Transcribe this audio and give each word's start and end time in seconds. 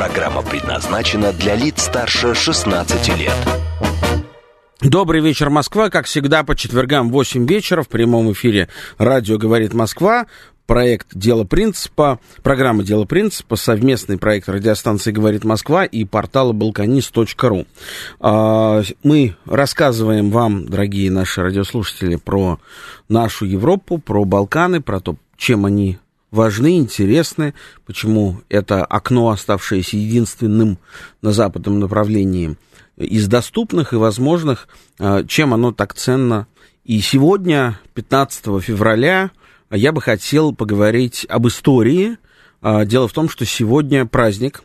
Программа 0.00 0.40
предназначена 0.40 1.30
для 1.34 1.54
лиц 1.54 1.82
старше 1.82 2.34
16 2.34 3.18
лет. 3.18 3.36
Добрый 4.80 5.20
вечер, 5.20 5.50
Москва. 5.50 5.90
Как 5.90 6.06
всегда, 6.06 6.42
по 6.42 6.56
четвергам 6.56 7.10
в 7.10 7.12
8 7.12 7.46
вечера 7.46 7.82
в 7.82 7.88
прямом 7.88 8.32
эфире 8.32 8.70
радио 8.96 9.36
«Говорит 9.36 9.74
Москва». 9.74 10.26
Проект 10.64 11.08
«Дело 11.12 11.44
принципа», 11.44 12.18
программа 12.42 12.82
«Дело 12.82 13.04
принципа», 13.04 13.56
совместный 13.56 14.16
проект 14.16 14.48
радиостанции 14.48 15.12
«Говорит 15.12 15.44
Москва» 15.44 15.84
и 15.84 16.06
портала 16.06 16.54
balkanist.ru. 16.54 17.66
А, 18.20 18.80
мы 19.02 19.36
рассказываем 19.44 20.30
вам, 20.30 20.64
дорогие 20.64 21.10
наши 21.10 21.42
радиослушатели, 21.42 22.16
про 22.16 22.58
нашу 23.10 23.44
Европу, 23.44 23.98
про 23.98 24.24
Балканы, 24.24 24.80
про 24.80 25.00
то, 25.00 25.16
чем 25.36 25.66
они 25.66 25.98
важны, 26.30 26.78
интересны, 26.78 27.54
почему 27.86 28.40
это 28.48 28.84
окно, 28.84 29.30
оставшееся 29.30 29.96
единственным 29.96 30.78
на 31.22 31.32
западном 31.32 31.80
направлении– 31.80 32.56
из 33.00 33.28
доступных 33.28 33.92
и 33.92 33.96
возможных, 33.96 34.68
а, 34.98 35.24
чем 35.24 35.54
оно 35.54 35.72
так 35.72 35.94
ценно. 35.94 36.46
И 36.84 37.00
сегодня, 37.00 37.78
15 37.94 38.60
февраля, 38.60 39.30
я 39.70 39.92
бы 39.92 40.02
хотел 40.02 40.54
поговорить 40.54 41.26
об 41.28 41.48
истории. 41.48 42.18
А, 42.60 42.84
дело 42.84 43.08
в 43.08 43.12
том, 43.12 43.28
что 43.28 43.46
сегодня 43.46 44.04
праздник, 44.04 44.62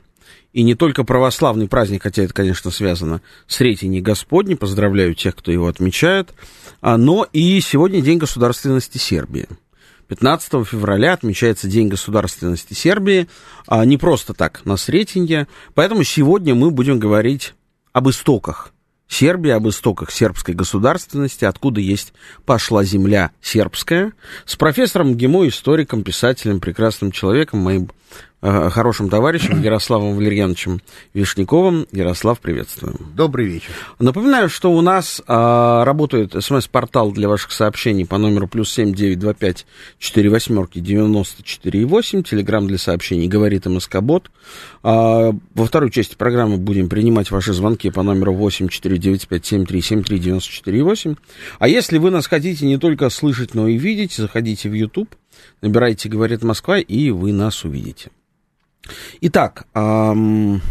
и 0.52 0.64
не 0.64 0.76
только 0.76 1.04
православный 1.04 1.68
праздник, 1.68 2.04
хотя 2.04 2.24
это, 2.24 2.34
конечно, 2.34 2.72
связано 2.72 3.22
с 3.48 3.60
Ретиней 3.62 4.02
Господней, 4.02 4.56
поздравляю 4.56 5.14
тех, 5.14 5.36
кто 5.36 5.52
его 5.52 5.68
отмечает, 5.68 6.34
а, 6.82 6.98
но 6.98 7.28
и 7.32 7.60
сегодня 7.62 8.02
День 8.02 8.18
государственности 8.18 8.98
Сербии. 8.98 9.48
15 10.08 10.66
февраля 10.68 11.14
отмечается 11.14 11.68
День 11.68 11.88
государственности 11.88 12.74
Сербии, 12.74 13.28
не 13.70 13.98
просто 13.98 14.34
так, 14.34 14.66
на 14.66 14.78
Сретенье, 14.78 15.48
поэтому 15.74 16.04
сегодня 16.04 16.54
мы 16.54 16.72
будем 16.72 17.00
говорить 17.00 17.54
об 17.92 18.10
истоках 18.10 18.72
Сербии, 19.08 19.52
об 19.52 19.68
истоках 19.68 20.12
сербской 20.12 20.56
государственности, 20.56 21.46
откуда 21.46 21.80
есть 21.80 22.14
пошла 22.46 22.84
земля 22.84 23.32
сербская, 23.42 24.14
с 24.46 24.56
профессором 24.56 25.16
ГИМО, 25.16 25.48
историком, 25.48 26.04
писателем, 26.04 26.60
прекрасным 26.60 27.12
человеком, 27.12 27.60
моим 27.60 27.92
хорошим 28.46 29.10
товарищем 29.10 29.62
Ярославом 29.64 30.16
Валерьяновичем 30.16 30.82
Вишняковым. 31.14 31.88
Ярослав, 31.92 32.40
приветствуем. 32.40 32.98
Добрый 33.16 33.48
вечер. 33.48 33.72
Напоминаю, 34.00 34.50
что 34.50 34.72
у 34.72 34.82
нас 34.82 35.22
а, 35.28 35.84
работает 35.84 36.36
смс-портал 36.40 37.12
для 37.12 37.28
ваших 37.28 37.52
сообщений 37.52 38.06
по 38.06 38.18
номеру 38.18 38.48
плюс 38.48 38.72
семь 38.72 38.94
девять 38.94 39.20
два 39.20 39.34
пять 39.34 39.66
четыре 39.98 40.30
восьмерки 40.30 40.80
девяносто 40.80 41.44
четыре 41.44 41.86
восемь. 41.86 42.24
Телеграмм 42.24 42.68
для 42.68 42.78
сообщений 42.78 43.28
говорит 43.28 43.66
МСК-бот. 43.66 44.30
А, 44.84 45.32
во 45.54 45.66
второй 45.66 45.90
части 45.92 46.16
программы 46.16 46.58
будем 46.58 46.90
принимать 46.90 47.32
ваши 47.32 47.54
звонки 47.54 47.90
по 47.90 48.04
номеру 48.04 48.34
восемь 48.34 48.68
четыре 48.68 48.98
девять 48.98 49.28
пять 49.28 49.46
семь 49.46 49.66
три 49.66 49.82
семь 49.82 50.04
три 50.04 50.20
девяносто 50.20 50.52
четыре 50.52 50.84
восемь. 50.84 51.16
А 51.60 51.68
если 51.68 51.98
вы 51.98 52.12
нас 52.12 52.28
хотите 52.28 52.66
не 52.66 52.78
только 52.78 53.10
слышать, 53.10 53.56
но 53.56 53.68
и 53.68 53.78
видеть, 53.78 54.14
заходите 54.14 54.70
в 54.70 54.74
YouTube, 54.74 55.10
набирайте 55.62 56.10
«Говорит 56.10 56.44
Москва» 56.44 56.78
и 56.80 57.10
вы 57.10 57.34
нас 57.34 57.64
увидите. 57.64 58.12
Итак, 59.22 59.68
эм, 59.74 60.62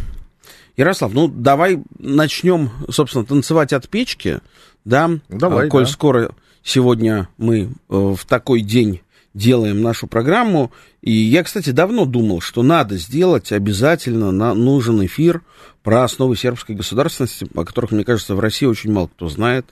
Ярослав, 0.76 1.12
ну 1.12 1.28
давай 1.28 1.82
начнем, 1.98 2.70
собственно, 2.90 3.24
танцевать 3.24 3.72
от 3.72 3.88
печки, 3.88 4.40
да? 4.84 5.10
Давай, 5.28 5.68
Коль 5.68 5.84
да. 5.84 5.90
скоро 5.90 6.34
сегодня 6.62 7.28
мы 7.38 7.62
э, 7.62 7.68
в 7.88 8.24
такой 8.26 8.62
день 8.62 9.00
делаем 9.34 9.82
нашу 9.82 10.06
программу. 10.06 10.72
И 11.02 11.12
я, 11.12 11.42
кстати, 11.42 11.70
давно 11.70 12.06
думал, 12.06 12.40
что 12.40 12.62
надо 12.62 12.96
сделать 12.96 13.52
обязательно, 13.52 14.30
на, 14.32 14.54
нужен 14.54 15.04
эфир 15.04 15.42
про 15.82 16.04
основы 16.04 16.36
сербской 16.36 16.74
государственности, 16.74 17.46
о 17.54 17.64
которых, 17.64 17.90
мне 17.90 18.04
кажется, 18.04 18.34
в 18.34 18.40
России 18.40 18.66
очень 18.66 18.92
мало 18.92 19.08
кто 19.08 19.28
знает, 19.28 19.66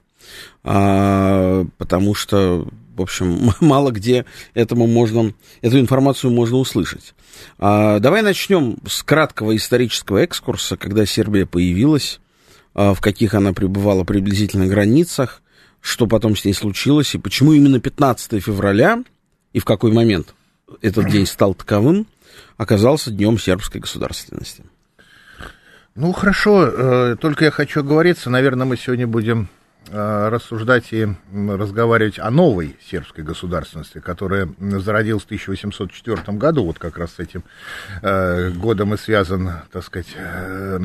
а, 0.63 1.65
потому 1.79 2.15
что 2.15 2.69
в 2.95 3.03
общем, 3.03 3.53
мало 3.61 3.91
где 3.91 4.25
этому 4.55 4.87
можно, 4.87 5.33
эту 5.61 5.79
информацию 5.79 6.33
можно 6.33 6.57
услышать. 6.59 7.15
А, 7.59 7.99
давай 7.99 8.23
начнем 8.23 8.79
с 8.87 9.03
краткого 9.03 9.57
исторического 9.57 10.19
экскурса, 10.19 10.77
когда 10.77 11.07
Сербия 11.07 11.47
появилась, 11.47 12.21
а, 12.75 12.95
в 12.95 13.01
каких 13.01 13.35
она 13.35 13.53
пребывала 13.53 14.05
приблизительно 14.05 14.67
границах, 14.67 15.43
что 15.81 16.07
потом 16.07 16.37
с 16.37 16.45
ней 16.45 16.55
случилось, 16.55 17.15
и 17.15 17.19
почему 17.19 17.53
именно 17.53 17.81
15 17.81 18.41
февраля, 18.41 19.03
и 19.53 19.59
в 19.59 19.65
какой 19.65 19.93
момент 19.93 20.35
этот 20.81 21.11
день 21.11 21.27
стал 21.27 21.55
таковым, 21.55 22.07
оказался 22.57 23.11
днем 23.11 23.39
сербской 23.39 23.81
государственности. 23.81 24.65
Ну, 25.95 26.13
хорошо, 26.13 26.67
э, 26.67 27.17
только 27.21 27.45
я 27.45 27.51
хочу 27.51 27.81
оговориться, 27.81 28.31
наверное, 28.31 28.67
мы 28.67 28.79
сегодня 28.79 29.07
будем 29.07 29.49
рассуждать 29.91 30.93
и 30.93 31.09
разговаривать 31.33 32.19
о 32.19 32.31
новой 32.31 32.77
сербской 32.89 33.25
государственности, 33.25 33.99
которая 33.99 34.49
зародилась 34.59 35.23
в 35.23 35.27
1804 35.27 36.39
году, 36.39 36.65
вот 36.65 36.79
как 36.79 36.99
раз 36.99 37.15
с 37.15 37.19
этим 37.19 37.45
э, 38.03 38.51
годом 38.51 38.95
и 38.95 38.97
связан, 38.97 39.51
так 39.71 39.85
сказать, 39.85 40.15
э, 40.17 40.79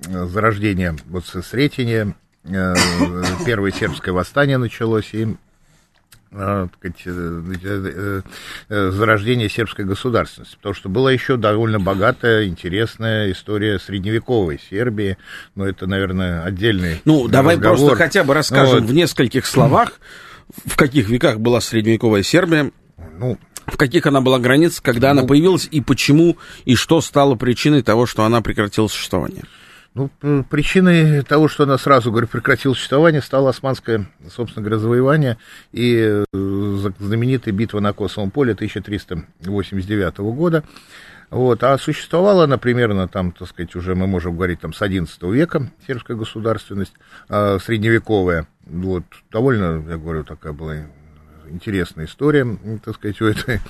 зарождение 0.00 0.96
вот 1.06 1.26
с 1.26 1.42
Сретения, 1.42 2.14
э, 2.44 2.74
первое 3.44 3.72
сербское 3.72 4.14
восстание 4.14 4.58
началось, 4.58 5.12
и 5.12 5.36
Э, 6.32 6.66
сказать, 6.78 7.02
э, 7.04 8.22
э, 8.68 8.90
зарождения 8.90 9.48
сербской 9.48 9.84
государственности, 9.84 10.56
потому 10.56 10.74
что 10.74 10.88
была 10.88 11.12
еще 11.12 11.36
довольно 11.36 11.78
богатая, 11.78 12.46
интересная 12.46 13.30
история 13.30 13.78
средневековой 13.78 14.60
Сербии, 14.68 15.18
но 15.54 15.66
это, 15.66 15.86
наверное, 15.86 16.42
отдельный 16.42 17.00
Ну, 17.04 17.28
давай 17.28 17.54
разговор. 17.54 17.78
просто 17.78 17.96
хотя 17.96 18.24
бы 18.24 18.34
расскажем 18.34 18.80
вот. 18.80 18.90
в 18.90 18.92
нескольких 18.92 19.46
словах, 19.46 20.00
в 20.64 20.76
каких 20.76 21.08
веках 21.08 21.38
была 21.38 21.60
средневековая 21.60 22.24
Сербия, 22.24 22.72
Ну, 23.18 23.38
в 23.66 23.76
каких 23.76 24.06
она 24.06 24.20
была 24.20 24.40
границах, 24.40 24.82
когда 24.82 25.14
Ну, 25.14 25.20
она 25.20 25.28
появилась, 25.28 25.68
и 25.70 25.80
почему, 25.80 26.38
и 26.64 26.74
что 26.74 27.00
стало 27.00 27.36
причиной 27.36 27.82
того, 27.82 28.04
что 28.04 28.24
она 28.24 28.40
прекратила 28.40 28.88
существование. 28.88 29.44
Ну, 29.96 30.10
причиной 30.50 31.22
того, 31.22 31.48
что 31.48 31.62
она 31.62 31.78
сразу, 31.78 32.10
говорю, 32.10 32.26
прекратила 32.26 32.74
существование, 32.74 33.22
стало 33.22 33.48
османское, 33.48 34.04
собственно 34.28 34.62
говоря, 34.62 34.78
завоевание 34.78 35.38
и 35.72 36.22
э, 36.22 36.24
знаменитая 36.98 37.54
битва 37.54 37.80
на 37.80 37.94
Косовом 37.94 38.30
поле 38.30 38.52
1389 38.52 40.18
года. 40.18 40.64
Вот, 41.30 41.62
а 41.64 41.78
существовала 41.78 42.44
она 42.44 42.58
примерно 42.58 43.08
там, 43.08 43.32
так 43.32 43.48
сказать, 43.48 43.74
уже 43.74 43.94
мы 43.94 44.06
можем 44.06 44.36
говорить 44.36 44.60
там 44.60 44.74
с 44.74 44.82
XI 44.82 45.32
века, 45.32 45.72
сербская 45.86 46.14
государственность, 46.14 46.92
э, 47.30 47.58
средневековая. 47.64 48.46
Вот, 48.66 49.04
довольно, 49.32 49.82
я 49.88 49.96
говорю, 49.96 50.24
такая 50.24 50.52
была 50.52 50.74
интересная 51.50 52.06
история, 52.06 52.46
так 52.84 52.94
сказать, 52.96 53.20
у 53.20 53.26
этой 53.26 53.60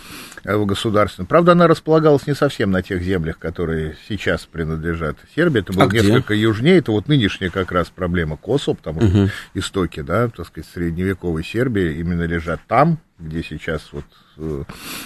государства. 0.44 1.24
Правда, 1.24 1.52
она 1.52 1.66
располагалась 1.66 2.26
не 2.26 2.34
совсем 2.34 2.70
на 2.70 2.82
тех 2.82 3.02
землях, 3.02 3.38
которые 3.38 3.96
сейчас 4.08 4.46
принадлежат 4.46 5.16
Сербии. 5.34 5.60
Это 5.60 5.72
было 5.72 5.84
А 5.84 5.86
где? 5.88 6.00
несколько 6.02 6.34
южнее. 6.34 6.78
Это 6.78 6.92
вот 6.92 7.08
нынешняя 7.08 7.50
как 7.50 7.72
раз 7.72 7.88
проблема 7.88 8.36
Косово, 8.36 8.74
потому 8.74 9.00
что 9.00 9.10
Мгм. 9.10 9.30
истоки, 9.54 10.00
да, 10.00 10.28
так 10.28 10.46
сказать, 10.46 10.68
средневековой 10.72 11.44
Сербии 11.44 11.98
именно 11.98 12.22
лежат 12.24 12.60
там, 12.68 12.98
где 13.18 13.42
сейчас 13.42 13.88
вот... 13.92 14.04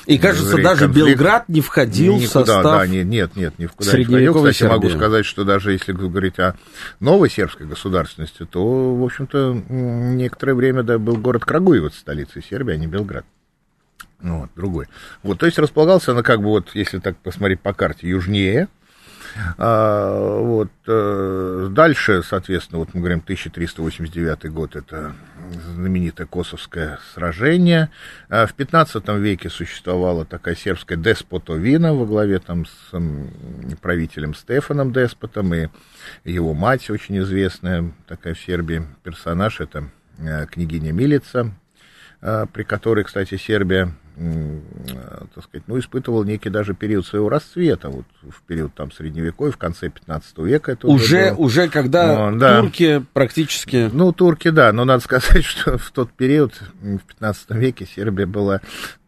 И, 0.06 0.18
кажется, 0.18 0.56
даже 0.56 0.86
конфликт. 0.86 1.08
Белград 1.08 1.48
не 1.48 1.60
входил 1.60 2.16
в 2.16 2.20
Никуда, 2.20 2.44
состав... 2.44 2.64
да, 2.64 2.86
нет, 2.86 3.06
нет, 3.06 3.36
нет, 3.36 3.58
ни 3.58 3.66
в 3.66 3.72
куда 3.72 3.96
не 3.96 4.04
входил. 4.04 4.34
Кстати, 4.34 4.64
могу 4.64 4.90
сказать, 4.90 5.24
что 5.24 5.44
даже 5.44 5.72
если 5.72 5.92
говорить 5.92 6.38
о 6.38 6.56
новой 6.98 7.30
сербской 7.30 7.66
государственности, 7.66 8.44
то, 8.44 8.94
в 8.94 9.04
общем-то, 9.04 9.62
некоторое 9.68 10.54
время 10.54 10.82
да, 10.82 10.98
был 10.98 11.16
город 11.16 11.44
Крагуевец 11.44 11.94
столицей 11.94 12.42
Сербии, 12.42 12.74
а 12.74 12.76
не 12.76 12.86
Белград. 12.86 13.24
Ну, 14.20 14.40
вот, 14.40 14.50
другой. 14.54 14.86
Вот, 15.22 15.38
то 15.38 15.46
есть 15.46 15.58
располагался 15.58 16.12
она 16.12 16.22
как 16.22 16.40
бы 16.40 16.48
вот, 16.48 16.70
если 16.74 16.98
так 16.98 17.16
посмотреть 17.16 17.60
по 17.60 17.72
карте, 17.72 18.08
южнее, 18.08 18.68
А, 19.58 20.38
вот. 20.40 20.70
Э, 20.86 21.68
дальше, 21.70 22.22
соответственно, 22.22 22.78
вот 22.78 22.94
мы 22.94 23.00
говорим 23.00 23.20
1389 23.20 24.50
год, 24.50 24.76
это 24.76 25.14
знаменитое 25.74 26.26
Косовское 26.26 26.98
сражение. 27.14 27.90
А 28.28 28.46
в 28.46 28.54
15 28.54 29.08
веке 29.18 29.50
существовала 29.50 30.24
такая 30.24 30.54
сербская 30.54 30.98
деспотовина 30.98 31.94
во 31.94 32.06
главе 32.06 32.38
там 32.38 32.66
с 32.66 32.92
правителем 33.80 34.34
Стефаном 34.34 34.92
Деспотом 34.92 35.54
и 35.54 35.68
его 36.24 36.54
мать, 36.54 36.90
очень 36.90 37.18
известная 37.18 37.92
такая 38.06 38.34
в 38.34 38.40
Сербии 38.40 38.86
персонаж, 39.02 39.60
это 39.60 39.90
э, 40.18 40.46
княгиня 40.46 40.92
Милица, 40.92 41.52
э, 42.20 42.46
при 42.52 42.62
которой, 42.62 43.04
кстати, 43.04 43.36
Сербия 43.36 43.94
так 45.34 45.44
сказать, 45.44 45.64
ну, 45.66 45.78
испытывал 45.78 46.24
некий 46.24 46.50
даже 46.50 46.74
период 46.74 47.06
своего 47.06 47.30
расцвета, 47.30 47.88
вот 47.88 48.04
в 48.22 48.42
период 48.42 48.74
там 48.74 48.92
средневековья, 48.92 49.52
в 49.52 49.56
конце 49.56 49.88
15 49.88 50.38
века. 50.38 50.72
Это 50.72 50.88
уже, 50.88 51.32
уже, 51.32 51.34
уже 51.34 51.68
когда 51.68 52.30
ну, 52.30 52.38
да. 52.38 52.60
турки 52.60 53.04
практически... 53.14 53.88
Ну, 53.92 54.12
турки, 54.12 54.50
да, 54.50 54.72
но 54.72 54.84
надо 54.84 55.02
сказать, 55.02 55.44
что 55.44 55.78
в 55.78 55.90
тот 55.90 56.12
период, 56.12 56.52
в 56.82 56.98
15 56.98 57.50
веке, 57.52 57.86
Сербия 57.86 58.26
была 58.26 58.60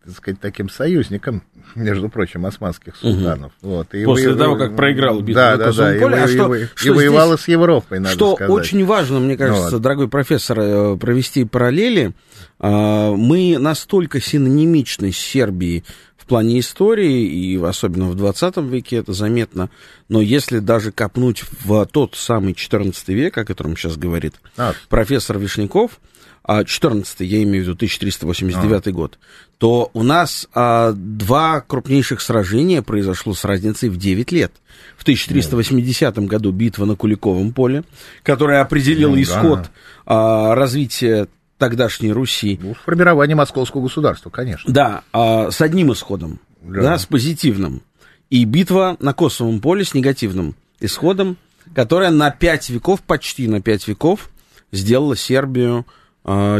так 0.05 0.15
сказать, 0.15 0.41
таким 0.41 0.69
союзником, 0.69 1.43
между 1.75 2.09
прочим, 2.09 2.45
османских 2.45 2.97
султанов. 2.97 3.53
Угу. 3.63 3.71
Вот, 3.71 3.95
и 3.95 4.05
После 4.05 4.33
вы, 4.33 4.39
того, 4.39 4.57
как 4.57 4.75
проиграл 4.75 5.21
битву 5.21 5.35
да, 5.35 5.57
да, 5.57 5.73
да, 5.73 5.95
поле. 5.99 6.17
И, 6.17 6.21
а 6.21 6.29
что, 6.29 6.55
и, 6.55 6.67
что 6.75 6.87
и 6.89 6.91
воевала 6.91 7.37
с 7.37 7.47
Европой, 7.49 8.01
надо 8.01 8.15
что 8.15 8.35
сказать. 8.35 8.49
Что 8.49 8.55
очень 8.55 8.85
важно, 8.85 9.21
мне 9.21 9.37
кажется, 9.37 9.71
вот. 9.71 9.83
дорогой 9.83 10.09
профессор, 10.09 10.59
э, 10.61 10.97
провести 10.97 11.45
параллели. 11.45 12.13
А, 12.59 13.13
мы 13.13 13.59
настолько 13.59 14.21
синонимичны 14.21 15.13
с 15.13 15.17
Сербией 15.17 15.85
в 16.17 16.27
плане 16.27 16.61
истории, 16.61 17.27
и 17.27 17.63
особенно 17.63 18.07
в 18.07 18.15
20 18.15 18.57
веке 18.59 18.97
это 18.97 19.13
заметно, 19.13 19.71
но 20.09 20.21
если 20.21 20.61
даже 20.61 20.93
копнуть 20.93 21.43
в 21.65 21.87
тот 21.87 22.15
самый 22.15 22.55
14 22.55 23.09
век, 23.09 23.37
о 23.39 23.45
котором 23.45 23.77
сейчас 23.77 23.97
говорит 23.97 24.35
а. 24.57 24.73
профессор 24.89 25.39
Вишняков, 25.39 26.01
14 26.47 27.21
а, 27.21 27.25
я 27.25 27.43
имею 27.43 27.65
в 27.65 27.67
виду 27.69 27.73
1389 27.73 28.87
а. 28.87 28.91
год, 28.91 29.19
то 29.59 29.91
у 29.95 30.03
нас 30.03 30.49
а, 30.55 30.93
два 30.93 31.61
крупнейших 31.61 32.21
сражения 32.21 32.83
произошло 32.83 33.35
с 33.35 33.45
разницей 33.45 33.89
в 33.89 33.97
9 33.97 34.33
лет. 34.33 34.53
В 34.97 35.03
1380 35.03 36.17
ну. 36.17 36.27
году 36.27 36.53
битва 36.53 36.85
на 36.85 36.97
Куликовом 36.97 37.53
поле, 37.53 37.85
которая 38.23 38.61
определила 38.61 39.15
ну, 39.15 39.23
исход 39.23 39.63
да. 39.63 39.71
а, 40.07 40.55
развития 40.55 41.29
тогдашней 41.59 42.11
Руси. 42.13 42.59
Ну, 42.61 42.75
формирование 42.75 43.37
московского 43.37 43.83
государства, 43.83 44.31
конечно. 44.31 44.73
Да, 44.73 45.03
а, 45.13 45.53
с 45.53 45.61
одним 45.61 45.93
исходом, 45.93 46.41
да. 46.61 46.83
да, 46.83 46.99
с 46.99 47.07
позитивным. 47.07 47.83
И 48.31 48.45
битва 48.45 48.97
на 48.99 49.13
Косовом 49.13 49.61
поле 49.61 49.85
с 49.85 49.95
негативным 49.95 50.57
исходом, 50.81 51.37
которая 51.73 52.11
на 52.11 52.31
пять 52.31 52.69
веков, 52.69 53.03
почти 53.03 53.47
на 53.47 53.61
пять 53.61 53.87
веков, 53.87 54.31
сделала 54.73 55.17
Сербию 55.17 55.87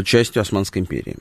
частью 0.03 0.41
Османской 0.41 0.81
империи. 0.81 1.17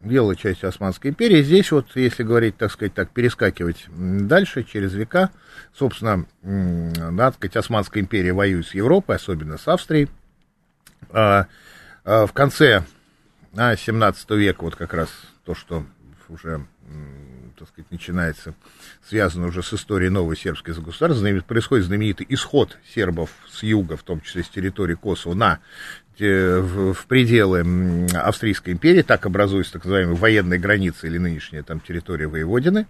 Дело 0.00 0.36
частью 0.36 0.68
Османской 0.68 1.10
империи. 1.10 1.42
Здесь 1.42 1.72
вот, 1.72 1.96
если 1.96 2.22
говорить, 2.22 2.56
так 2.56 2.70
сказать, 2.70 2.94
так, 2.94 3.10
перескакивать 3.10 3.86
дальше, 3.88 4.62
через 4.62 4.94
века, 4.94 5.30
собственно, 5.76 6.24
надо 6.42 7.34
сказать, 7.34 7.56
Османская 7.56 8.00
империя 8.00 8.32
воюет 8.32 8.66
с 8.66 8.74
Европой, 8.74 9.16
особенно 9.16 9.58
с 9.58 9.66
Австрией. 9.66 10.08
А, 11.10 11.46
а 12.04 12.26
в 12.26 12.32
конце 12.32 12.84
а, 13.56 13.76
17 13.76 14.30
века, 14.30 14.62
вот 14.62 14.76
как 14.76 14.94
раз 14.94 15.10
то, 15.44 15.56
что 15.56 15.84
уже, 16.28 16.64
так 17.58 17.68
сказать, 17.68 17.90
начинается, 17.90 18.54
связано 19.04 19.48
уже 19.48 19.64
с 19.64 19.74
историей 19.74 20.10
новой 20.10 20.36
сербской 20.36 20.74
государства, 20.74 21.40
происходит 21.40 21.86
знаменитый 21.86 22.26
исход 22.28 22.78
сербов 22.94 23.30
с 23.50 23.64
юга, 23.64 23.96
в 23.96 24.04
том 24.04 24.20
числе 24.20 24.44
с 24.44 24.48
территории 24.48 24.94
Косово, 24.94 25.34
на 25.34 25.58
в, 26.20 26.94
в 26.94 27.06
пределы 27.06 28.08
Австрийской 28.14 28.72
империи, 28.72 29.02
так 29.02 29.26
образуются 29.26 29.74
так 29.74 29.84
называемые 29.84 30.16
военные 30.16 30.58
границы 30.58 31.06
или 31.06 31.18
нынешняя 31.18 31.62
там 31.62 31.80
территория 31.80 32.26
воеводины. 32.26 32.86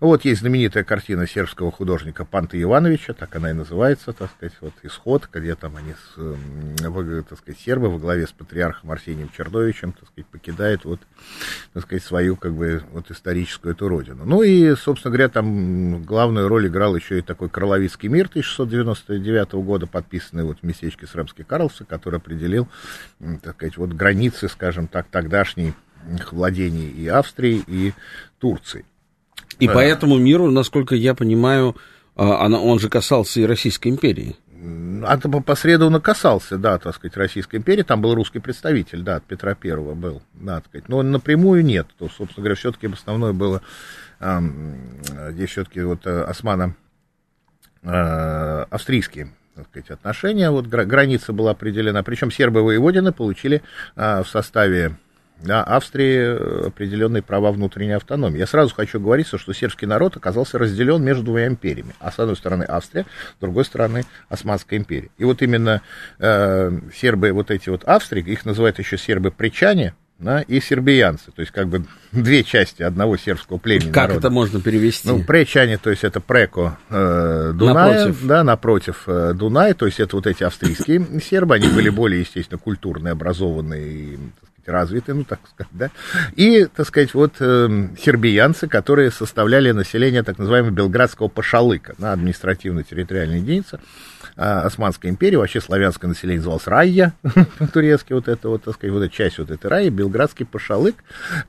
Вот 0.00 0.24
есть 0.24 0.40
знаменитая 0.40 0.82
картина 0.82 1.26
сербского 1.26 1.70
художника 1.70 2.24
Панта 2.24 2.60
Ивановича, 2.60 3.14
так 3.14 3.34
она 3.36 3.50
и 3.50 3.52
называется, 3.54 4.12
так 4.12 4.30
сказать, 4.36 4.54
вот 4.60 4.74
«Исход», 4.82 5.28
где 5.32 5.54
там 5.54 5.76
они, 5.76 5.92
с, 5.92 7.24
так 7.28 7.38
сказать, 7.38 7.60
сербы 7.60 7.88
во 7.88 7.98
главе 7.98 8.26
с 8.26 8.32
патриархом 8.32 8.90
Арсением 8.90 9.30
Чердовичем, 9.36 9.92
так 9.92 10.08
сказать, 10.08 10.26
покидают 10.26 10.84
вот, 10.84 11.00
так 11.72 11.84
сказать, 11.84 12.02
свою, 12.02 12.36
как 12.36 12.54
бы, 12.54 12.82
вот 12.92 13.10
историческую 13.10 13.74
эту 13.74 13.88
родину. 13.88 14.24
Ну 14.24 14.42
и, 14.42 14.74
собственно 14.74 15.12
говоря, 15.12 15.28
там 15.28 16.02
главную 16.02 16.48
роль 16.48 16.66
играл 16.66 16.96
еще 16.96 17.20
и 17.20 17.22
такой 17.22 17.48
Кроловицкий 17.48 18.08
мир 18.08 18.26
1699 18.26 19.52
года, 19.64 19.86
подписанный 19.86 20.42
вот 20.42 20.58
в 20.60 20.62
местечке 20.64 21.06
Сремский 21.06 21.44
Карлса, 21.44 21.84
который 21.84 22.18
определил, 22.18 22.68
так 23.42 23.54
сказать, 23.54 23.76
вот 23.76 23.90
границы, 23.90 24.48
скажем 24.48 24.88
так, 24.88 25.06
тогдашней 25.10 25.72
владений 26.32 26.90
и 26.90 27.06
Австрии, 27.06 27.62
и 27.66 27.94
Турции. 28.38 28.84
И 29.58 29.68
по 29.68 29.78
этому 29.78 30.18
миру, 30.18 30.50
насколько 30.50 30.94
я 30.94 31.14
понимаю, 31.14 31.76
а, 32.16 32.44
она, 32.44 32.60
он 32.60 32.78
же 32.78 32.88
касался 32.88 33.40
и 33.40 33.46
Российской 33.46 33.88
империи. 33.88 34.36
А 35.06 35.18
посредственно 35.18 36.00
касался, 36.00 36.56
да, 36.56 36.78
так 36.78 36.94
сказать, 36.94 37.16
Российской 37.16 37.56
империи. 37.56 37.82
Там 37.82 38.00
был 38.00 38.14
русский 38.14 38.38
представитель, 38.38 39.02
да, 39.02 39.16
от 39.16 39.24
Петра 39.24 39.54
Первого 39.54 39.94
был, 39.94 40.22
да, 40.32 40.56
так 40.56 40.68
сказать. 40.68 40.88
Но 40.88 41.02
напрямую 41.02 41.64
нет. 41.64 41.86
То, 41.98 42.08
собственно 42.08 42.44
говоря, 42.44 42.54
все-таки 42.54 42.86
основное 42.86 43.32
было 43.32 43.62
здесь 45.30 45.50
все-таки 45.50 45.82
вот 45.82 46.06
э, 46.06 46.22
османо 46.22 46.76
э, 47.82 48.64
австрийские 48.70 49.32
так 49.54 49.66
сказать, 49.68 49.90
отношения. 49.90 50.50
Вот 50.50 50.66
граница 50.66 51.32
была 51.32 51.52
определена. 51.52 52.02
Причем 52.02 52.30
сербы 52.30 52.62
воеводины 52.62 53.12
получили 53.12 53.62
а, 53.96 54.22
в 54.22 54.28
составе 54.28 54.96
да, 55.40 55.62
Австрии 55.62 56.16
э, 56.16 56.66
определенные 56.68 57.22
права 57.22 57.52
внутренней 57.52 57.92
автономии. 57.92 58.38
Я 58.38 58.46
сразу 58.46 58.74
хочу 58.74 59.00
говорить, 59.00 59.26
что 59.26 59.52
сербский 59.52 59.86
народ 59.86 60.16
оказался 60.16 60.58
разделен 60.58 61.02
между 61.02 61.24
двумя 61.24 61.46
империями. 61.46 61.94
А 62.00 62.10
с 62.12 62.18
одной 62.18 62.36
стороны 62.36 62.64
Австрия, 62.64 63.04
с 63.36 63.40
другой 63.40 63.64
стороны 63.64 64.04
Османская 64.28 64.78
империя. 64.78 65.10
И 65.18 65.24
вот 65.24 65.42
именно 65.42 65.82
э, 66.18 66.70
сербы, 66.94 67.32
вот 67.32 67.50
эти 67.50 67.68
вот 67.68 67.84
Австрии, 67.84 68.22
их 68.24 68.44
называют 68.44 68.78
еще 68.78 68.96
сербы-причане, 68.96 69.94
да, 70.18 70.42
и 70.42 70.60
сербиянцы, 70.60 71.32
то 71.32 71.40
есть 71.40 71.50
как 71.50 71.68
бы 71.68 71.84
две 72.12 72.44
части 72.44 72.82
одного 72.82 73.16
сербского 73.16 73.58
племени. 73.58 73.90
Как 73.90 74.08
народа. 74.08 74.18
это 74.20 74.30
можно 74.30 74.60
перевести? 74.60 75.08
Ну, 75.08 75.24
пречане, 75.24 75.76
то 75.76 75.90
есть 75.90 76.04
это 76.04 76.20
преко 76.20 76.78
э, 76.88 77.52
Дуная, 77.54 77.74
напротив. 77.74 78.26
да, 78.26 78.44
напротив 78.44 79.02
э, 79.06 79.32
Дунай, 79.34 79.74
то 79.74 79.86
есть 79.86 79.98
это 79.98 80.14
вот 80.14 80.26
эти 80.26 80.44
австрийские 80.44 81.20
сербы, 81.20 81.56
они 81.56 81.68
были 81.68 81.88
более, 81.88 82.20
естественно, 82.20 82.58
культурные, 82.58 83.12
образованные, 83.12 84.18
развитые, 84.72 85.14
ну, 85.14 85.24
так 85.24 85.40
сказать, 85.48 85.72
да, 85.72 85.90
и, 86.36 86.66
так 86.66 86.86
сказать, 86.86 87.14
вот 87.14 87.34
э, 87.40 87.88
сербиянцы, 87.98 88.68
которые 88.68 89.10
составляли 89.10 89.72
население 89.72 90.22
так 90.22 90.38
называемого 90.38 90.70
Белградского 90.70 91.28
пашалыка, 91.28 91.94
на 91.98 92.12
административно-территориальная 92.12 93.38
единица, 93.38 93.78
а, 93.78 94.13
Османской 94.36 95.10
империи, 95.10 95.36
вообще 95.36 95.60
славянское 95.60 96.08
население 96.08 96.38
называлось 96.38 96.66
Райя, 96.66 97.14
по-турецки 97.58 98.12
вот 98.12 98.28
это 98.28 98.48
вот, 98.48 98.64
так 98.64 98.74
сказать, 98.74 98.92
вот 98.92 99.02
эта 99.02 99.14
часть 99.14 99.38
вот 99.38 99.50
этой 99.50 99.68
Райи, 99.68 99.90
Белградский 99.90 100.44
Пашалык, 100.44 100.96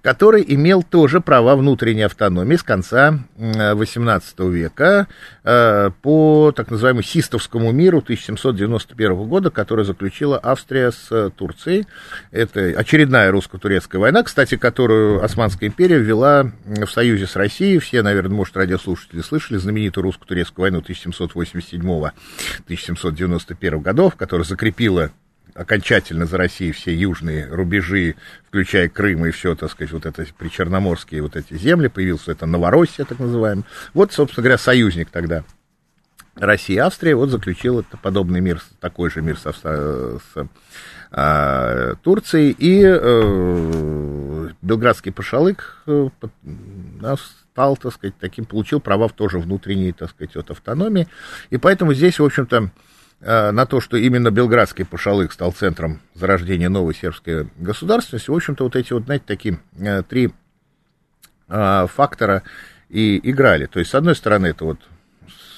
который 0.01 0.45
имел 0.47 0.83
тоже 0.83 1.19
права 1.19 1.55
внутренней 1.55 2.03
автономии 2.03 2.55
с 2.55 2.63
конца 2.63 3.19
18 3.37 4.39
века 4.41 5.07
а, 5.43 5.89
по 6.01 6.53
так 6.55 6.69
называемому 6.69 7.01
Систовскому 7.01 7.71
миру 7.71 7.99
1791 7.99 9.15
года, 9.27 9.49
который 9.49 9.83
заключила 9.83 10.39
Австрия 10.41 10.91
с 10.91 11.31
Турцией. 11.31 11.87
Это 12.31 12.61
очередная 12.77 13.31
русско-турецкая 13.31 13.99
война, 13.99 14.23
кстати, 14.23 14.57
которую 14.57 15.23
Османская 15.23 15.69
империя 15.69 15.97
ввела 15.97 16.51
в 16.65 16.87
союзе 16.87 17.25
с 17.25 17.35
Россией. 17.35 17.79
Все, 17.79 18.03
наверное, 18.03 18.35
может, 18.35 18.55
радиослушатели 18.55 19.21
слышали 19.21 19.57
знаменитую 19.57 20.03
русско-турецкую 20.03 20.63
войну 20.63 20.79
1787 20.79 22.11
1791 22.83 23.81
годов, 23.81 24.15
которая 24.15 24.45
закрепила 24.45 25.11
окончательно 25.53 26.25
за 26.25 26.37
Россией 26.37 26.73
все 26.73 26.93
южные 26.93 27.47
рубежи, 27.47 28.15
включая 28.47 28.89
Крым 28.89 29.25
и 29.25 29.31
все, 29.31 29.55
так 29.55 29.71
сказать, 29.71 29.93
вот 29.93 30.05
это 30.05 30.25
причерноморские 30.37 31.21
вот 31.21 31.35
эти 31.35 31.57
земли, 31.57 31.87
появился 31.87 32.33
это 32.33 32.45
Новороссия, 32.45 33.05
так 33.05 33.19
называемая. 33.19 33.65
Вот, 33.93 34.11
собственно 34.11 34.43
говоря, 34.43 34.57
союзник 34.57 35.09
тогда 35.09 35.43
России 36.35 36.75
и 36.75 36.79
Австрии, 36.79 37.13
вот 37.13 37.29
заключил 37.29 37.79
это 37.79 37.97
подобный 37.97 38.41
мир, 38.41 38.61
такой 38.81 39.09
же 39.09 39.21
мир 39.21 39.37
со, 39.37 39.53
с 39.53 40.49
а, 41.11 41.95
Турцией, 42.03 42.51
и 42.51 42.83
э, 42.83 44.49
Белградский 44.61 45.13
пошалык 45.13 45.77
э, 45.87 46.09
стал, 47.55 47.77
так 47.77 47.93
сказать, 47.93 48.15
таким, 48.19 48.43
получил 48.43 48.81
права 48.81 49.07
тоже 49.07 49.39
внутренней, 49.39 49.93
так 49.93 50.09
сказать, 50.09 50.35
от 50.35 50.51
автономии. 50.51 51.07
И 51.51 51.57
поэтому 51.57 51.93
здесь, 51.93 52.19
в 52.19 52.25
общем-то, 52.25 52.69
э, 53.21 53.51
на 53.51 53.65
то, 53.65 53.79
что 53.79 53.95
именно 53.95 54.29
Белградский 54.29 54.83
Пашалык 54.83 55.31
стал 55.31 55.53
центром 55.53 56.01
зарождения 56.15 56.67
новой 56.67 56.93
сербской 56.93 57.47
государственности, 57.55 58.29
в 58.29 58.35
общем-то, 58.35 58.65
вот 58.65 58.75
эти 58.75 58.91
вот, 58.91 59.05
знаете, 59.05 59.23
такие 59.25 59.59
э, 59.79 60.03
три 60.03 60.33
э, 61.47 61.87
фактора 61.87 62.43
и 62.89 63.21
играли. 63.23 63.67
То 63.67 63.79
есть, 63.79 63.91
с 63.91 63.95
одной 63.95 64.17
стороны, 64.17 64.47
это 64.47 64.65
вот 64.65 64.79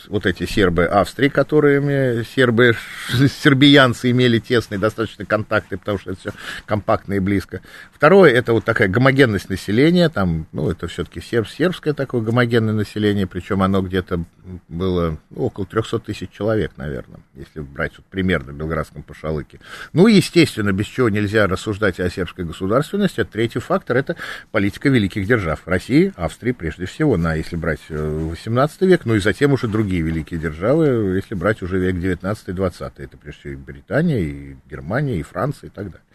вот 0.09 0.25
эти 0.25 0.45
сербы 0.45 0.85
Австрии, 0.85 1.29
которыми 1.29 2.23
сербы, 2.23 2.75
сербиянцы 3.41 4.11
имели 4.11 4.39
тесные 4.39 4.79
достаточно 4.79 5.25
контакты, 5.25 5.77
потому 5.77 5.99
что 5.99 6.11
это 6.11 6.19
все 6.19 6.31
компактно 6.65 7.13
и 7.13 7.19
близко. 7.19 7.61
Второе, 7.91 8.31
это 8.31 8.53
вот 8.53 8.65
такая 8.65 8.87
гомогенность 8.87 9.49
населения, 9.49 10.09
там, 10.09 10.47
ну, 10.51 10.69
это 10.69 10.87
все-таки 10.87 11.21
серб, 11.21 11.47
сербское 11.47 11.93
такое 11.93 12.21
гомогенное 12.21 12.73
население, 12.73 13.27
причем 13.27 13.63
оно 13.63 13.81
где-то 13.81 14.23
было 14.67 15.17
ну, 15.29 15.45
около 15.45 15.65
300 15.65 15.99
тысяч 15.99 16.29
человек, 16.31 16.71
наверное, 16.77 17.19
если 17.35 17.59
брать 17.59 17.93
вот 17.97 18.05
примерно 18.05 18.53
в 18.53 18.55
Белградском 18.55 19.03
Пашалыке. 19.03 19.59
Ну, 19.93 20.07
естественно, 20.07 20.71
без 20.71 20.85
чего 20.85 21.09
нельзя 21.09 21.47
рассуждать 21.47 21.99
о 21.99 22.09
сербской 22.09 22.45
государственности. 22.45 23.21
Это 23.21 23.31
третий 23.31 23.59
фактор, 23.59 23.97
это 23.97 24.15
политика 24.51 24.89
великих 24.89 25.25
держав. 25.25 25.61
России, 25.65 26.13
Австрии, 26.15 26.51
прежде 26.51 26.85
всего, 26.85 27.17
на, 27.17 27.35
если 27.35 27.55
брать 27.55 27.81
18 27.89 28.81
э, 28.81 28.85
век, 28.85 29.01
ну 29.05 29.15
и 29.15 29.19
затем 29.19 29.53
уже 29.53 29.67
другие 29.67 29.96
великие 30.01 30.39
державы, 30.39 31.15
если 31.15 31.35
брать 31.35 31.61
уже 31.61 31.77
век 31.79 31.95
19-20. 31.95 32.91
Это 32.97 33.17
прежде 33.17 33.39
всего 33.39 33.53
и 33.53 33.55
Британия, 33.55 34.19
и 34.19 34.55
Германия, 34.69 35.19
и 35.19 35.23
Франция, 35.23 35.67
и 35.67 35.71
так 35.71 35.85
далее. 35.85 36.07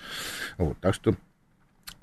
Вот, 0.58 0.78
так 0.80 0.94
что 0.94 1.14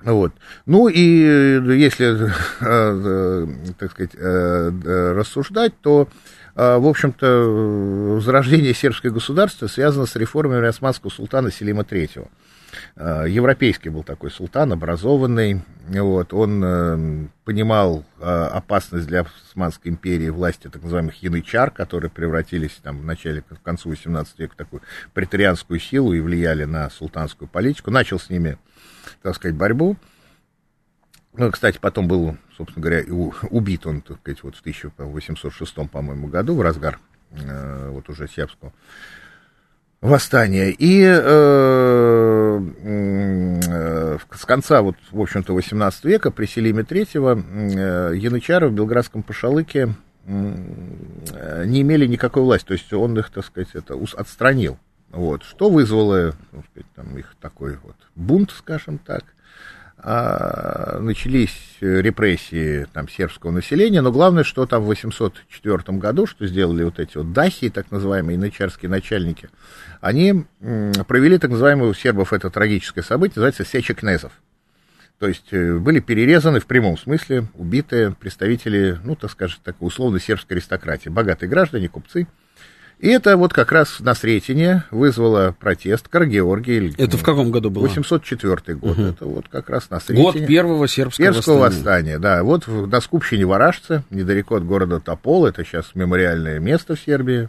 вот. 0.02 0.32
Ну 0.66 0.88
и 0.88 1.24
э, 1.24 1.76
если, 1.76 2.26
э, 2.26 2.30
э, 2.60 3.46
так 3.78 3.90
сказать, 3.92 4.14
рассуждать, 4.14 5.74
то, 5.80 6.08
в 6.54 6.88
общем-то, 6.88 8.20
зарождение 8.20 8.74
сербского 8.74 9.10
государства 9.10 9.66
связано 9.66 10.06
с 10.06 10.16
реформами 10.16 10.66
османского 10.66 11.10
султана 11.10 11.50
Селима 11.50 11.82
III. 11.82 12.28
Европейский 13.28 13.88
был 13.88 14.02
такой 14.02 14.30
султан, 14.30 14.72
образованный, 14.72 15.62
вот, 15.92 16.32
он 16.32 17.30
понимал 17.44 18.04
опасность 18.20 19.06
для 19.06 19.26
Османской 19.48 19.90
империи 19.90 20.28
власти 20.28 20.68
так 20.68 20.82
называемых 20.82 21.22
янычар, 21.22 21.70
которые 21.70 22.10
превратились 22.10 22.78
там, 22.82 23.00
в 23.00 23.04
начале, 23.04 23.42
в 23.50 23.60
концу 23.60 23.88
18 23.88 24.38
века 24.38 24.54
в 24.54 24.56
такую 24.56 24.82
претарианскую 25.14 25.80
силу 25.80 26.12
и 26.12 26.20
влияли 26.20 26.64
на 26.64 26.90
султанскую 26.90 27.48
политику, 27.48 27.90
начал 27.90 28.20
с 28.20 28.30
ними 28.30 28.56
так 29.22 29.34
сказать, 29.34 29.56
борьбу. 29.56 29.96
Ну, 31.32 31.50
кстати, 31.50 31.78
потом 31.80 32.08
был, 32.08 32.36
собственно 32.56 32.82
говоря, 32.82 33.04
убит 33.50 33.86
он, 33.86 34.00
так 34.02 34.18
сказать, 34.18 34.42
вот 34.42 34.56
в 34.56 34.60
1806, 34.60 35.74
по-моему, 35.90 36.26
году, 36.26 36.56
в 36.56 36.60
разгар 36.60 36.98
э, 37.30 37.90
вот 37.90 38.08
уже 38.08 38.28
сербского 38.28 38.72
восстания. 40.00 40.70
И 40.70 41.02
э, 41.04 42.60
э, 42.82 43.49
с 44.32 44.44
конца, 44.44 44.82
вот, 44.82 44.96
в 45.10 45.20
общем-то, 45.20 45.54
18 45.54 46.04
века 46.04 46.30
при 46.30 46.46
Селиме 46.46 46.82
III 46.82 48.12
э, 48.12 48.16
янычары 48.16 48.68
в 48.68 48.72
Белградском 48.72 49.22
Пашалыке 49.22 49.94
э, 50.26 51.64
не 51.66 51.82
имели 51.82 52.06
никакой 52.06 52.42
власти, 52.42 52.66
то 52.66 52.74
есть 52.74 52.92
он 52.92 53.18
их, 53.18 53.30
так 53.30 53.44
сказать, 53.44 53.70
это 53.74 53.98
отстранил. 54.16 54.78
Вот, 55.10 55.42
что 55.42 55.70
вызвало 55.70 56.32
так 56.52 56.64
сказать, 56.70 56.90
там, 56.94 57.18
их 57.18 57.34
такой 57.40 57.76
вот 57.82 57.96
бунт, 58.14 58.52
скажем 58.52 58.98
так. 58.98 59.24
А, 60.02 60.98
начались 61.00 61.52
репрессии 61.80 62.86
там, 62.92 63.06
сербского 63.08 63.50
населения, 63.50 64.00
но 64.00 64.10
главное, 64.10 64.44
что 64.44 64.64
там 64.64 64.82
в 64.82 64.86
804 64.86 65.98
году, 65.98 66.26
что 66.26 66.46
сделали 66.46 66.84
вот 66.84 66.98
эти 66.98 67.18
вот 67.18 67.32
дахи, 67.32 67.68
так 67.68 67.90
называемые 67.90 68.36
янычарские 68.36 68.90
начальники, 68.90 69.50
они 70.00 70.46
провели 71.06 71.36
так 71.36 71.50
называемое 71.50 71.90
у 71.90 71.94
сербов 71.94 72.32
это 72.32 72.48
трагическое 72.48 73.04
событие, 73.04 73.34
называется 73.36 73.64
Сеча 73.64 73.92
Кнезов. 73.94 74.32
То 75.18 75.28
есть 75.28 75.52
э, 75.52 75.76
были 75.76 76.00
перерезаны 76.00 76.60
в 76.60 76.66
прямом 76.66 76.96
смысле, 76.96 77.44
убитые 77.54 78.12
представители, 78.12 78.98
ну, 79.04 79.16
так 79.16 79.30
скажем, 79.30 79.60
так, 79.62 79.76
условно 79.80 80.18
сербской 80.18 80.56
аристократии, 80.56 81.10
богатые 81.10 81.50
граждане, 81.50 81.90
купцы, 81.90 82.26
и 83.00 83.08
это 83.08 83.36
вот 83.38 83.54
как 83.54 83.72
раз 83.72 84.00
на 84.00 84.14
Сретение 84.14 84.84
вызвало 84.90 85.54
протест 85.58 86.08
Каргеоргий. 86.08 86.94
Это 86.98 87.16
в 87.16 87.22
каком 87.22 87.50
году 87.50 87.70
было? 87.70 87.84
804 87.84 88.76
год. 88.76 88.98
Угу. 88.98 89.02
Это 89.02 89.24
вот 89.24 89.48
как 89.48 89.70
раз 89.70 89.88
на 89.88 90.00
Сретение. 90.00 90.32
Год 90.32 90.46
первого 90.46 90.86
сербского, 90.86 91.32
сербского 91.32 91.58
восстания. 91.60 92.18
восстания. 92.18 92.18
Да, 92.18 92.42
вот 92.42 92.66
на 92.66 93.00
Скупщине 93.00 93.46
Варажце, 93.46 94.04
недалеко 94.10 94.56
от 94.56 94.66
города 94.66 95.00
Топол, 95.00 95.46
это 95.46 95.64
сейчас 95.64 95.94
мемориальное 95.94 96.60
место 96.60 96.94
в 96.94 97.00
Сербии. 97.00 97.48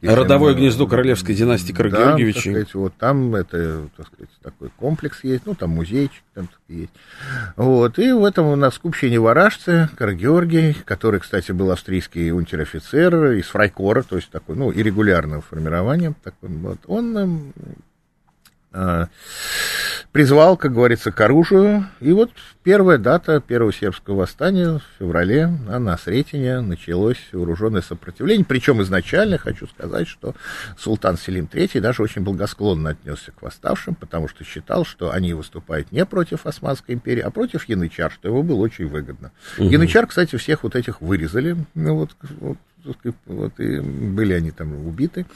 Если 0.00 0.14
Родовое 0.14 0.52
мы, 0.52 0.60
гнездо 0.60 0.86
королевской 0.86 1.34
династии 1.34 1.72
Каргеоргиевичей. 1.72 2.52
Да, 2.52 2.60
так 2.60 2.68
сказать, 2.68 2.74
вот 2.74 2.94
там 2.96 3.34
это, 3.34 3.88
так 3.96 4.06
сказать, 4.06 4.30
такой 4.40 4.68
комплекс 4.76 5.24
есть, 5.24 5.46
ну, 5.46 5.54
там 5.54 5.70
музейчик 5.70 6.22
там 6.34 6.48
есть. 6.68 6.92
Вот, 7.56 7.98
и 7.98 8.12
в 8.12 8.24
этом 8.24 8.58
на 8.58 8.70
Скупщине 8.70 9.18
Варажце 9.18 9.88
Каргеоргий, 9.96 10.76
который, 10.84 11.18
кстати, 11.20 11.50
был 11.52 11.70
австрийский 11.72 12.30
унтер-офицер 12.30 13.32
из 13.32 13.46
Фрайкора, 13.46 14.02
то 14.02 14.16
есть 14.16 14.30
такой, 14.30 14.56
ну, 14.56 14.70
и 14.70 14.91
регулярного 14.92 15.40
формирования, 15.40 16.14
такой, 16.22 16.50
вот, 16.50 16.78
он 16.86 17.52
э, 18.72 19.06
призвал, 20.12 20.56
как 20.56 20.74
говорится, 20.74 21.10
к 21.10 21.20
оружию. 21.20 21.86
И 22.00 22.12
вот 22.12 22.30
первая 22.62 22.98
дата 22.98 23.40
первого 23.40 23.72
сербского 23.72 24.16
восстания 24.20 24.78
в 24.78 24.82
феврале 24.98 25.50
а 25.68 25.78
на 25.78 25.96
Сретение 25.96 26.60
началось 26.60 27.18
вооруженное 27.32 27.82
сопротивление. 27.82 28.44
Причем 28.44 28.82
изначально 28.82 29.38
хочу 29.38 29.66
сказать, 29.66 30.06
что 30.06 30.34
султан 30.78 31.16
Селим 31.16 31.48
III 31.50 31.80
даже 31.80 32.02
очень 32.02 32.22
благосклонно 32.22 32.90
отнесся 32.90 33.32
к 33.32 33.42
восставшим, 33.42 33.94
потому 33.94 34.28
что 34.28 34.44
считал, 34.44 34.84
что 34.84 35.10
они 35.10 35.32
выступают 35.32 35.90
не 35.90 36.04
против 36.04 36.46
Османской 36.46 36.94
империи, 36.94 37.20
а 37.20 37.30
против 37.30 37.68
янычар, 37.68 38.12
что 38.12 38.28
его 38.28 38.42
было 38.42 38.60
очень 38.60 38.88
выгодно. 38.88 39.32
Угу. 39.58 39.68
Янычар, 39.68 40.06
кстати, 40.06 40.36
всех 40.36 40.62
вот 40.62 40.76
этих 40.76 41.00
вырезали. 41.00 41.56
Ну, 41.74 41.96
вот, 41.96 42.10
вот 42.40 42.58
вот, 43.26 43.60
и 43.60 43.80
были 43.80 44.32
они 44.34 44.50
там 44.50 44.86
убиты. 44.86 45.26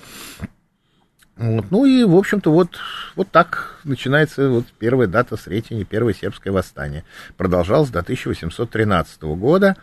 Вот, 1.36 1.66
ну 1.70 1.84
и, 1.84 2.02
в 2.04 2.16
общем-то, 2.16 2.50
вот, 2.50 2.78
вот 3.14 3.30
так 3.30 3.78
начинается 3.84 4.48
вот 4.48 4.64
первая 4.78 5.06
дата 5.06 5.36
Сретения, 5.36 5.84
первое 5.84 6.14
сербское 6.14 6.50
восстание. 6.50 7.04
Продолжалось 7.36 7.90
до 7.90 8.00
1813 8.00 9.22
года. 9.22 9.76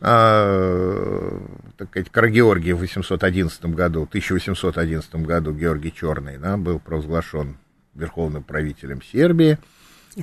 А, 0.00 1.40
так 1.76 1.88
сказать, 1.88 2.10
Карагеоргий 2.10 2.72
в 2.72 2.78
811 2.78 3.66
году, 3.66 4.02
1811 4.02 5.14
году 5.16 5.52
Георгий 5.52 5.92
Черный 5.94 6.38
да, 6.38 6.56
был 6.56 6.80
провозглашен 6.80 7.56
верховным 7.94 8.42
правителем 8.42 9.00
Сербии. 9.00 9.58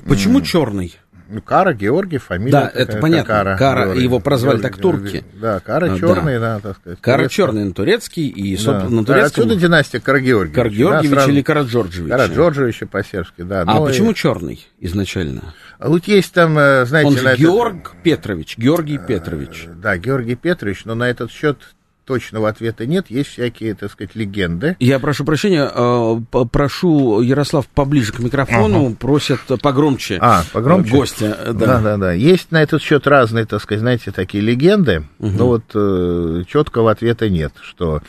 Почему 0.06 0.42
черный? 0.42 0.94
Ну, 1.28 1.40
Кара, 1.40 1.72
Георгий, 1.72 2.18
фамилия. 2.18 2.52
Да, 2.52 2.70
это 2.74 2.98
понятно. 2.98 3.34
Кара, 3.34 3.56
Кара 3.56 3.84
Георгий, 3.86 4.02
его 4.02 4.20
прозвали 4.20 4.58
Георгий, 4.58 4.68
так 4.68 4.80
турки. 4.80 5.24
Да, 5.40 5.60
Кара 5.60 5.98
черный, 5.98 6.38
да, 6.38 6.56
да 6.56 6.60
так 6.60 6.76
сказать. 6.76 6.98
Кара 7.00 7.28
черный 7.28 7.64
на 7.64 7.72
турецкий 7.72 8.28
и 8.28 8.56
да. 8.64 8.88
на 8.88 9.04
турецком. 9.04 9.44
Отсюда 9.44 9.56
династия 9.56 10.00
Кара 10.00 10.20
Георгиевич. 10.20 10.54
Кара 10.54 10.68
Георгиевич 10.68 11.16
да, 11.16 11.24
или 11.30 11.42
Кара 11.42 11.62
Джорджевич. 11.62 12.10
Кара 12.10 12.26
Джорджевич 12.26 12.82
по-сербски, 12.90 13.42
да. 13.42 13.62
А 13.62 13.74
ну, 13.74 13.86
почему 13.86 14.10
и... 14.10 14.14
черный 14.14 14.66
изначально? 14.80 15.54
А 15.78 15.88
вот 15.88 16.04
есть 16.06 16.32
там, 16.32 16.58
э, 16.58 16.84
знаете... 16.84 17.08
Он 17.08 17.16
же 17.16 17.36
Георг 17.36 17.90
этот... 17.90 18.02
Петрович, 18.02 18.58
Георгий 18.58 18.96
э, 18.96 19.06
Петрович. 19.06 19.66
Да, 19.76 19.96
Георгий 19.96 20.34
Петрович, 20.34 20.84
но 20.84 20.94
на 20.94 21.08
этот 21.08 21.30
счет 21.30 21.58
точного 22.04 22.48
ответа 22.48 22.86
нет, 22.86 23.06
есть 23.08 23.30
всякие, 23.30 23.74
так 23.74 23.90
сказать, 23.90 24.14
легенды. 24.14 24.76
Я 24.80 24.98
прошу 24.98 25.24
прощения, 25.24 25.70
э, 25.74 26.44
прошу, 26.50 27.20
Ярослав, 27.20 27.66
поближе 27.66 28.12
к 28.12 28.18
микрофону, 28.18 28.86
ага. 28.86 28.96
просят 28.96 29.40
погромче, 29.62 30.18
а, 30.20 30.44
погромче? 30.52 30.90
гостя. 30.90 31.36
Да. 31.46 31.52
да, 31.52 31.80
да, 31.80 31.96
да. 31.96 32.12
Есть 32.12 32.52
на 32.52 32.62
этот 32.62 32.82
счет 32.82 33.06
разные, 33.06 33.46
так 33.46 33.62
сказать, 33.62 33.80
знаете, 33.80 34.10
такие 34.10 34.42
легенды, 34.42 35.04
угу. 35.18 35.30
но 35.30 35.46
вот 35.46 35.64
э, 35.74 36.44
четкого 36.46 36.90
ответа 36.90 37.28
нет, 37.28 37.52
что 37.62 38.02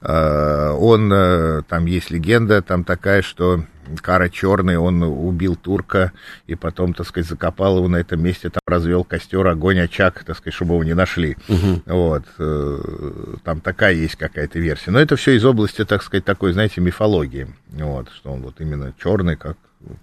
э, 0.00 0.70
он, 0.70 1.64
там 1.68 1.86
есть 1.86 2.10
легенда 2.10 2.62
там 2.62 2.84
такая, 2.84 3.22
что 3.22 3.64
Кара 4.00 4.28
черный, 4.28 4.76
он 4.76 5.02
убил 5.02 5.56
турка 5.56 6.12
и 6.46 6.54
потом, 6.54 6.94
так 6.94 7.06
сказать, 7.06 7.28
закопал 7.28 7.78
его 7.78 7.88
на 7.88 7.96
этом 7.96 8.22
месте, 8.22 8.50
там 8.50 8.60
развел 8.66 9.04
костер, 9.04 9.46
огонь, 9.46 9.80
очаг, 9.80 10.24
так 10.24 10.36
сказать, 10.36 10.54
чтобы 10.54 10.74
его 10.74 10.84
не 10.84 10.94
нашли. 10.94 11.36
Угу. 11.48 11.82
Вот. 11.86 12.24
Э, 12.38 13.34
там 13.44 13.60
такая 13.60 13.94
есть 13.94 14.16
какая-то 14.16 14.58
версия. 14.58 14.90
Но 14.90 15.00
это 15.00 15.16
все 15.16 15.36
из 15.36 15.44
области, 15.44 15.84
так 15.84 16.02
сказать, 16.02 16.24
такой, 16.24 16.52
знаете, 16.52 16.80
мифологии. 16.80 17.48
Вот, 17.70 18.08
что 18.10 18.32
он 18.32 18.42
вот 18.42 18.60
именно 18.60 18.92
черный, 19.02 19.36
как 19.36 19.56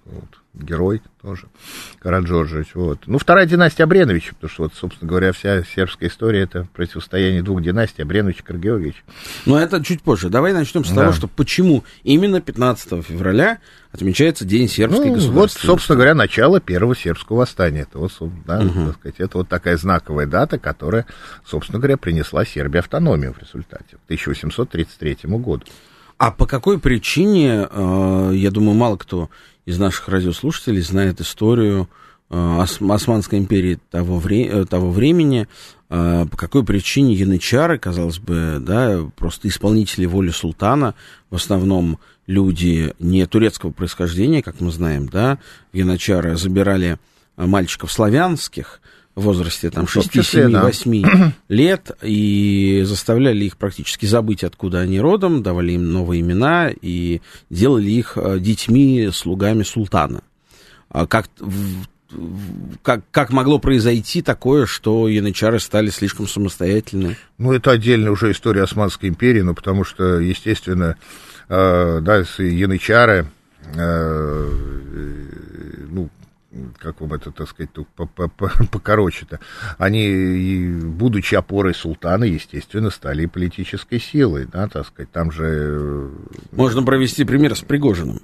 вот, 0.06 0.40
герой 0.54 1.02
тоже, 1.22 1.48
Караджорджевич. 2.00 2.76
Вот. 2.76 3.00
Ну, 3.06 3.18
вторая 3.18 3.46
династия 3.46 3.84
Абреновича, 3.84 4.34
потому 4.34 4.50
что, 4.50 4.64
вот, 4.64 4.74
собственно 4.74 5.08
говоря, 5.08 5.32
вся 5.32 5.64
сербская 5.64 6.10
история 6.10 6.42
это 6.42 6.68
противостояние 6.74 7.42
двух 7.42 7.62
династий, 7.62 8.04
Абренович 8.04 8.40
и 8.40 8.44
Каргеоргиевич. 8.44 9.04
Но 9.46 9.60
это 9.60 9.84
чуть 9.84 10.02
позже. 10.02 10.30
Давай 10.30 10.54
начнем 10.54 10.84
с 10.84 10.90
да. 10.90 11.02
того, 11.02 11.14
что 11.14 11.28
почему 11.28 11.84
именно 12.04 12.42
15 12.42 13.06
февраля 13.06 13.60
отмечается 13.92 14.46
День 14.46 14.68
сербской 14.68 15.08
ну, 15.08 15.16
государственности. 15.16 15.66
Вот, 15.66 15.74
собственно 15.74 15.96
говоря, 15.96 16.16
начало 16.16 16.60
первого 16.60 16.96
сербского 16.96 17.38
восстания. 17.38 17.82
Это 17.82 18.00
вот, 18.00 18.12
да, 18.46 18.60
угу. 18.60 18.88
так 18.88 18.96
сказать, 18.96 19.16
это 19.20 19.38
вот 19.38 19.50
такая 19.50 19.78
знаковая 19.78 20.26
дата, 20.26 20.60
которая, 20.60 21.06
собственно 21.46 21.80
говоря, 21.80 21.98
принесла 21.98 22.46
Сербии 22.46 22.80
автономию 22.80 23.34
в 23.34 23.40
результате, 23.40 23.98
к 23.98 24.04
1833 24.06 25.18
году. 25.24 25.64
А 26.20 26.32
по 26.32 26.46
какой 26.46 26.80
причине, 26.80 27.66
э, 27.72 28.32
я 28.36 28.52
думаю, 28.52 28.76
мало 28.76 28.98
кто 28.98 29.30
из 29.70 29.78
наших 29.78 30.10
радиослушателей 30.10 30.82
знает 30.82 31.22
историю 31.22 31.88
Османской 32.30 33.38
империи 33.38 33.80
того, 33.92 34.18
вре- 34.18 34.66
того 34.66 34.90
времени, 34.90 35.48
по 35.88 36.30
какой 36.36 36.64
причине 36.66 37.14
янычары, 37.14 37.78
казалось 37.78 38.18
бы, 38.18 38.58
да, 38.60 39.00
просто 39.16 39.48
исполнители 39.48 40.08
воли 40.08 40.32
султана, 40.32 40.96
в 41.30 41.36
основном 41.36 42.00
люди 42.26 42.96
не 42.98 43.28
турецкого 43.28 43.70
происхождения, 43.72 44.42
как 44.42 44.60
мы 44.60 44.72
знаем, 44.72 45.08
да, 45.08 45.38
янычары 45.72 46.36
забирали 46.36 46.98
мальчиков 47.38 47.92
славянских, 47.92 48.82
в 49.20 49.24
возрасте 49.24 49.70
там 49.70 49.88
6, 49.88 50.26
7, 50.26 50.58
8 50.58 51.02
да. 51.02 51.34
лет 51.50 51.92
и 52.02 52.82
заставляли 52.86 53.46
их 53.46 53.58
практически 53.58 54.06
забыть, 54.06 54.44
откуда 54.44 54.80
они 54.80 55.00
родом, 55.00 55.44
давали 55.44 55.74
им 55.74 55.92
новые 55.92 56.22
имена 56.22 56.70
и 56.70 57.22
делали 57.50 57.90
их 57.92 58.18
детьми, 58.40 59.10
слугами 59.14 59.64
султана. 59.64 60.22
А 60.90 61.06
как, 61.06 61.30
как, 62.82 63.04
как 63.12 63.32
могло 63.32 63.60
произойти 63.60 64.22
такое, 64.22 64.66
что 64.66 65.08
янычары 65.08 65.60
стали 65.60 65.90
слишком 65.90 66.28
самостоятельны? 66.28 67.18
Ну, 67.38 67.54
это 67.54 67.72
отдельная 67.72 68.12
уже 68.12 68.32
история 68.32 68.64
Османской 68.64 69.10
империи, 69.10 69.42
ну, 69.42 69.54
потому 69.54 69.84
что, 69.84 70.20
естественно, 70.20 70.98
э, 71.48 72.00
да, 72.02 72.24
янычары, 72.40 73.28
э, 73.76 74.50
ну, 75.90 76.10
как 76.78 77.02
вам 77.02 77.14
это, 77.14 77.32
так 77.32 77.48
сказать, 77.50 77.70
покороче-то, 78.72 79.40
они, 79.78 80.68
будучи 80.84 81.36
опорой 81.36 81.76
султана, 81.76 82.24
естественно, 82.24 82.90
стали 82.90 83.26
политической 83.26 84.00
силой, 84.00 84.48
да, 84.52 84.68
так 84.68 84.88
сказать, 84.88 85.12
там 85.12 85.32
же... 85.32 85.44
Э, 85.46 86.10
Можно 86.52 86.84
провести 86.84 87.24
пример 87.24 87.56
с 87.56 87.62
Пригожиным. 87.62 88.22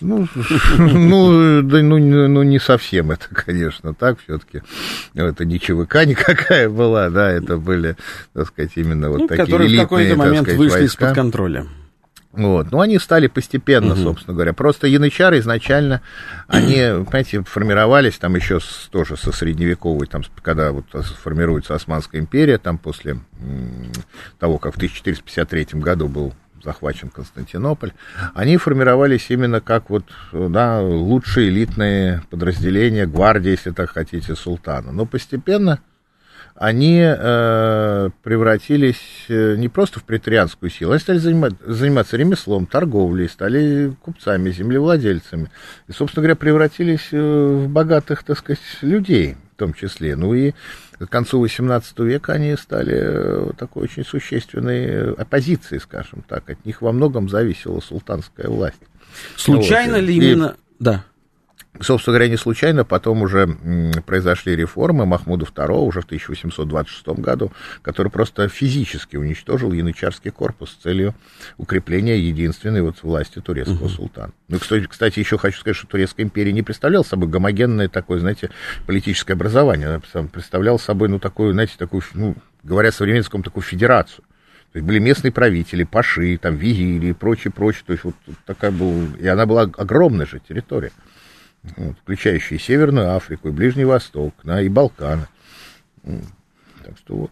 Ну, 0.00 0.28
ну, 0.78 1.62
да, 1.62 1.82
ну, 1.82 1.98
ну, 1.98 2.42
не 2.42 2.58
совсем 2.58 3.10
это, 3.10 3.26
конечно, 3.34 3.94
так 3.94 4.18
все-таки. 4.20 4.62
Это 5.14 5.44
не 5.44 5.58
ЧВК 5.58 6.04
никакая 6.04 6.68
была, 6.68 7.10
да, 7.10 7.30
это 7.30 7.56
были, 7.56 7.96
так 8.34 8.48
сказать, 8.48 8.72
именно 8.76 9.10
вот 9.10 9.20
ну, 9.20 9.26
такие 9.26 9.44
которые 9.44 9.68
элитные, 9.68 9.86
в 9.86 9.88
какой-то 9.88 10.16
момент 10.16 10.42
сказать, 10.42 10.58
вышли 10.58 10.84
из-под 10.84 11.14
контроля. 11.14 11.66
Вот. 12.36 12.72
Ну, 12.72 12.80
они 12.80 12.98
стали 12.98 13.28
постепенно, 13.28 13.94
угу. 13.94 14.02
собственно 14.02 14.34
говоря. 14.34 14.52
Просто 14.52 14.86
янычары 14.86 15.38
изначально, 15.38 16.02
они, 16.48 16.74
понимаете, 16.74 17.42
формировались 17.44 18.18
там 18.18 18.34
еще 18.34 18.60
с, 18.60 18.88
тоже 18.90 19.16
со 19.16 19.30
средневековой, 19.32 20.06
там, 20.06 20.22
когда 20.42 20.72
вот 20.72 20.86
формируется 21.22 21.74
Османская 21.74 22.20
империя, 22.20 22.58
там 22.58 22.78
после 22.78 23.18
того, 24.38 24.58
как 24.58 24.74
в 24.74 24.76
1453 24.76 25.80
году 25.80 26.08
был 26.08 26.34
захвачен 26.64 27.10
Константинополь, 27.10 27.92
они 28.34 28.56
формировались 28.56 29.26
именно 29.28 29.60
как 29.60 29.90
вот, 29.90 30.04
да, 30.32 30.80
лучшие 30.80 31.50
элитные 31.50 32.22
подразделения, 32.30 33.06
гвардии, 33.06 33.50
если 33.50 33.70
так 33.70 33.90
хотите, 33.90 34.34
султана. 34.34 34.90
Но 34.90 35.04
постепенно 35.04 35.80
они 36.54 37.00
э, 37.02 38.10
превратились 38.22 39.26
э, 39.28 39.56
не 39.56 39.68
просто 39.68 39.98
в 39.98 40.04
претарианскую 40.04 40.70
силу, 40.70 40.92
они 40.92 41.00
стали 41.00 41.18
занимать, 41.18 41.54
заниматься 41.66 42.16
ремеслом, 42.16 42.66
торговлей, 42.66 43.28
стали 43.28 43.92
купцами, 44.02 44.50
землевладельцами. 44.50 45.50
И, 45.88 45.92
собственно 45.92 46.22
говоря, 46.22 46.36
превратились 46.36 47.08
э, 47.10 47.18
в 47.18 47.68
богатых, 47.68 48.22
так 48.22 48.38
сказать, 48.38 48.60
людей 48.82 49.36
в 49.54 49.56
том 49.56 49.74
числе. 49.74 50.16
Ну 50.16 50.34
и 50.34 50.52
к 50.98 51.06
концу 51.06 51.44
XVIII 51.44 52.04
века 52.04 52.32
они 52.34 52.56
стали 52.56 52.94
э, 52.96 53.50
такой 53.58 53.84
очень 53.84 54.04
существенной 54.04 55.12
оппозицией, 55.14 55.80
скажем 55.80 56.24
так. 56.28 56.48
От 56.50 56.64
них 56.64 56.82
во 56.82 56.92
многом 56.92 57.28
зависела 57.28 57.80
султанская 57.80 58.48
власть. 58.48 58.80
Случайно 59.36 59.94
вот. 59.94 60.04
ли 60.04 60.16
именно... 60.16 60.56
И... 60.56 60.82
Да. 60.82 61.04
Собственно 61.80 62.16
говоря, 62.16 62.30
не 62.30 62.36
случайно 62.36 62.84
потом 62.84 63.22
уже 63.22 63.48
произошли 64.06 64.54
реформы 64.54 65.06
Махмуда 65.06 65.44
II 65.44 65.84
уже 65.84 66.02
в 66.02 66.04
1826 66.04 67.08
году, 67.20 67.52
который 67.82 68.12
просто 68.12 68.48
физически 68.48 69.16
уничтожил 69.16 69.72
янычарский 69.72 70.30
корпус 70.30 70.70
с 70.70 70.74
целью 70.74 71.14
укрепления 71.56 72.16
единственной 72.16 72.82
вот 72.82 73.02
власти 73.02 73.40
турецкого 73.40 73.86
uh-huh. 73.86 73.96
султана. 73.96 74.32
Ну, 74.46 74.60
кстати, 74.60 74.86
кстати, 74.86 75.18
еще 75.18 75.36
хочу 75.36 75.58
сказать, 75.58 75.76
что 75.76 75.88
Турецкая 75.88 76.24
империя 76.24 76.52
не 76.52 76.62
представляла 76.62 77.02
собой 77.02 77.28
гомогенное 77.28 77.88
такое, 77.88 78.20
знаете, 78.20 78.50
политическое 78.86 79.32
образование. 79.32 79.88
Она 79.88 80.28
представляла 80.28 80.78
собой, 80.78 81.08
ну, 81.08 81.18
такую, 81.18 81.54
знаете, 81.54 81.74
такую, 81.76 82.02
ну, 82.14 82.36
говоря 82.62 82.92
современным 82.92 83.42
такую 83.42 83.64
федерацию. 83.64 84.24
То 84.72 84.78
есть 84.78 84.86
были 84.86 85.00
местные 85.00 85.32
правители, 85.32 85.82
паши, 85.82 86.36
там, 86.36 86.56
визири 86.56 87.08
и 87.08 87.12
прочее, 87.12 87.52
прочее. 87.52 87.82
То 87.86 87.92
есть 87.92 88.04
вот 88.04 88.14
такая 88.46 88.70
была... 88.70 89.06
И 89.18 89.26
она 89.26 89.46
была 89.46 89.62
огромная 89.62 90.26
же 90.26 90.40
территория 90.40 90.92
включающие 92.02 92.58
Северную 92.58 93.14
Африку 93.14 93.48
и 93.48 93.52
Ближний 93.52 93.84
Восток, 93.84 94.34
да, 94.42 94.60
и 94.62 94.68
Балканы. 94.68 95.26
Так 96.02 96.98
что 96.98 97.16
вот. 97.16 97.30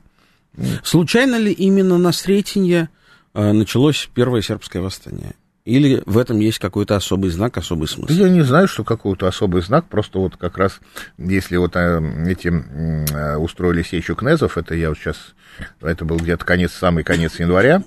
Случайно 0.83 1.37
ли 1.37 1.53
именно 1.53 1.99
на 1.99 2.13
Сретенье 2.13 2.91
э, 3.35 3.53
началось 3.53 4.09
первое 4.15 4.43
сербское 4.43 4.83
восстание? 4.83 5.33
Или 5.65 6.03
в 6.07 6.19
этом 6.19 6.41
есть 6.41 6.59
какой-то 6.59 6.97
особый 6.97 7.31
знак, 7.31 7.57
особый 7.57 7.87
смысл? 7.87 8.13
Я 8.13 8.29
не 8.29 8.43
знаю, 8.43 8.67
что 8.67 8.83
какой-то 8.83 9.29
особый 9.29 9.63
знак, 9.63 9.87
просто 9.89 10.19
вот 10.19 10.37
как 10.37 10.59
раз, 10.59 10.81
если 11.19 11.57
вот 11.57 11.77
э, 11.77 12.01
этим 12.27 13.07
э, 13.07 13.37
устроили 13.37 13.83
сечу 13.83 14.17
кнезов, 14.17 14.59
это 14.59 14.75
я 14.75 14.89
вот 14.89 14.99
сейчас, 14.99 15.35
это 15.81 16.05
был 16.05 16.17
где-то 16.17 16.45
конец, 16.45 16.73
самый 16.73 17.05
конец 17.05 17.39
января, 17.39 17.83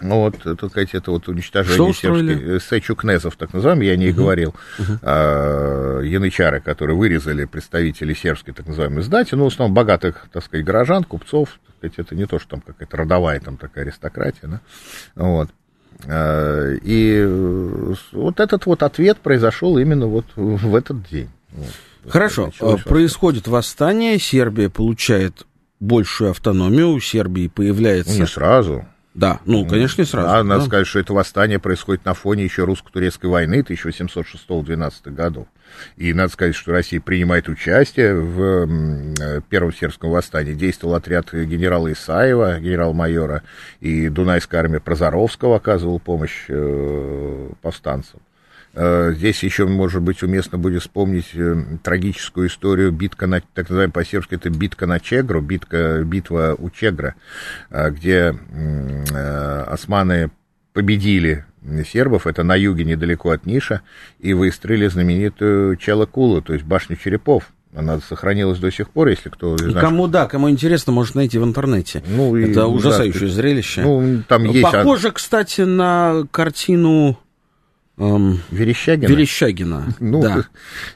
ну 0.00 0.20
вот, 0.20 0.46
это, 0.46 0.68
сказать, 0.68 0.94
это 0.94 1.10
вот 1.10 1.28
уничтожение 1.28 1.92
сербских 1.92 2.48
э, 2.48 2.60
сечу 2.60 2.94
кнезов, 2.94 3.36
так 3.36 3.52
называемых, 3.52 3.84
я 3.84 3.96
не 3.96 4.10
угу. 4.10 4.18
говорил, 4.18 4.54
угу. 4.78 4.92
а, 5.02 6.00
янычары, 6.00 6.60
которые 6.60 6.96
вырезали 6.96 7.44
представителей 7.46 8.14
сербской, 8.14 8.54
так 8.54 8.66
называемой, 8.66 9.02
знати, 9.02 9.34
ну, 9.34 9.44
в 9.44 9.46
основном 9.48 9.74
богатых, 9.74 10.28
так 10.32 10.44
сказать, 10.44 10.64
горожан, 10.64 11.04
купцов, 11.04 11.58
так 11.66 11.76
сказать, 11.76 11.94
это 11.98 12.14
не 12.14 12.26
то, 12.26 12.38
что 12.38 12.50
там 12.50 12.60
какая-то 12.60 12.96
родовая 12.96 13.40
там 13.40 13.56
такая 13.56 13.84
аристократия, 13.84 14.46
да, 14.46 14.60
вот. 15.16 15.50
А, 16.06 16.74
и 16.82 17.24
вот 18.12 18.40
этот 18.40 18.66
вот 18.66 18.82
ответ 18.82 19.18
произошел 19.18 19.78
именно 19.78 20.06
вот 20.06 20.26
в 20.36 20.76
этот 20.76 21.08
день. 21.08 21.30
Вот, 21.50 21.72
Хорошо, 22.08 22.52
а, 22.60 22.76
происходит 22.76 23.48
восстание, 23.48 24.18
Сербия 24.18 24.68
получает 24.68 25.44
большую 25.80 26.30
автономию, 26.30 26.90
у 26.90 27.00
Сербии 27.00 27.48
появляется... 27.48 28.12
Ну, 28.12 28.20
не 28.20 28.26
сразу. 28.26 28.86
Да, 29.18 29.40
ну, 29.46 29.66
конечно, 29.66 30.04
сразу. 30.04 30.28
Да, 30.28 30.44
надо 30.44 30.60
да. 30.60 30.66
сказать, 30.66 30.86
что 30.86 31.00
это 31.00 31.12
восстание 31.12 31.58
происходит 31.58 32.04
на 32.04 32.14
фоне 32.14 32.44
еще 32.44 32.62
русско-турецкой 32.62 33.26
войны 33.26 33.64
1806-12 33.68 34.92
годов. 35.10 35.48
И 35.96 36.14
надо 36.14 36.32
сказать, 36.32 36.54
что 36.54 36.70
Россия 36.70 37.00
принимает 37.00 37.48
участие 37.48 38.14
в 38.14 39.42
Первом 39.48 39.74
сербском 39.74 40.10
восстании. 40.10 40.54
Действовал 40.54 40.94
отряд 40.94 41.32
генерала 41.32 41.90
Исаева, 41.90 42.60
генерал-майора, 42.60 43.42
и 43.80 44.08
Дунайская 44.08 44.60
армия 44.60 44.78
Прозоровского 44.78 45.56
оказывала 45.56 45.98
помощь 45.98 46.44
э, 46.46 47.50
повстанцам. 47.60 48.20
Э, 48.74 49.12
здесь 49.16 49.42
еще, 49.42 49.66
может 49.66 50.02
быть, 50.02 50.22
уместно 50.22 50.58
будет 50.58 50.82
вспомнить 50.82 51.30
э, 51.34 51.56
трагическую 51.82 52.48
историю 52.48 52.92
битка 52.92 53.26
на, 53.26 53.40
так 53.40 53.68
называемая 53.70 53.92
по-сербски, 53.92 54.34
это 54.34 54.50
битка 54.50 54.86
на 54.86 55.00
Чегру, 55.00 55.40
битка, 55.40 56.02
битва 56.04 56.54
у 56.58 56.70
Чегра, 56.70 57.14
э, 57.70 57.90
где 57.90 58.34
османы 59.66 60.30
победили 60.72 61.44
сербов, 61.84 62.26
это 62.26 62.44
на 62.44 62.54
юге 62.54 62.84
недалеко 62.84 63.30
от 63.30 63.46
Ниша, 63.46 63.82
и 64.20 64.32
выстроили 64.32 64.86
знаменитую 64.86 65.76
Челакулу, 65.76 66.40
то 66.40 66.52
есть 66.52 66.64
башню 66.64 66.96
черепов. 66.96 67.44
Она 67.74 68.00
сохранилась 68.00 68.58
до 68.58 68.70
сих 68.70 68.90
пор, 68.90 69.08
если 69.08 69.28
кто 69.28 69.56
знает. 69.58 69.78
Кому 69.78 70.06
да, 70.06 70.26
кому 70.26 70.48
интересно, 70.48 70.92
может 70.92 71.14
найти 71.14 71.38
в 71.38 71.44
интернете. 71.44 72.02
Ну, 72.06 72.34
это 72.34 72.60
и, 72.60 72.64
ужасающее 72.64 73.28
да, 73.28 73.34
зрелище. 73.34 73.82
Ну, 73.82 74.22
там 74.26 74.44
есть... 74.44 74.62
Похоже, 74.62 75.10
кстати, 75.10 75.62
на 75.62 76.26
картину 76.30 77.18
Эм, 77.98 78.40
Верещагина? 78.50 79.08
Верещагина, 79.08 79.94
ну, 80.00 80.22
да. 80.22 80.44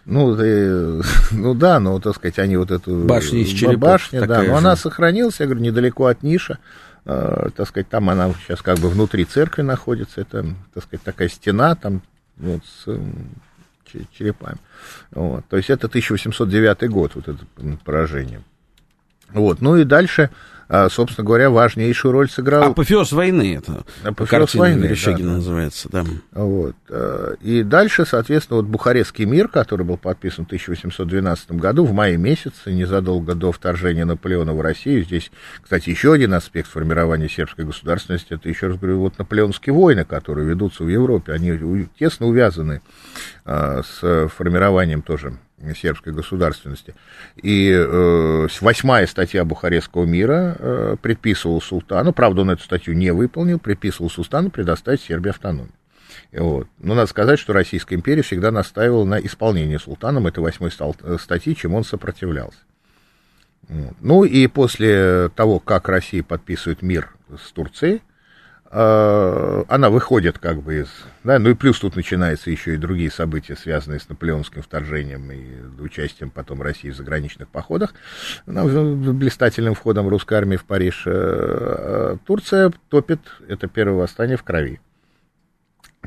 Ну, 0.04 0.36
э, 0.38 1.02
ну 1.32 1.54
да, 1.54 1.80
но, 1.80 1.98
так 1.98 2.14
сказать, 2.14 2.38
они 2.38 2.56
вот 2.56 2.70
эту... 2.70 3.04
Башня 3.04 3.40
из 3.40 3.48
черепов. 3.48 3.80
Башня, 3.80 4.26
да, 4.26 4.38
но 4.38 4.44
же. 4.44 4.52
она 4.54 4.76
сохранилась, 4.76 5.40
я 5.40 5.46
говорю, 5.46 5.62
недалеко 5.62 6.06
от 6.06 6.22
Ниша. 6.22 6.58
Э, 7.04 7.48
так 7.56 7.66
сказать, 7.68 7.88
там 7.88 8.08
она 8.08 8.32
сейчас 8.46 8.62
как 8.62 8.78
бы 8.78 8.88
внутри 8.88 9.24
церкви 9.24 9.62
находится, 9.62 10.20
это, 10.20 10.46
так 10.72 10.84
сказать, 10.84 11.02
такая 11.02 11.28
стена 11.28 11.74
там 11.74 12.02
вот 12.36 12.60
с 12.64 12.86
черепами. 14.16 14.58
Вот. 15.10 15.44
То 15.48 15.56
есть 15.56 15.70
это 15.70 15.88
1809 15.88 16.88
год, 16.88 17.12
вот 17.16 17.28
это 17.28 17.44
поражение. 17.84 18.42
Вот. 19.30 19.60
Ну 19.60 19.76
и 19.76 19.84
дальше 19.84 20.30
собственно 20.88 21.26
говоря, 21.26 21.50
важнейшую 21.50 22.12
роль 22.12 22.30
сыграл... 22.30 22.70
Апофеоз 22.70 23.12
войны 23.12 23.56
это. 23.56 23.84
Апофеоз 24.02 24.54
войны, 24.54 24.84
Верещагина 24.84 25.30
да, 25.30 25.36
называется, 25.36 25.88
да. 25.90 26.04
Вот. 26.32 26.74
А, 26.88 27.34
и 27.42 27.62
дальше, 27.62 28.06
соответственно, 28.06 28.60
вот 28.60 28.66
Бухарестский 28.66 29.26
мир, 29.26 29.48
который 29.48 29.84
был 29.84 29.98
подписан 29.98 30.44
в 30.44 30.48
1812 30.48 31.52
году, 31.52 31.84
в 31.84 31.92
мае 31.92 32.16
месяце, 32.16 32.72
незадолго 32.72 33.34
до 33.34 33.52
вторжения 33.52 34.06
Наполеона 34.06 34.54
в 34.54 34.62
Россию. 34.62 35.04
Здесь, 35.04 35.30
кстати, 35.62 35.90
еще 35.90 36.14
один 36.14 36.32
аспект 36.32 36.70
формирования 36.70 37.28
сербской 37.28 37.66
государственности, 37.66 38.32
это, 38.32 38.48
еще 38.48 38.68
раз 38.68 38.78
говорю, 38.78 39.00
вот 39.00 39.18
наполеонские 39.18 39.74
войны, 39.74 40.06
которые 40.06 40.48
ведутся 40.48 40.84
в 40.84 40.88
Европе, 40.88 41.32
они 41.32 41.86
тесно 41.98 42.26
увязаны 42.26 42.80
а, 43.44 43.82
с 43.82 44.28
формированием 44.28 45.02
тоже 45.02 45.34
сербской 45.76 46.12
государственности. 46.12 46.94
И 47.36 47.70
э, 47.70 48.48
восьмая 48.60 49.06
статья 49.06 49.44
Бухарестского 49.44 50.04
мира 50.04 50.56
э, 50.58 50.96
предписывала 51.00 51.60
султану, 51.60 52.12
правда, 52.12 52.42
он 52.42 52.50
эту 52.50 52.62
статью 52.62 52.94
не 52.94 53.12
выполнил, 53.12 53.58
предписывал 53.58 54.10
султану 54.10 54.50
предоставить 54.50 55.00
Сербии 55.00 55.30
автономию. 55.30 55.72
Вот. 56.32 56.66
Но 56.78 56.94
надо 56.94 57.08
сказать, 57.08 57.38
что 57.38 57.52
Российская 57.52 57.94
империя 57.94 58.22
всегда 58.22 58.50
настаивала 58.50 59.04
на 59.04 59.20
исполнении 59.20 59.76
султаном 59.76 60.26
этой 60.26 60.40
восьмой 60.40 60.70
э, 60.70 61.16
статьи, 61.18 61.54
чем 61.54 61.74
он 61.74 61.84
сопротивлялся. 61.84 62.58
Ну 64.00 64.24
и 64.24 64.48
после 64.48 65.30
того, 65.30 65.60
как 65.60 65.88
Россия 65.88 66.22
подписывает 66.22 66.82
мир 66.82 67.10
с 67.30 67.52
Турцией, 67.52 68.02
она 68.72 69.90
выходит 69.90 70.38
как 70.38 70.62
бы 70.62 70.80
из... 70.80 70.88
Да, 71.24 71.38
ну 71.38 71.50
и 71.50 71.54
плюс 71.54 71.78
тут 71.78 71.94
начинаются 71.94 72.50
еще 72.50 72.72
и 72.72 72.78
другие 72.78 73.10
события, 73.10 73.54
связанные 73.54 74.00
с 74.00 74.08
наполеонским 74.08 74.62
вторжением 74.62 75.30
и 75.30 75.82
участием 75.82 76.30
потом 76.30 76.62
России 76.62 76.88
в 76.88 76.96
заграничных 76.96 77.48
походах, 77.48 77.92
блистательным 78.46 79.74
входом 79.74 80.08
русской 80.08 80.38
армии 80.38 80.56
в 80.56 80.64
Париж. 80.64 81.02
Э, 81.04 82.16
Турция 82.24 82.72
топит 82.88 83.20
это 83.46 83.68
первое 83.68 83.98
восстание 83.98 84.38
в 84.38 84.42
крови. 84.42 84.80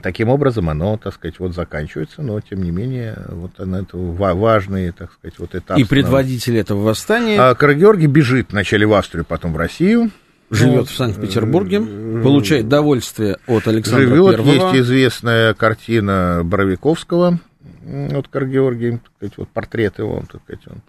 Таким 0.01 0.29
образом, 0.29 0.67
оно, 0.69 0.97
так 0.97 1.13
сказать, 1.13 1.37
вот 1.37 1.53
заканчивается, 1.53 2.23
но, 2.23 2.41
тем 2.41 2.63
не 2.63 2.71
менее, 2.71 3.15
вот 3.29 3.59
оно, 3.59 3.79
это 3.81 3.95
важный, 3.95 4.91
так 4.91 5.13
сказать, 5.13 5.37
вот 5.37 5.53
этап. 5.53 5.77
И 5.77 5.83
предводитель 5.83 6.57
этого 6.57 6.81
восстания... 6.81 7.39
А 7.39 7.53
Карагеоргий 7.53 8.07
бежит 8.07 8.51
вначале 8.51 8.87
в 8.87 8.93
Австрию, 8.93 9.23
потом 9.23 9.53
в 9.53 9.57
Россию. 9.57 10.09
Живет 10.51 10.79
вот. 10.81 10.89
в 10.89 10.95
Санкт-Петербурге, 10.95 11.81
получает 12.21 12.67
довольствие 12.67 13.37
от 13.47 13.67
Александра 13.67 14.07
Живет, 14.07 14.37
Первого. 14.37 14.73
есть 14.73 14.85
известная 14.85 15.53
картина 15.53 16.41
Боровиковского, 16.43 17.39
вот 17.83 18.29
так 18.31 19.15
сказать, 19.17 19.37
вот 19.37 19.49
портрет 19.49 19.99
его, 19.99 20.23
так 20.31 20.41
сказать, 20.43 20.67
он, 20.67 20.81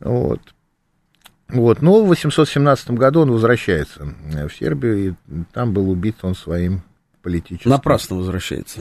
вот. 0.00 0.40
Вот, 1.48 1.82
но 1.82 2.04
в 2.04 2.08
817 2.08 2.92
году 2.92 3.22
он 3.22 3.32
возвращается 3.32 4.14
в 4.48 4.50
Сербию, 4.50 5.08
и 5.08 5.44
там 5.52 5.72
был 5.72 5.90
убит 5.90 6.16
он 6.22 6.34
своим 6.34 6.82
политическим. 7.22 7.70
Напрасно 7.70 8.16
возвращается. 8.16 8.80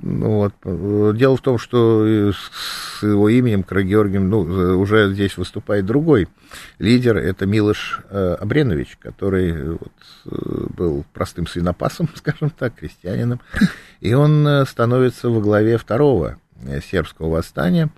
Ну, 0.00 0.50
вот. 0.62 1.16
Дело 1.16 1.36
в 1.36 1.40
том, 1.40 1.58
что 1.58 2.32
с 2.32 3.02
его 3.02 3.28
именем 3.28 3.64
Крагеоргием 3.64 4.28
ну, 4.28 4.40
уже 4.78 5.12
здесь 5.12 5.36
выступает 5.36 5.86
другой 5.86 6.28
лидер, 6.78 7.16
это 7.16 7.46
Милош 7.46 8.00
э, 8.10 8.36
Абренович, 8.40 8.96
который 9.00 9.72
вот, 9.72 9.92
э, 10.26 10.66
был 10.76 11.04
простым 11.12 11.46
свинопасом, 11.46 12.08
скажем 12.14 12.50
так, 12.50 12.76
крестьянином, 12.76 13.40
и 14.00 14.14
он 14.14 14.46
э, 14.46 14.64
становится 14.66 15.30
во 15.30 15.40
главе 15.40 15.78
второго 15.78 16.38
сербского 16.90 17.30
восстания, 17.30 17.88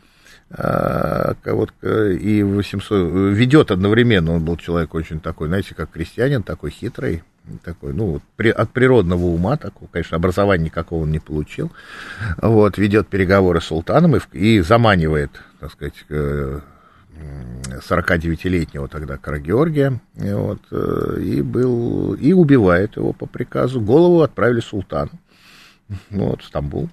вот, 0.50 1.72
и 1.82 2.42
800, 2.42 3.34
ведет 3.34 3.70
одновременно, 3.70 4.32
он 4.32 4.44
был 4.44 4.56
человек 4.58 4.94
очень 4.94 5.20
такой, 5.20 5.48
знаете, 5.48 5.74
как 5.74 5.92
крестьянин, 5.92 6.42
такой 6.42 6.70
хитрый, 6.70 7.22
такой, 7.58 7.92
ну, 7.92 8.20
при, 8.36 8.50
от 8.50 8.70
природного 8.72 9.26
ума, 9.26 9.56
такого, 9.56 9.88
конечно, 9.88 10.16
образования 10.16 10.66
никакого 10.66 11.02
он 11.02 11.10
не 11.10 11.18
получил, 11.18 11.70
вот, 12.40 12.78
ведет 12.78 13.08
переговоры 13.08 13.60
с 13.60 13.64
султаном 13.64 14.16
и, 14.16 14.20
и 14.32 14.60
заманивает, 14.60 15.30
так 15.58 15.72
сказать, 15.72 15.94
49-летнего 17.68 18.88
тогда 18.88 19.16
Карагеоргия, 19.16 20.00
вот, 20.14 20.60
э, 20.70 21.20
и 21.20 21.42
был, 21.42 22.14
и 22.14 22.32
убивает 22.32 22.96
его 22.96 23.12
по 23.12 23.26
приказу, 23.26 23.80
голову 23.80 24.22
отправили 24.22 24.60
султану, 24.60 25.12
вот, 26.10 26.42
в 26.42 26.46
Стамбул, 26.46 26.88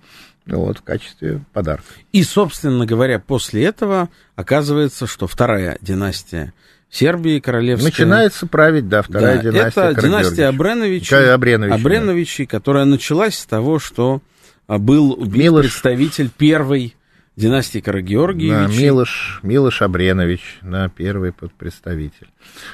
вот, 0.46 0.80
в 0.80 0.82
качестве 0.82 1.43
подарка. 1.54 1.86
И, 2.12 2.24
собственно 2.24 2.86
говоря, 2.86 3.20
после 3.20 3.65
этого 3.65 4.10
оказывается, 4.36 5.08
что 5.08 5.28
вторая 5.28 5.78
династия 5.82 6.54
Сербии 6.89 7.39
королевская. 7.39 7.89
Начинается 7.89 8.47
править, 8.47 8.88
да, 8.88 9.02
вторая 9.02 9.41
да, 9.41 9.52
династия. 9.52 9.82
Это 9.82 10.02
династия 10.02 10.45
Абреновичей, 10.45 11.34
Абреновичей, 11.34 11.80
Абреновичей 11.80 12.45
да. 12.45 12.52
которая 12.52 12.86
началась 12.86 13.38
с 13.38 13.45
того, 13.45 13.80
что 13.80 14.21
а, 14.67 14.78
был 14.78 15.13
убит 15.13 15.43
Милош... 15.43 15.65
представитель 15.65 16.30
первой 16.30 16.96
династии 17.38 17.80
Карагеоргиевичей. 17.80 18.76
Да, 18.76 18.82
Милош, 18.82 19.39
Милош 19.43 19.82
Абренович, 19.84 20.58
да, 20.63 20.89
первый 20.89 21.32
представитель. 21.32 22.28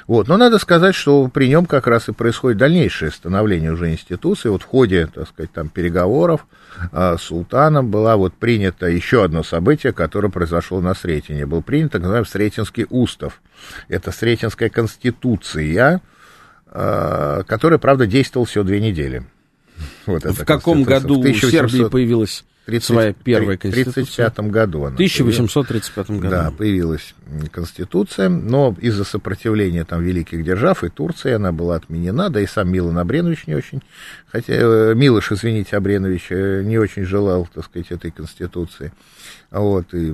Вот, 0.08 0.30
но 0.30 0.38
надо 0.38 0.58
сказать, 0.58 0.96
что 0.96 1.28
при 1.28 1.50
нем 1.50 1.66
как 1.66 1.86
раз 1.86 2.08
и 2.08 2.14
происходит 2.14 2.60
дальнейшее 2.60 3.12
становление 3.12 3.74
уже 3.74 3.92
институции. 3.92 4.48
Вот 4.48 4.64
в 4.64 4.66
ходе, 4.66 5.08
так 5.14 5.28
сказать, 5.28 5.52
там 5.52 5.68
переговоров 5.68 6.48
а, 6.94 7.18
с 7.18 7.24
султаном 7.24 7.92
была 7.92 8.16
вот 8.16 8.34
принято 8.36 8.86
еще 8.86 9.26
одно 9.26 9.44
событие, 9.44 9.92
которое 9.92 10.30
произошло 10.30 10.80
на 10.80 10.96
Сретене. 10.96 11.46
Был 11.46 11.62
принят 11.62 11.92
так 11.92 12.02
называемый 12.02 12.28
Сретенский 12.28 12.88
устав. 12.90 13.42
Это 13.90 14.12
Сретенская 14.12 14.70
конституция, 14.70 16.02
а, 16.68 17.44
которая, 17.44 17.80
правда, 17.80 18.08
действовала 18.08 18.48
всего 18.48 18.64
две 18.64 18.80
недели. 18.80 19.26
Вот 20.06 20.24
в 20.24 20.46
каком 20.46 20.84
году 20.84 21.16
в 21.16 21.20
1800... 21.20 21.52
Сербии 21.52 21.90
появилась 21.90 22.46
30, 22.66 22.86
своя 22.86 23.14
первая 23.14 23.58
конституция. 23.58 24.30
В 24.30 24.32
1935 24.32 24.52
году 24.52 24.84
она. 24.84 24.92
В 24.92 24.94
1835 24.96 26.10
году. 26.12 26.30
Да, 26.30 26.52
появилась 26.52 27.14
конституция, 27.52 28.30
но 28.30 28.76
из-за 28.80 29.04
сопротивления 29.04 29.84
там 29.84 30.02
великих 30.02 30.44
держав 30.44 30.84
и 30.84 30.90
Турции 30.90 31.34
она 31.34 31.52
была 31.52 31.76
отменена, 31.76 32.30
да 32.30 32.40
и 32.40 32.46
сам 32.46 32.72
Милан 32.72 32.98
Абренович 32.98 33.48
не 33.48 33.56
очень, 33.56 33.82
хотя 34.32 34.54
э, 34.54 34.94
Милош, 34.96 35.32
извините, 35.32 35.76
Абренович 35.76 36.28
э, 36.30 36.64
не 36.64 36.78
очень 36.78 37.04
желал, 37.04 37.50
так 37.54 37.66
сказать, 37.66 37.92
этой 37.92 38.12
конституции. 38.12 38.94
Вот, 39.54 39.94
и, 39.94 40.14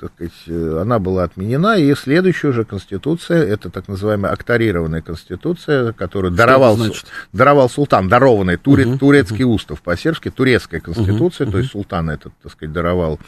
так 0.00 0.10
сказать, 0.14 0.32
э, 0.48 0.78
она 0.82 0.98
была 0.98 1.22
отменена, 1.22 1.78
и 1.78 1.94
следующая 1.94 2.48
уже 2.48 2.64
конституция, 2.64 3.44
это 3.44 3.70
так 3.70 3.86
называемая 3.86 4.32
акторированная 4.32 5.00
конституция, 5.00 5.92
которую 5.92 6.32
даровал, 6.32 6.76
даровал 7.32 7.70
султан, 7.70 8.08
дарованный 8.08 8.56
туре, 8.56 8.84
угу, 8.84 8.98
турецкий 8.98 9.44
угу. 9.44 9.54
устав, 9.54 9.80
по-сербски 9.80 10.28
турецкая 10.28 10.80
конституция, 10.80 11.44
угу, 11.44 11.52
то 11.52 11.58
есть 11.58 11.70
султан 11.70 12.10
этот, 12.10 12.32
так 12.42 12.50
сказать, 12.50 12.72
даровал 12.72 13.20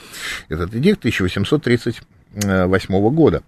этот 0.49 0.75
эдикт 0.75 0.99
1838 0.99 3.11
года. 3.11 3.45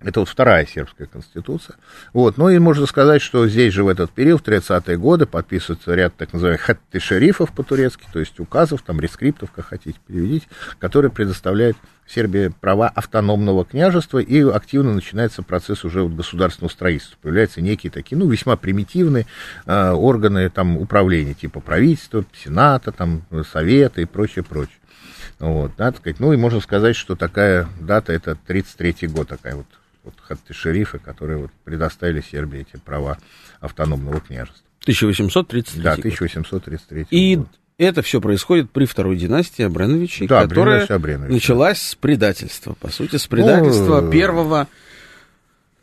Это 0.00 0.20
вот 0.20 0.28
вторая 0.28 0.66
сербская 0.66 1.06
конституция. 1.06 1.76
Вот. 2.12 2.36
Ну 2.36 2.50
и 2.50 2.58
можно 2.58 2.84
сказать, 2.84 3.22
что 3.22 3.48
здесь 3.48 3.72
же 3.72 3.82
в 3.82 3.88
этот 3.88 4.10
период, 4.10 4.42
в 4.42 4.48
30-е 4.48 4.98
годы, 4.98 5.24
подписывается 5.24 5.94
ряд 5.94 6.14
так 6.16 6.34
называемых 6.34 6.60
хатты 6.60 7.00
шерифов 7.00 7.52
по-турецки, 7.52 8.04
то 8.12 8.20
есть 8.20 8.38
указов, 8.38 8.82
там, 8.82 9.00
рескриптов, 9.00 9.52
как 9.52 9.66
хотите 9.66 9.98
переведите, 10.06 10.46
которые 10.78 11.10
предоставляют 11.10 11.78
Сербии 12.06 12.52
права 12.60 12.88
автономного 12.88 13.64
княжества, 13.64 14.18
и 14.18 14.40
активно 14.42 14.94
начинается 14.94 15.42
процесс 15.42 15.84
уже 15.84 16.02
вот 16.02 16.12
государственного 16.12 16.70
строительства. 16.70 17.16
Появляются 17.20 17.60
некие 17.60 17.90
такие, 17.90 18.16
ну, 18.16 18.28
весьма 18.28 18.56
примитивные 18.56 19.26
э, 19.64 19.90
органы 19.90 20.48
там, 20.50 20.76
управления, 20.76 21.34
типа 21.34 21.60
правительства, 21.60 22.24
сената, 22.32 22.92
там, 22.92 23.22
совета 23.50 24.02
и 24.02 24.04
прочее, 24.04 24.44
прочее. 24.44 24.76
Вот, 25.38 25.76
надо 25.78 25.96
сказать, 25.96 26.20
ну 26.20 26.32
и 26.32 26.36
можно 26.36 26.60
сказать, 26.60 26.96
что 26.96 27.16
такая 27.16 27.68
дата, 27.80 28.12
это 28.12 28.38
33-й 28.46 29.08
год, 29.08 29.28
такая 29.28 29.56
вот 29.56 29.66
вот 30.06 30.14
хатты 30.22 30.54
шерифы, 30.54 30.98
которые 30.98 31.38
вот 31.38 31.50
предоставили 31.64 32.22
Сербии 32.22 32.60
эти 32.60 32.80
права 32.80 33.18
автономного 33.60 34.20
княжества. 34.20 34.62
1833 34.82 35.82
Да, 35.82 35.92
1833 35.94 37.06
И 37.10 37.36
год. 37.36 37.48
это 37.76 38.02
все 38.02 38.20
происходит 38.20 38.70
при 38.70 38.86
второй 38.86 39.16
династии 39.16 39.64
Абреновичей, 39.64 40.28
да, 40.28 40.42
которая 40.42 40.86
Абренович, 40.86 41.32
началась 41.32 41.82
с 41.82 41.94
предательства, 41.94 42.74
по 42.74 42.88
сути, 42.88 43.16
с 43.16 43.26
предательства 43.26 44.00
ну, 44.00 44.10
первого 44.10 44.68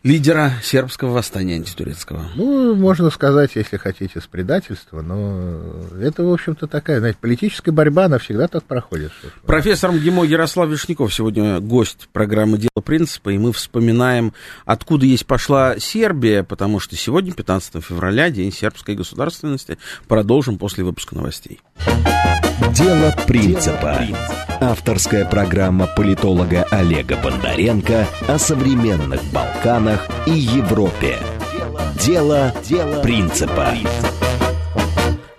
лидера 0.04 0.52
сербского 0.62 1.12
восстания 1.12 1.56
антитурецкого. 1.56 2.26
Ну, 2.36 2.76
можно 2.76 3.10
сказать, 3.10 3.52
если 3.56 3.78
хотите, 3.78 4.20
с 4.20 4.28
предательства, 4.28 5.02
но 5.02 5.60
это, 6.00 6.24
в 6.24 6.32
общем-то, 6.32 6.68
такая, 6.68 7.00
знаете, 7.00 7.18
политическая 7.20 7.72
борьба, 7.72 8.06
она 8.06 8.18
всегда 8.18 8.48
так 8.48 8.64
проходит. 8.64 9.12
Профессор 9.46 9.92
МГИМО 9.94 10.26
Ярослав 10.26 10.70
Вишняков 10.70 11.14
сегодня 11.14 11.60
гость 11.60 12.10
программы 12.12 12.58
«Дело 12.58 12.82
принципа», 12.84 13.30
и 13.30 13.38
мы 13.38 13.54
вспоминаем, 13.54 14.34
откуда 14.66 15.06
есть 15.06 15.26
пошла 15.26 15.80
Сербия, 15.80 16.44
потому 16.44 16.80
что 16.80 16.96
сегодня, 16.98 17.32
15 17.32 17.84
февраля, 17.84 18.30
День 18.30 18.52
сербской 18.52 18.96
государственности. 18.96 19.78
Продолжим 20.08 20.58
после 20.58 20.84
выпуска 20.84 21.16
новостей. 21.16 21.62
«Дело 22.72 23.14
принципа». 23.28 24.00
Авторская 24.62 25.26
программа 25.26 25.88
политолога 25.88 26.64
Олега 26.72 27.18
Бондаренко 27.18 28.08
о 28.28 28.40
современных 28.40 29.22
Балканах 29.32 30.08
и 30.26 30.32
Европе. 30.32 31.18
Дело, 32.00 32.54
Дело 32.68 33.02
принципа. 33.02 33.74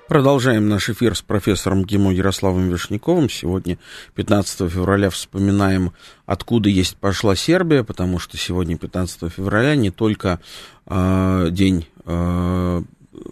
Продолжаем 0.06 0.68
наш 0.68 0.90
эфир 0.90 1.16
с 1.16 1.22
профессором 1.22 1.84
ГИМО 1.84 2.12
Ярославом 2.12 2.68
Вишняковым. 2.68 3.30
Сегодня, 3.30 3.78
15 4.14 4.70
февраля, 4.70 5.10
вспоминаем, 5.10 5.92
откуда 6.26 6.68
есть 6.68 6.96
пошла 6.96 7.34
Сербия, 7.34 7.82
потому 7.82 8.18
что 8.18 8.36
сегодня, 8.36 8.76
15 8.76 9.32
февраля, 9.32 9.74
не 9.74 9.90
только 9.90 10.40
э, 10.86 11.48
день, 11.50 11.88
э, 12.04 12.82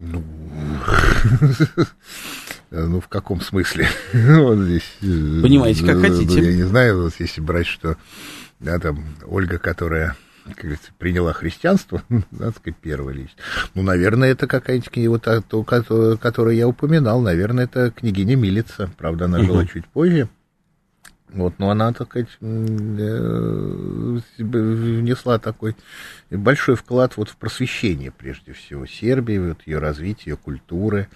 Ну, 0.00 0.24
ну 2.70 3.00
в 3.00 3.08
каком 3.08 3.40
смысле? 3.40 3.86
вот 4.12 4.58
здесь. 4.58 4.90
Э, 5.02 5.42
Понимаете, 5.42 5.84
как 5.84 6.00
хотите. 6.00 6.42
Я 6.42 6.56
не 6.56 6.62
знаю, 6.62 7.02
вот 7.02 7.14
если 7.18 7.40
брать, 7.40 7.66
что 7.66 7.96
да, 8.60 8.78
там 8.78 9.04
Ольга, 9.26 9.58
которая 9.58 10.16
как 10.46 10.64
говорится, 10.64 10.90
приняла 10.98 11.32
христианство, 11.32 12.02
надо 12.08 12.52
сказать, 12.52 12.78
первая 12.80 13.14
личность. 13.14 13.38
Ну, 13.74 13.82
наверное, 13.82 14.30
это 14.30 14.46
какая-нибудь 14.46 14.90
книга, 14.90 15.10
вот 15.10 15.28
то, 15.48 16.16
которую 16.16 16.56
я 16.56 16.66
упоминал, 16.66 17.20
наверное, 17.20 17.64
это 17.64 17.90
княгиня 17.90 18.36
Милица. 18.36 18.90
Правда, 18.96 19.26
она 19.26 19.42
жила 19.42 19.66
чуть 19.66 19.86
позже. 19.86 20.28
Вот, 21.32 21.54
но 21.58 21.70
она, 21.70 21.92
так 21.92 22.08
сказать, 22.08 22.28
э, 22.40 24.18
внесла 24.38 25.38
такой 25.38 25.76
большой 26.30 26.74
вклад 26.74 27.16
вот 27.16 27.28
в 27.28 27.36
просвещение, 27.36 28.10
прежде 28.10 28.52
всего, 28.52 28.84
Сербии, 28.86 29.38
вот 29.38 29.58
ее 29.66 29.78
развитие, 29.78 30.32
ее 30.32 30.36
культуры. 30.36 31.08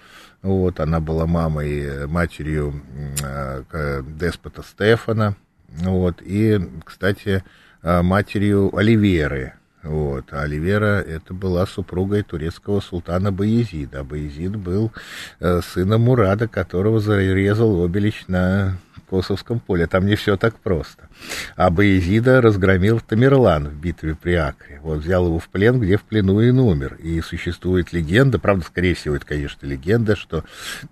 Вот, 0.42 0.78
она 0.78 1.00
была 1.00 1.26
мамой, 1.26 2.06
матерью 2.06 2.80
э, 3.22 4.02
деспота 4.06 4.62
Стефана, 4.62 5.36
вот, 5.68 6.22
и, 6.22 6.60
кстати, 6.84 7.42
э, 7.82 8.02
матерью 8.02 8.76
Оливеры, 8.76 9.54
вот. 9.84 10.32
А 10.32 10.42
Оливера 10.42 11.00
это 11.00 11.34
была 11.34 11.66
супругой 11.66 12.22
турецкого 12.22 12.80
султана 12.80 13.30
Баязида. 13.30 14.00
А 14.00 14.04
Баязид 14.04 14.56
был 14.56 14.92
э, 15.40 15.60
сыном 15.60 16.02
Мурада, 16.02 16.48
которого 16.48 17.00
зарезал 17.00 17.84
Обелич 17.84 18.24
на 18.26 18.78
Косовском 19.10 19.60
поле. 19.60 19.86
Там 19.86 20.06
не 20.06 20.16
все 20.16 20.38
так 20.38 20.58
просто. 20.58 21.08
А 21.56 21.70
Баязида 21.70 22.40
разгромил 22.40 23.00
Тамерлан 23.00 23.68
в 23.68 23.74
битве 23.74 24.14
при 24.14 24.32
Акре. 24.32 24.80
Вот 24.82 25.00
взял 25.00 25.26
его 25.26 25.38
в 25.38 25.48
плен, 25.48 25.78
где 25.78 25.98
в 25.98 26.02
плену 26.02 26.40
и 26.40 26.50
умер. 26.50 26.94
И 26.94 27.20
существует 27.20 27.92
легенда, 27.92 28.38
правда, 28.38 28.64
скорее 28.64 28.94
всего, 28.94 29.16
это, 29.16 29.26
конечно, 29.26 29.66
легенда, 29.66 30.16
что 30.16 30.44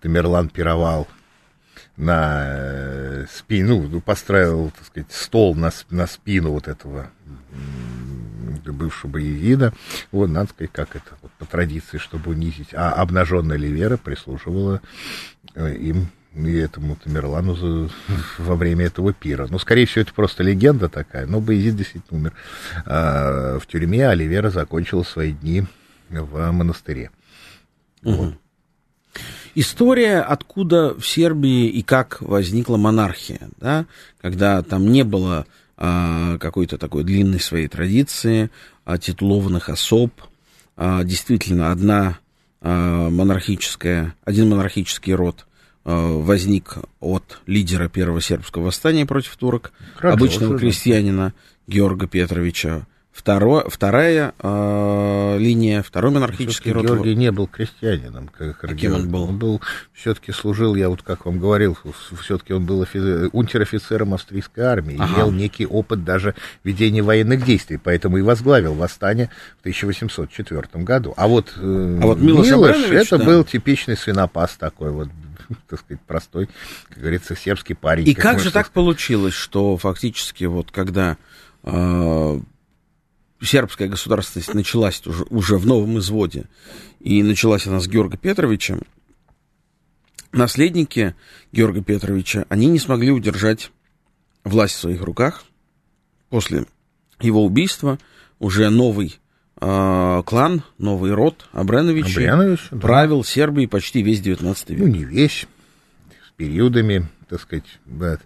Тамерлан 0.02 0.50
пировал 0.50 1.08
на 1.96 2.42
э, 2.44 3.26
спину, 3.32 3.88
ну, 3.88 4.00
построил, 4.00 4.70
так 4.70 4.86
сказать, 4.86 5.12
стол 5.12 5.54
на, 5.54 5.70
на 5.90 6.06
спину 6.06 6.52
вот 6.52 6.68
этого 6.68 7.10
бывшего 8.60 9.18
Егида. 9.18 9.72
Вот, 10.10 10.28
надо 10.28 10.50
сказать, 10.50 10.72
как 10.72 10.96
это, 10.96 11.16
вот, 11.22 11.32
по 11.32 11.46
традиции, 11.46 11.98
чтобы 11.98 12.30
унизить. 12.30 12.74
А 12.74 12.92
обнаженная 12.92 13.56
Ливера 13.56 13.96
прислуживала 13.96 14.80
э, 15.54 15.74
им 15.74 16.08
и 16.34 16.54
этому 16.54 16.96
Тамерлану 16.96 17.90
во 18.38 18.56
время 18.56 18.86
этого 18.86 19.12
пира. 19.12 19.46
Ну, 19.50 19.58
скорее 19.58 19.86
всего, 19.86 20.02
это 20.02 20.14
просто 20.14 20.42
легенда 20.42 20.88
такая, 20.88 21.26
но 21.26 21.40
Боязид 21.40 21.76
действительно 21.76 22.20
умер 22.20 22.32
а, 22.86 23.58
в 23.58 23.66
тюрьме, 23.66 24.08
а 24.08 24.10
Оливера 24.10 24.50
закончила 24.50 25.02
свои 25.02 25.32
дни 25.32 25.64
в 26.08 26.50
монастыре. 26.50 27.10
Угу. 28.02 28.14
Вот. 28.14 28.34
История, 29.54 30.20
откуда 30.20 30.94
в 30.98 31.06
Сербии 31.06 31.68
и 31.68 31.82
как 31.82 32.22
возникла 32.22 32.78
монархия, 32.78 33.50
да, 33.58 33.84
когда 34.22 34.62
там 34.62 34.90
не 34.90 35.02
было 35.02 35.46
какой-то 35.82 36.78
такой 36.78 37.02
длинной 37.02 37.40
своей 37.40 37.66
традиции, 37.66 38.50
а, 38.84 38.98
титулованных 38.98 39.68
особ, 39.68 40.12
а, 40.76 41.02
действительно 41.02 41.72
одна 41.72 42.18
а, 42.60 43.10
монархическая, 43.10 44.14
один 44.24 44.48
монархический 44.48 45.12
род 45.12 45.46
а, 45.84 46.18
возник 46.18 46.76
от 47.00 47.40
лидера 47.46 47.88
первого 47.88 48.20
сербского 48.20 48.66
восстания 48.66 49.06
против 49.06 49.36
турок, 49.36 49.72
Хорошо, 49.96 50.16
обычного 50.16 50.58
крестьянина 50.58 51.34
Георга 51.66 52.06
Петровича 52.06 52.86
Второе, 53.12 53.64
вторая 53.68 54.32
э, 54.38 55.36
линия, 55.38 55.82
второй 55.82 56.12
монархический 56.12 56.72
род. 56.72 56.86
Георгий 56.86 57.14
не 57.14 57.30
был 57.30 57.46
крестьянином, 57.46 58.28
как 58.28 58.64
а 58.64 58.74
кем 58.74 58.94
он 58.94 59.10
был? 59.10 59.24
Он 59.24 59.38
был, 59.38 59.60
все-таки 59.92 60.32
служил, 60.32 60.74
я 60.74 60.88
вот 60.88 61.02
как 61.02 61.26
вам 61.26 61.38
говорил, 61.38 61.76
все-таки 62.22 62.54
он 62.54 62.64
был 62.64 62.86
унтер-офицером 63.32 64.14
австрийской 64.14 64.64
армии, 64.64 64.96
ага. 64.98 65.14
имел 65.14 65.30
некий 65.30 65.66
опыт 65.66 66.04
даже 66.04 66.34
ведения 66.64 67.02
военных 67.02 67.44
действий, 67.44 67.76
поэтому 67.76 68.16
и 68.16 68.22
возглавил 68.22 68.72
восстание 68.72 69.28
в 69.58 69.60
1804 69.60 70.82
году. 70.82 71.12
А 71.18 71.28
вот, 71.28 71.52
э, 71.56 71.98
а 72.02 72.06
вот 72.06 72.18
Милош, 72.18 72.46
Милош 72.46 72.76
это 72.90 73.18
да. 73.18 73.24
был 73.24 73.44
типичный 73.44 73.98
свинопас 73.98 74.56
такой 74.56 74.90
вот, 74.90 75.10
так 75.68 75.80
сказать, 75.80 76.00
простой, 76.06 76.48
как 76.88 76.98
говорится, 76.98 77.36
сербский 77.36 77.74
парень. 77.74 78.08
И 78.08 78.14
как, 78.14 78.36
как 78.36 78.40
же 78.40 78.50
так 78.50 78.70
получилось, 78.70 79.34
что 79.34 79.76
фактически 79.76 80.44
вот 80.44 80.70
когда 80.70 81.18
э, 81.62 82.40
сербская 83.42 83.88
государственность 83.88 84.54
началась 84.54 85.04
уже, 85.06 85.24
уже 85.30 85.58
в 85.58 85.66
новом 85.66 85.98
изводе, 85.98 86.44
и 87.00 87.22
началась 87.22 87.66
она 87.66 87.80
с 87.80 87.88
Георга 87.88 88.16
Петровича, 88.16 88.78
наследники 90.32 91.14
Георга 91.52 91.82
Петровича, 91.82 92.46
они 92.48 92.66
не 92.66 92.78
смогли 92.78 93.10
удержать 93.10 93.70
власть 94.44 94.74
в 94.74 94.78
своих 94.78 95.02
руках. 95.02 95.44
После 96.30 96.64
его 97.20 97.44
убийства 97.44 97.98
уже 98.38 98.70
новый 98.70 99.20
э, 99.60 100.22
клан, 100.24 100.62
новый 100.78 101.12
род 101.12 101.46
Абреновичей 101.52 102.28
Абренович, 102.28 102.68
правил 102.70 103.18
да. 103.18 103.28
Сербией 103.28 103.68
почти 103.68 104.02
весь 104.02 104.20
19 104.20 104.70
век. 104.70 104.78
Ну, 104.80 104.86
не 104.86 105.04
весь, 105.04 105.46
с 106.26 106.30
периодами 106.36 107.08
так 107.32 107.40
сказать, 107.40 107.80
да, 107.86 108.18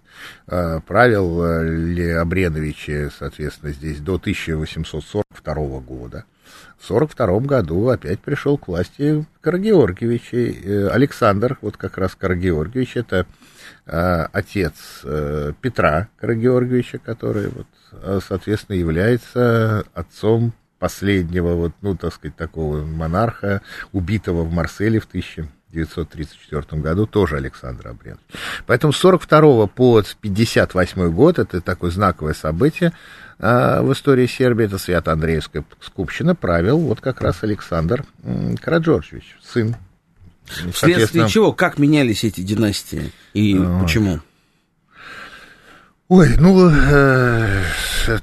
а, 0.47 0.81
правил 0.81 1.63
ли 1.63 2.09
Абреновичи, 2.09 3.09
соответственно, 3.17 3.71
здесь 3.71 3.99
до 3.99 4.17
1842 4.17 5.79
года. 5.79 6.25
В 6.77 6.91
1942 6.91 7.39
году 7.47 7.87
опять 7.87 8.19
пришел 8.19 8.57
к 8.57 8.67
власти 8.67 9.25
Каргеоргиевич. 9.39 10.33
Э, 10.33 10.89
Александр, 10.89 11.57
вот 11.61 11.77
как 11.77 11.97
раз 11.97 12.15
Каргеоргиевич, 12.15 12.97
это 12.97 13.25
отец 13.85 14.75
э, 15.03 15.53
Петра 15.61 16.09
Каргеоргиевича, 16.17 16.99
который, 16.99 17.47
вот, 17.47 18.23
соответственно, 18.27 18.75
является 18.75 19.85
отцом 19.93 20.53
последнего, 20.79 21.53
вот, 21.53 21.71
ну, 21.81 21.95
так 21.95 22.13
сказать, 22.13 22.35
такого 22.35 22.83
монарха, 22.83 23.61
убитого 23.93 24.43
в 24.43 24.51
Марселе 24.51 24.99
в 24.99 25.05
1000 25.05 25.47
1934 25.71 26.81
году 26.81 27.05
тоже 27.05 27.35
Александр 27.35 27.89
Абренович. 27.89 28.21
Поэтому 28.65 28.93
с 28.93 28.97
42 28.97 29.67
по 29.67 30.01
58 30.01 31.11
год, 31.11 31.39
это 31.39 31.61
такое 31.61 31.91
знаковое 31.91 32.33
событие 32.33 32.93
а, 33.39 33.81
в 33.81 33.91
истории 33.91 34.27
Сербии, 34.27 34.65
это 34.65 34.77
Свято-Андреевская 34.77 35.65
скупщина, 35.81 36.35
правил 36.35 36.79
вот 36.79 37.01
как 37.01 37.21
раз 37.21 37.43
Александр 37.43 38.05
Караджорджевич, 38.61 39.37
сын. 39.43 39.75
Вследствие 40.71 41.27
чего, 41.27 41.51
как 41.51 41.77
менялись 41.77 42.23
эти 42.23 42.39
династии 42.39 43.11
и 43.33 43.57
а, 43.59 43.81
почему? 43.81 44.21
Ой, 46.07 46.37
ну, 46.39 46.69
э, 46.69 47.63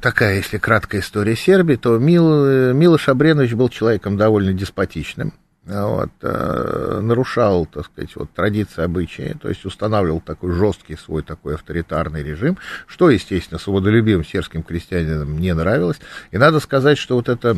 такая, 0.01 0.37
если 0.37 0.57
краткая 0.57 1.03
история 1.03 1.37
Сербии, 1.37 1.77
то 1.77 1.99
Мил, 1.99 2.47
э, 2.47 2.73
Милош 2.73 3.11
Абренович 3.11 3.53
был 3.53 3.69
человеком 3.69 4.17
довольно 4.17 4.55
деспотичным 4.55 5.35
вот, 5.67 6.11
э, 6.21 7.01
нарушал, 7.03 7.65
так 7.65 7.87
сказать, 7.87 8.15
вот, 8.17 8.31
традиции, 8.33 8.83
обычаи, 8.83 9.35
то 9.41 9.49
есть 9.49 9.65
устанавливал 9.65 10.21
такой 10.21 10.53
жесткий 10.53 10.97
свой 10.97 11.23
такой 11.23 11.55
авторитарный 11.55 12.23
режим, 12.23 12.59
что, 12.87 13.09
естественно, 13.09 13.59
свободолюбивым 13.59 14.25
сербским 14.25 14.63
крестьянинам 14.63 15.39
не 15.39 15.55
нравилось. 15.55 16.01
И 16.33 16.39
надо 16.39 16.61
сказать, 16.61 16.99
что 16.99 17.17
вот 17.17 17.31
эта 17.31 17.57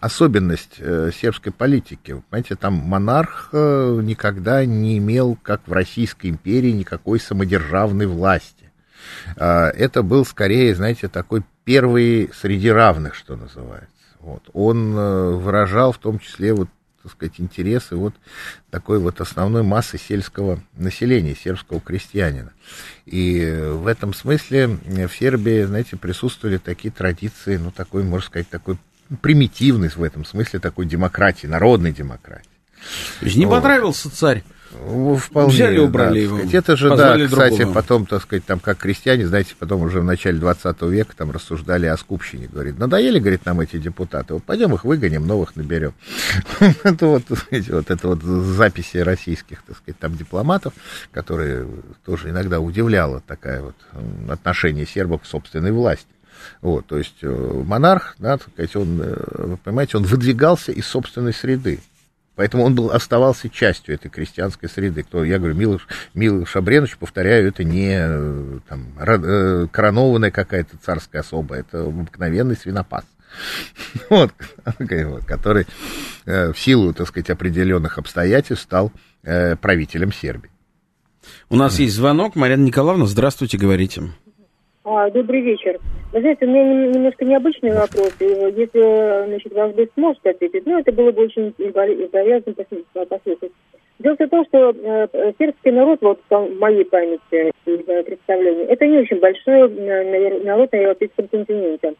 особенность 0.00 0.76
э, 0.78 1.10
сербской 1.14 1.52
политики, 1.52 2.20
понимаете, 2.28 2.56
там 2.56 2.74
монарх 2.74 3.50
э, 3.52 4.00
никогда 4.02 4.64
не 4.64 4.98
имел, 4.98 5.38
как 5.40 5.60
в 5.66 5.72
Российской 5.72 6.28
империи, 6.28 6.72
никакой 6.72 7.20
самодержавной 7.20 8.06
власти. 8.06 8.70
а, 9.36 9.70
это 9.70 10.02
был 10.02 10.24
скорее, 10.24 10.74
знаете, 10.74 11.08
такой 11.08 11.42
первый 11.64 12.30
среди 12.34 12.70
равных, 12.70 13.14
что 13.14 13.36
называется. 13.36 13.93
Вот. 14.24 14.42
Он 14.54 14.96
э, 14.96 15.30
выражал 15.32 15.92
в 15.92 15.98
том 15.98 16.18
числе 16.18 16.54
вот 16.54 16.68
так 17.02 17.12
сказать, 17.12 17.34
интересы 17.36 17.96
вот 17.96 18.14
такой 18.70 18.98
вот 18.98 19.20
основной 19.20 19.62
массы 19.62 19.98
сельского 19.98 20.58
населения, 20.74 21.34
сербского 21.36 21.78
крестьянина. 21.78 22.50
И 23.04 23.44
в 23.44 23.86
этом 23.86 24.14
смысле 24.14 24.78
в 24.86 25.10
Сербии, 25.10 25.64
знаете, 25.64 25.98
присутствовали 25.98 26.56
такие 26.56 26.90
традиции, 26.90 27.58
ну, 27.58 27.70
такой, 27.70 28.04
можно 28.04 28.26
сказать, 28.26 28.48
такой 28.48 28.78
примитивный 29.20 29.90
в 29.90 30.02
этом 30.02 30.24
смысле 30.24 30.60
такой 30.60 30.86
демократии, 30.86 31.46
народной 31.46 31.92
демократии. 31.92 32.48
То 33.20 33.26
есть 33.26 33.36
не 33.36 33.44
вот. 33.44 33.56
понравился 33.56 34.10
царь 34.10 34.42
Вполне, 35.18 35.52
Взяли, 35.52 35.78
убрали 35.78 36.14
да, 36.14 36.20
его. 36.20 36.36
Сказать. 36.38 36.54
Это 36.54 36.76
же, 36.76 36.88
да, 36.96 37.18
кстати, 37.26 37.56
другому. 37.56 37.74
потом, 37.74 38.06
так 38.06 38.22
сказать, 38.22 38.44
там, 38.44 38.58
как 38.58 38.78
крестьяне, 38.78 39.26
знаете, 39.26 39.54
потом 39.58 39.82
уже 39.82 40.00
в 40.00 40.04
начале 40.04 40.38
20 40.38 40.82
века 40.82 41.14
там 41.16 41.30
рассуждали 41.30 41.86
о 41.86 41.96
скупщине. 41.96 42.48
Говорит, 42.52 42.78
надоели, 42.78 43.18
говорит, 43.18 43.46
нам 43.46 43.60
эти 43.60 43.78
депутаты, 43.78 44.34
вот 44.34 44.44
пойдем 44.44 44.74
их 44.74 44.84
выгоним, 44.84 45.26
новых 45.26 45.56
наберем. 45.56 45.94
это 46.84 47.06
вот, 47.06 47.22
знаете, 47.28 47.72
вот 47.74 47.90
это 47.90 48.08
вот 48.08 48.22
записи 48.22 48.98
российских, 48.98 49.62
так 49.62 49.76
сказать, 49.76 49.98
там 49.98 50.16
дипломатов, 50.16 50.74
которые 51.12 51.66
тоже 52.04 52.30
иногда 52.30 52.60
удивляло 52.60 53.22
такая 53.26 53.62
вот 53.62 53.76
отношение 54.28 54.86
сербов 54.86 55.22
к 55.22 55.26
собственной 55.26 55.72
власти. 55.72 56.06
Вот, 56.60 56.86
то 56.86 56.98
есть 56.98 57.16
э, 57.22 57.62
монарх, 57.64 58.16
да, 58.18 58.36
так 58.36 58.48
сказать, 58.52 58.76
он, 58.76 59.00
э, 59.00 59.14
вы 59.46 59.56
понимаете, 59.56 59.96
он 59.96 60.04
выдвигался 60.04 60.72
из 60.72 60.86
собственной 60.86 61.32
среды. 61.32 61.80
Поэтому 62.36 62.64
он 62.64 62.74
был, 62.74 62.90
оставался 62.90 63.48
частью 63.48 63.94
этой 63.94 64.10
крестьянской 64.10 64.68
среды. 64.68 65.04
Кто, 65.04 65.24
я 65.24 65.38
говорю, 65.38 65.54
Милош, 65.54 65.86
Милош 66.14 66.56
Абренович, 66.56 66.96
повторяю, 66.96 67.48
это 67.48 67.62
не 67.62 67.96
э, 67.96 68.58
там, 68.68 68.88
э, 68.98 69.68
коронованная 69.70 70.32
какая-то 70.32 70.76
царская 70.84 71.22
особа, 71.22 71.56
это 71.56 71.82
обыкновенный 71.82 72.56
свинопас. 72.56 73.04
Вот, 74.10 74.32
который 75.26 75.66
э, 76.24 76.52
в 76.52 76.58
силу, 76.58 76.92
так 76.92 77.08
сказать, 77.08 77.30
определенных 77.30 77.98
обстоятельств 77.98 78.64
стал 78.64 78.92
правителем 79.22 80.12
Сербии. 80.12 80.50
У 81.48 81.56
нас 81.56 81.78
есть 81.78 81.94
звонок. 81.94 82.36
Марьяна 82.36 82.62
Николаевна, 82.62 83.06
здравствуйте, 83.06 83.56
говорите. 83.56 84.12
А, 84.84 85.08
добрый 85.08 85.40
вечер. 85.40 85.78
Вы 86.12 86.20
знаете, 86.20 86.44
у 86.44 86.48
меня 86.48 86.62
немножко 86.62 87.24
необычный 87.24 87.72
вопрос. 87.72 88.12
Если 88.20 89.26
значит, 89.28 89.52
ваш 89.54 89.72
гость 89.72 89.92
сможет 89.94 90.26
ответить, 90.26 90.66
ну, 90.66 90.78
это 90.78 90.92
было 90.92 91.10
бы 91.10 91.22
очень 91.22 91.52
полезно 91.52 92.52
послушать. 93.08 93.52
Дело 93.98 94.16
в 94.18 94.28
том, 94.28 94.44
что 94.44 94.74
э, 94.76 95.32
сербский 95.38 95.70
народ, 95.70 96.00
вот 96.02 96.20
в 96.28 96.58
моей 96.58 96.84
памяти 96.84 97.50
э, 97.64 98.02
представлению, 98.02 98.68
это 98.68 98.86
не 98.86 98.98
очень 98.98 99.20
большой 99.20 99.72
э, 99.72 100.44
народ 100.44 100.70
на 100.72 100.76
европейском 100.76 101.28
континенте. 101.28 101.94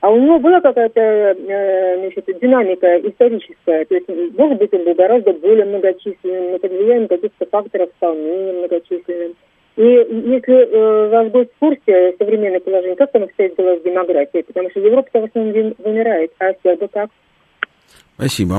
А 0.00 0.10
у 0.10 0.18
него 0.18 0.38
была 0.38 0.60
какая-то 0.60 1.00
э, 1.00 1.98
значит, 1.98 2.40
динамика 2.40 2.98
историческая. 3.00 3.84
То 3.84 3.94
есть, 3.94 4.08
может 4.38 4.58
быть, 4.58 4.72
он 4.72 4.84
был 4.84 4.94
гораздо 4.94 5.34
более 5.34 5.66
многочисленным, 5.66 6.52
но 6.52 6.58
под 6.58 6.70
влиянием 6.70 7.08
каких-то 7.08 7.44
факторов 7.46 7.90
менее 8.00 8.52
многочисленным. 8.54 9.34
И 9.80 9.82
если 9.82 10.56
э, 10.56 11.08
ваш 11.08 11.32
гость 11.32 11.52
в 11.56 11.58
курсе 11.58 12.14
современное 12.18 12.60
положение, 12.60 12.96
как 12.96 13.12
там 13.12 13.22
обстоит 13.22 13.56
дела 13.56 13.78
с 13.78 13.82
демографией? 13.82 14.44
Потому 14.44 14.68
что 14.68 14.80
Европа 14.80 15.08
в 15.10 15.24
основном 15.24 15.74
вымирает, 15.78 16.32
а 16.38 16.52
сербы 16.62 16.86
как? 16.88 17.08
Спасибо. 18.14 18.56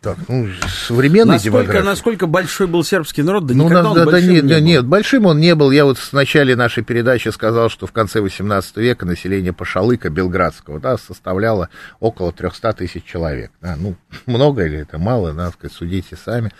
Так, 0.00 0.16
ну, 0.28 0.48
современный 0.86 1.34
насколько, 1.34 1.58
демография. 1.58 1.82
Насколько 1.82 2.26
большой 2.26 2.66
был 2.66 2.82
сербский 2.82 3.22
народ, 3.22 3.44
да 3.44 3.52
ну, 3.54 3.64
никогда 3.64 3.82
на, 3.82 3.90
он 3.90 3.94
да, 3.96 4.04
большим 4.06 4.28
да, 4.28 4.32
нет, 4.32 4.44
не 4.44 4.48
был. 4.48 4.60
Нет, 4.60 4.86
большим 4.86 5.26
он 5.26 5.40
не 5.40 5.54
был. 5.54 5.70
Я 5.70 5.84
вот 5.84 5.98
в 5.98 6.12
начале 6.14 6.56
нашей 6.56 6.82
передачи 6.82 7.28
сказал, 7.28 7.68
что 7.68 7.86
в 7.86 7.92
конце 7.92 8.22
18 8.22 8.78
века 8.78 9.04
население 9.04 9.52
Пашалыка 9.52 10.08
Белградского 10.08 10.80
да, 10.80 10.96
составляло 10.96 11.68
около 11.98 12.32
300 12.32 12.72
тысяч 12.72 13.04
человек. 13.04 13.50
Да, 13.60 13.76
ну, 13.78 13.94
много 14.26 14.64
или 14.64 14.78
это 14.78 14.96
мало, 14.96 15.32
надо 15.32 15.52
сказать, 15.52 15.76
судите 15.76 16.16
сами. 16.16 16.50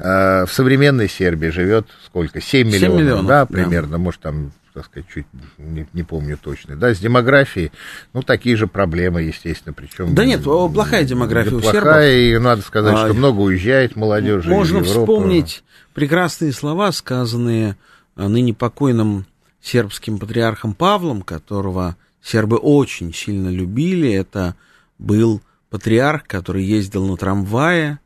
А, 0.00 0.46
в 0.46 0.52
современной 0.52 1.10
Сербии 1.10 1.48
живет 1.48 1.88
сколько? 2.06 2.40
7 2.40 2.66
миллионов, 2.66 2.80
7 2.80 2.98
миллионов 2.98 3.26
да, 3.26 3.44
примерно, 3.44 3.92
да. 3.92 3.98
может, 3.98 4.22
там 4.22 4.52
так 4.76 4.84
сказать, 4.84 5.08
чуть 5.08 5.26
не, 5.56 5.86
не 5.94 6.02
помню 6.02 6.36
точно. 6.36 6.76
Да, 6.76 6.94
с 6.94 6.98
демографией, 6.98 7.72
ну, 8.12 8.20
такие 8.20 8.56
же 8.56 8.66
проблемы, 8.66 9.22
естественно, 9.22 9.72
причем... 9.72 10.14
Да 10.14 10.26
нет, 10.26 10.42
плохая 10.42 11.02
демография 11.02 11.52
да, 11.52 11.56
у 11.56 11.60
плохая, 11.60 11.82
сербов. 11.82 12.02
и 12.02 12.38
надо 12.44 12.60
сказать, 12.60 12.94
а, 12.94 13.06
что 13.06 13.14
много 13.14 13.40
уезжает 13.40 13.96
молодежи 13.96 14.50
Можно 14.50 14.84
вспомнить 14.84 15.64
прекрасные 15.94 16.52
слова, 16.52 16.92
сказанные 16.92 17.76
а, 18.16 18.28
ныне 18.28 18.52
покойным 18.52 19.24
сербским 19.62 20.18
патриархом 20.18 20.74
Павлом, 20.74 21.22
которого 21.22 21.96
сербы 22.22 22.58
очень 22.58 23.14
сильно 23.14 23.48
любили. 23.48 24.12
Это 24.12 24.56
был 24.98 25.40
патриарх, 25.70 26.24
который 26.26 26.64
ездил 26.64 27.06
на 27.06 27.16
трамвае, 27.16 27.98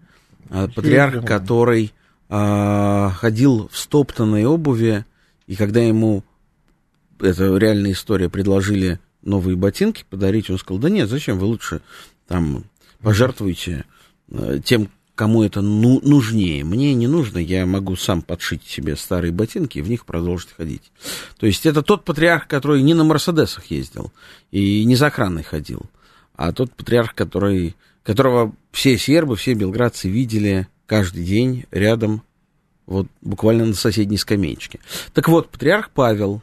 а, 0.51 0.69
патриарх, 0.69 1.25
который 1.25 1.93
а, 2.29 3.11
ходил 3.11 3.69
в 3.73 3.77
стоптанной 3.77 4.45
обуви, 4.45 5.05
и 5.49 5.57
когда 5.57 5.81
ему 5.81 6.23
это 7.21 7.57
реальная 7.57 7.93
история, 7.93 8.29
предложили 8.29 9.01
новые 9.23 9.57
ботинки 9.57 10.05
подарить, 10.09 10.51
он 10.51 10.59
сказал, 10.59 10.81
да 10.81 10.89
нет, 10.89 11.09
зачем, 11.09 11.39
вы 11.39 11.47
лучше 11.47 11.83
там 12.27 12.65
пожертвуйте 13.03 13.85
э, 14.31 14.61
тем, 14.65 14.89
кому 15.15 15.43
это 15.43 15.61
ну, 15.61 16.01
нужнее. 16.03 16.65
Мне 16.65 16.95
не 16.95 17.07
нужно, 17.07 17.39
я 17.39 17.67
могу 17.67 17.97
сам 17.97 18.23
подшить 18.23 18.65
себе 18.65 18.97
старые 18.97 19.33
ботинки 19.33 19.79
и 19.79 19.83
в 19.83 19.91
них 19.91 20.07
продолжить 20.07 20.51
ходить. 20.57 20.91
То 21.39 21.47
есть 21.47 21.67
это 21.67 21.83
тот 21.83 22.05
патриарх, 22.05 22.47
который 22.47 22.83
не 22.83 22.95
на 22.95 23.05
Мерседесах 23.05 23.67
ездил 23.67 24.13
и 24.51 24.85
не 24.85 24.97
за 24.97 25.09
охраной 25.09 25.43
ходил, 25.43 25.83
а 26.35 26.53
тот 26.53 26.73
патриарх, 26.73 27.15
который, 27.15 27.77
которого 28.03 28.55
все 28.73 28.97
сербы, 28.97 29.37
все 29.37 29.53
белградцы 29.53 30.09
видели 30.09 30.69
каждый 30.87 31.25
день 31.25 31.67
рядом, 31.71 32.23
вот 32.87 33.07
буквально 33.21 33.67
на 33.67 33.75
соседней 33.75 34.17
скамеечке. 34.17 34.81
Так 35.13 35.29
вот, 35.29 35.51
патриарх 35.51 35.91
Павел, 35.91 36.43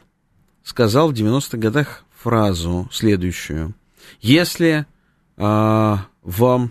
сказал 0.68 1.10
в 1.10 1.14
90-х 1.14 1.56
годах 1.56 2.04
фразу 2.14 2.90
следующую. 2.92 3.74
Если 4.20 4.84
э, 5.38 5.96
в 6.22 6.70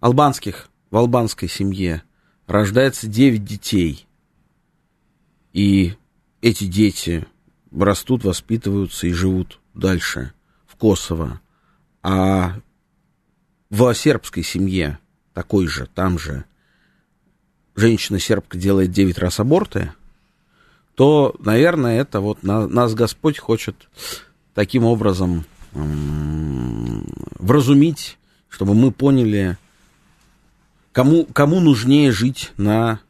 албанских, 0.00 0.68
в 0.90 0.96
албанской 0.98 1.48
семье 1.48 2.02
рождается 2.46 3.06
9 3.06 3.42
детей, 3.42 4.06
и 5.54 5.94
эти 6.42 6.64
дети 6.64 7.26
растут, 7.74 8.22
воспитываются 8.22 9.06
и 9.06 9.12
живут 9.12 9.58
дальше 9.72 10.34
в 10.66 10.76
Косово, 10.76 11.40
а 12.02 12.60
в 13.70 13.94
сербской 13.94 14.42
семье 14.42 14.98
такой 15.32 15.68
же, 15.68 15.86
там 15.86 16.18
же, 16.18 16.44
женщина-сербка 17.76 18.58
делает 18.58 18.90
9 18.90 19.16
раз 19.16 19.40
аборты– 19.40 19.94
то, 20.94 21.34
наверное, 21.38 22.00
это 22.00 22.20
вот 22.20 22.42
на, 22.42 22.66
нас 22.66 22.94
Господь 22.94 23.38
хочет 23.38 23.76
таким 24.54 24.84
образом 24.84 25.44
м- 25.74 27.06
вразумить, 27.38 28.18
чтобы 28.48 28.74
мы 28.74 28.92
поняли, 28.92 29.56
кому, 30.92 31.24
кому 31.24 31.60
нужнее 31.60 32.12
жить 32.12 32.52
на 32.56 33.00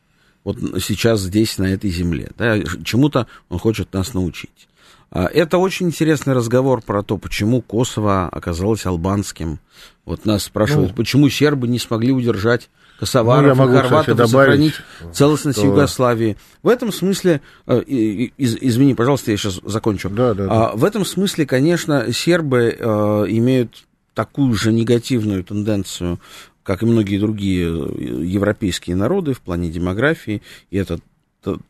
вот 0.45 0.59
сейчас 0.83 1.21
здесь, 1.21 1.59
на 1.59 1.65
этой 1.65 1.91
земле. 1.91 2.31
Да, 2.37 2.59
чему-то 2.85 3.27
он 3.49 3.59
хочет 3.59 3.93
нас 3.93 4.15
научить. 4.15 4.69
А, 5.11 5.27
это 5.27 5.59
очень 5.59 5.87
интересный 5.87 6.35
разговор 6.35 6.83
про 6.83 7.03
то, 7.03 7.17
почему 7.19 7.61
Косово 7.61 8.29
оказалось 8.29 8.87
албанским. 8.87 9.59
Вот 10.05 10.25
нас 10.25 10.45
спрашивают, 10.45 10.91
ну, 10.91 10.97
почему 10.97 11.29
сербы 11.29 11.69
не 11.69 11.79
смогли 11.79 12.13
удержать 12.13 12.71
косоваров 12.99 13.59
ну, 13.59 13.65
и 13.65 13.77
хорватов 13.77 14.21
и 14.21 14.27
сохранить 14.27 14.75
целостность 15.13 15.59
что... 15.59 15.67
Югославии. 15.67 16.37
В 16.63 16.69
этом 16.69 16.93
смысле, 16.93 17.41
э, 17.67 17.81
из, 17.81 18.57
извини, 18.61 18.95
пожалуйста, 18.95 19.31
я 19.31 19.37
сейчас 19.37 19.61
закончу. 19.65 20.09
Да, 20.09 20.35
да, 20.35 20.47
да. 20.47 20.73
В 20.75 20.85
этом 20.85 21.05
смысле, 21.05 21.47
конечно, 21.47 22.13
сербы 22.13 22.77
э, 22.79 22.85
имеют 23.29 23.85
такую 24.15 24.55
же 24.55 24.73
негативную 24.73 25.43
тенденцию, 25.43 26.21
как 26.63 26.83
и 26.83 26.87
многие 26.87 27.19
другие 27.19 27.67
э, 27.67 28.25
европейские 28.25 28.95
народы 28.95 29.35
в 29.35 29.41
плане 29.41 29.71
демографии. 29.71 30.43
И 30.71 30.77
этот, 30.77 31.03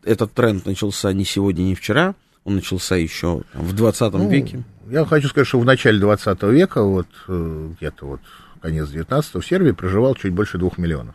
этот 0.04 0.32
тренд 0.32 0.66
начался 0.66 1.12
не 1.12 1.24
сегодня, 1.24 1.62
не 1.62 1.74
вчера. 1.74 2.14
Он 2.44 2.56
начался 2.56 2.96
еще 2.96 3.42
в 3.54 3.72
20 3.72 4.12
ну, 4.12 4.28
веке. 4.28 4.64
Я 4.90 5.04
хочу 5.06 5.28
сказать, 5.28 5.46
что 5.46 5.60
в 5.60 5.64
начале 5.64 5.98
20 5.98 6.42
века, 6.42 6.82
вот 6.82 7.06
где-то 7.28 8.04
вот 8.04 8.20
конец 8.62 8.88
19 8.88 9.34
в 9.34 9.42
Сербии 9.42 9.72
проживал 9.72 10.14
чуть 10.14 10.32
больше 10.32 10.56
двух 10.56 10.78
миллионов 10.78 11.14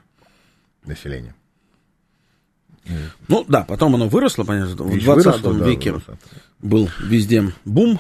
населения. 0.86 1.34
Ну 3.28 3.46
да, 3.48 3.64
потом 3.64 3.96
оно 3.96 4.08
выросло, 4.08 4.44
понятно, 4.44 4.76
в 4.76 5.04
20 5.04 5.06
выросло, 5.06 5.52
веке 5.52 5.94
да, 5.94 6.14
был 6.60 6.90
везде 7.02 7.52
бум 7.66 8.00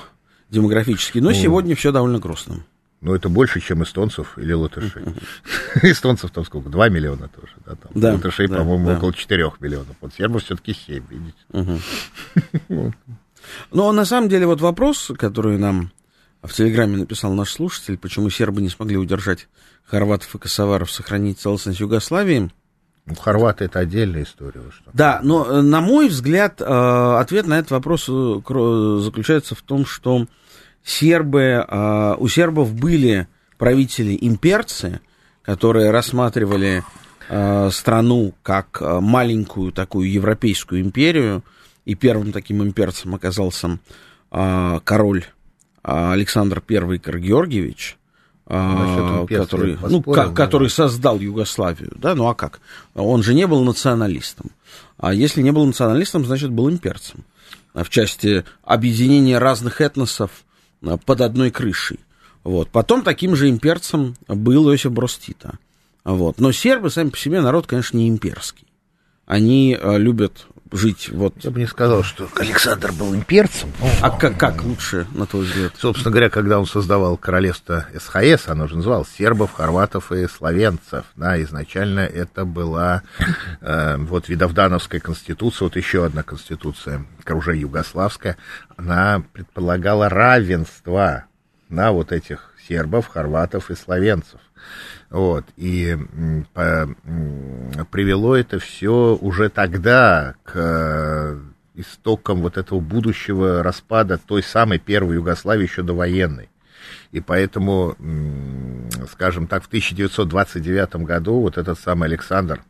демографический, 0.49 1.19
но 1.19 1.31
ну, 1.31 1.35
сегодня 1.35 1.75
все 1.75 1.91
довольно 1.91 2.19
грустно. 2.19 2.63
Ну, 2.99 3.13
это 3.13 3.29
больше, 3.29 3.59
чем 3.59 3.83
эстонцев 3.83 4.37
или 4.39 4.53
латышей. 4.53 5.03
Эстонцев 5.83 6.31
там 6.31 6.43
сколько? 6.45 6.69
2 6.69 6.89
миллиона 6.89 7.27
тоже. 7.27 7.53
Да, 7.63 7.75
там. 7.75 7.91
Да, 7.93 8.13
Латышей, 8.13 8.47
да, 8.47 8.57
по-моему, 8.57 8.87
да. 8.87 8.97
около 8.97 9.13
4 9.13 9.51
миллионов. 9.59 9.95
Вот 10.01 10.13
сербов 10.15 10.43
все-таки 10.43 10.73
7, 10.73 11.03
видите. 11.07 11.83
Но 13.71 13.91
на 13.91 14.03
самом 14.03 14.29
деле 14.29 14.47
вот 14.47 14.61
вопрос, 14.61 15.11
который 15.15 15.59
нам 15.59 15.91
в 16.47 16.53
Телеграме 16.53 16.97
написал 16.97 17.33
наш 17.33 17.51
слушатель, 17.51 17.97
почему 17.97 18.29
сербы 18.29 18.61
не 18.61 18.69
смогли 18.69 18.97
удержать 18.97 19.47
хорватов 19.85 20.33
и 20.35 20.39
косоваров, 20.39 20.91
сохранить 20.91 21.39
целостность 21.39 21.79
Югославии. 21.79 22.51
Ну, 23.05 23.15
хорваты 23.15 23.65
это 23.65 23.79
отдельная 23.79 24.23
история. 24.23 24.61
что. 24.69 24.91
Да, 24.93 25.21
но, 25.23 25.45
э, 25.45 25.61
на 25.61 25.79
мой 25.79 26.09
взгляд, 26.09 26.61
э, 26.61 26.65
ответ 26.65 27.47
на 27.47 27.59
этот 27.59 27.71
вопрос 27.71 28.09
э, 28.09 28.99
заключается 29.01 29.55
в 29.55 29.61
том, 29.61 29.85
что 29.85 30.25
сербы, 30.83 31.65
у 32.17 32.27
сербов 32.29 32.73
были 32.73 33.27
правители-имперцы, 33.57 35.01
которые 35.41 35.91
рассматривали 35.91 36.81
страну 37.27 38.33
как 38.41 38.79
маленькую 38.79 39.73
такую 39.73 40.09
европейскую 40.09 40.79
империю, 40.79 41.43
и 41.83 41.93
первым 41.93 42.31
таким 42.31 42.63
имперцем 42.63 43.15
оказался 43.15 43.79
король 44.29 45.25
Александр 45.87 46.61
I 46.67 46.97
Каргеоргиевич, 46.99 47.97
э, 48.47 48.53
Насчет 48.55 49.21
имперства 49.21 49.57
который, 49.57 49.77
ну, 49.89 50.01
поспорил, 50.01 50.13
ка- 50.13 50.27
да. 50.29 50.33
который 50.33 50.69
создал 50.69 51.19
Югославию, 51.19 51.93
да, 51.95 52.13
ну 52.13 52.27
а 52.27 52.35
как? 52.35 52.59
Он 52.93 53.23
же 53.23 53.33
не 53.33 53.47
был 53.47 53.63
националистом. 53.63 54.51
А 54.97 55.13
если 55.13 55.41
не 55.41 55.51
был 55.51 55.65
националистом, 55.65 56.25
значит, 56.25 56.51
был 56.51 56.69
имперцем. 56.69 57.23
А 57.73 57.83
В 57.83 57.89
части 57.89 58.43
объединения 58.63 59.37
разных 59.37 59.81
этносов 59.81 60.31
а, 60.83 60.97
под 60.97 61.21
одной 61.21 61.51
крышей. 61.51 61.99
Вот. 62.43 62.69
Потом 62.69 63.03
таким 63.03 63.35
же 63.35 63.49
имперцем 63.49 64.15
был 64.27 64.69
Иосиф 64.69 64.91
Брос 64.91 65.17
Тита. 65.17 65.59
Вот. 66.03 66.39
Но 66.39 66.51
сербы 66.51 66.89
сами 66.89 67.09
по 67.09 67.17
себе 67.17 67.41
народ, 67.41 67.67
конечно, 67.67 67.97
не 67.97 68.09
имперский. 68.09 68.67
Они 69.25 69.77
а, 69.79 69.97
любят 69.97 70.47
жить 70.71 71.09
вот... 71.09 71.33
Я 71.43 71.51
бы 71.51 71.59
не 71.59 71.67
сказал, 71.67 72.03
что 72.03 72.27
Александр 72.35 72.91
был 72.91 73.15
имперцем. 73.15 73.71
А 74.01 74.09
как, 74.09 74.37
как 74.37 74.63
лучше, 74.63 75.07
на 75.13 75.25
твой 75.25 75.45
взгляд? 75.45 75.73
Собственно 75.77 76.11
говоря, 76.11 76.29
когда 76.29 76.59
он 76.59 76.65
создавал 76.65 77.17
королевство 77.17 77.85
СХС, 77.95 78.47
оно 78.47 78.67
же 78.67 78.77
называлось 78.77 79.09
сербов, 79.09 79.53
хорватов 79.53 80.11
и 80.11 80.27
словенцев. 80.27 81.05
Да, 81.15 81.41
изначально 81.41 82.01
это 82.01 82.45
была 82.45 83.03
э, 83.61 83.97
вот 83.97 84.29
Видовдановская 84.29 84.99
конституция, 84.99 85.65
вот 85.65 85.75
еще 85.75 86.05
одна 86.05 86.23
конституция, 86.23 87.05
уже 87.29 87.55
югославская, 87.55 88.37
она 88.75 89.23
предполагала 89.33 90.09
равенство 90.09 91.25
на 91.69 91.91
вот 91.91 92.11
этих 92.11 92.53
сербов, 92.67 93.07
хорватов 93.07 93.71
и 93.71 93.75
словенцев. 93.75 94.39
Вот, 95.09 95.45
и 95.55 95.97
по- 96.53 96.89
привело 97.91 98.35
это 98.35 98.59
все 98.59 99.17
уже 99.21 99.49
тогда 99.49 100.35
к 100.43 100.51
э, 100.55 101.39
истокам 101.75 102.41
вот 102.41 102.57
этого 102.57 102.79
будущего 102.79 103.63
распада 103.63 104.17
той 104.17 104.43
самой 104.43 104.79
первой 104.79 105.15
Югославии 105.15 105.63
еще 105.63 105.83
довоенной. 105.83 106.49
И 107.11 107.21
поэтому, 107.21 107.95
скажем 109.11 109.47
так, 109.47 109.63
в 109.63 109.67
1929 109.67 110.95
году 111.05 111.39
вот 111.39 111.57
этот 111.57 111.79
самый 111.79 112.09
Александр 112.09 112.61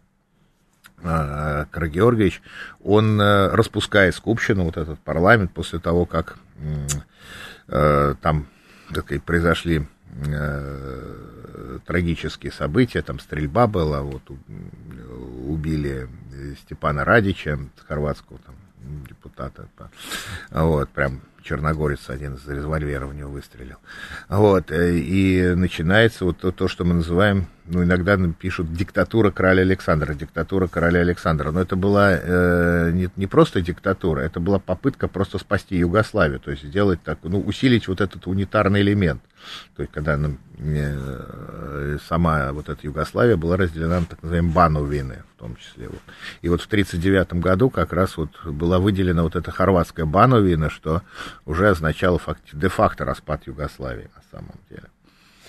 э, 1.02 1.66
Карагеоргиевич, 1.72 2.42
он 2.84 3.20
э, 3.20 3.48
распускает 3.50 4.16
Скупщину, 4.16 4.66
вот 4.66 4.78
этот 4.78 5.00
парламент, 5.00 5.52
после 5.54 5.80
того, 5.80 6.06
как 6.06 6.38
э, 7.68 8.16
там, 8.22 8.48
так 8.94 9.06
сказать, 9.06 9.24
произошли 9.24 9.88
трагические 11.88 12.52
события, 12.52 13.02
там 13.02 13.20
стрельба 13.20 13.66
была, 13.66 14.02
вот 14.02 14.22
убили 15.48 16.08
Степана 16.62 17.06
Радича, 17.06 17.58
хорватского 17.88 18.40
там 18.40 18.56
депутата, 19.08 19.68
вот, 20.52 20.90
прям 20.90 21.22
черногорец 21.44 22.10
один 22.10 22.36
из 22.36 22.48
револьвера 22.48 23.06
в 23.06 23.16
него 23.16 23.32
выстрелил. 23.32 23.78
Вот, 24.30 24.72
э, 24.72 24.98
и 24.98 25.54
начинается 25.56 26.26
вот 26.26 26.40
то, 26.40 26.52
то, 26.52 26.68
что 26.68 26.86
мы 26.86 26.96
называем, 26.96 27.48
ну, 27.66 27.84
иногда 27.84 28.18
пишут 28.40 28.74
диктатура 28.74 29.32
короля 29.32 29.62
Александра, 29.62 30.14
диктатура 30.14 30.68
короля 30.68 31.02
Александра, 31.02 31.52
но 31.52 31.62
это 31.62 31.76
была 31.76 32.12
э, 32.14 32.92
не, 32.94 33.10
не 33.16 33.28
просто 33.28 33.62
диктатура, 33.62 34.22
это 34.22 34.40
была 34.40 34.60
попытка 34.60 35.08
просто 35.08 35.38
спасти 35.38 35.78
Югославию, 35.78 36.40
то 36.40 36.52
есть 36.52 36.64
сделать 36.64 37.02
так, 37.04 37.20
ну, 37.24 37.42
усилить 37.42 37.88
вот 37.88 38.00
этот 38.02 38.26
унитарный 38.28 38.82
элемент, 38.82 39.22
то 39.76 39.84
есть 39.84 39.94
когда 39.94 40.18
нам, 40.18 40.38
э, 40.58 41.98
сама 42.08 42.52
вот 42.54 42.70
эта 42.70 42.80
Югославия 42.84 43.36
была 43.36 43.58
разделена 43.58 44.00
на 44.00 44.06
так 44.06 44.24
называемые 44.24 44.54
бановины, 44.54 45.24
в 45.36 45.40
том 45.40 45.56
числе. 45.58 45.88
Вот. 45.88 46.02
И 46.42 46.50
вот 46.50 46.62
в 46.62 46.68
1939 46.68 47.42
году 47.42 47.70
как 47.70 47.94
раз 47.94 48.18
вот 48.18 48.30
была 48.46 48.80
выделена 48.80 49.24
вот 49.24 49.36
эта 49.36 49.52
хорватская 49.52 50.06
бановина, 50.06 50.70
что 50.70 51.02
уже 51.46 51.70
означало 51.70 52.20
де-факто 52.54 53.06
распад 53.06 53.48
Югославии 53.48 54.10
на 54.16 54.24
самом 54.32 54.56
деле. 54.70 54.84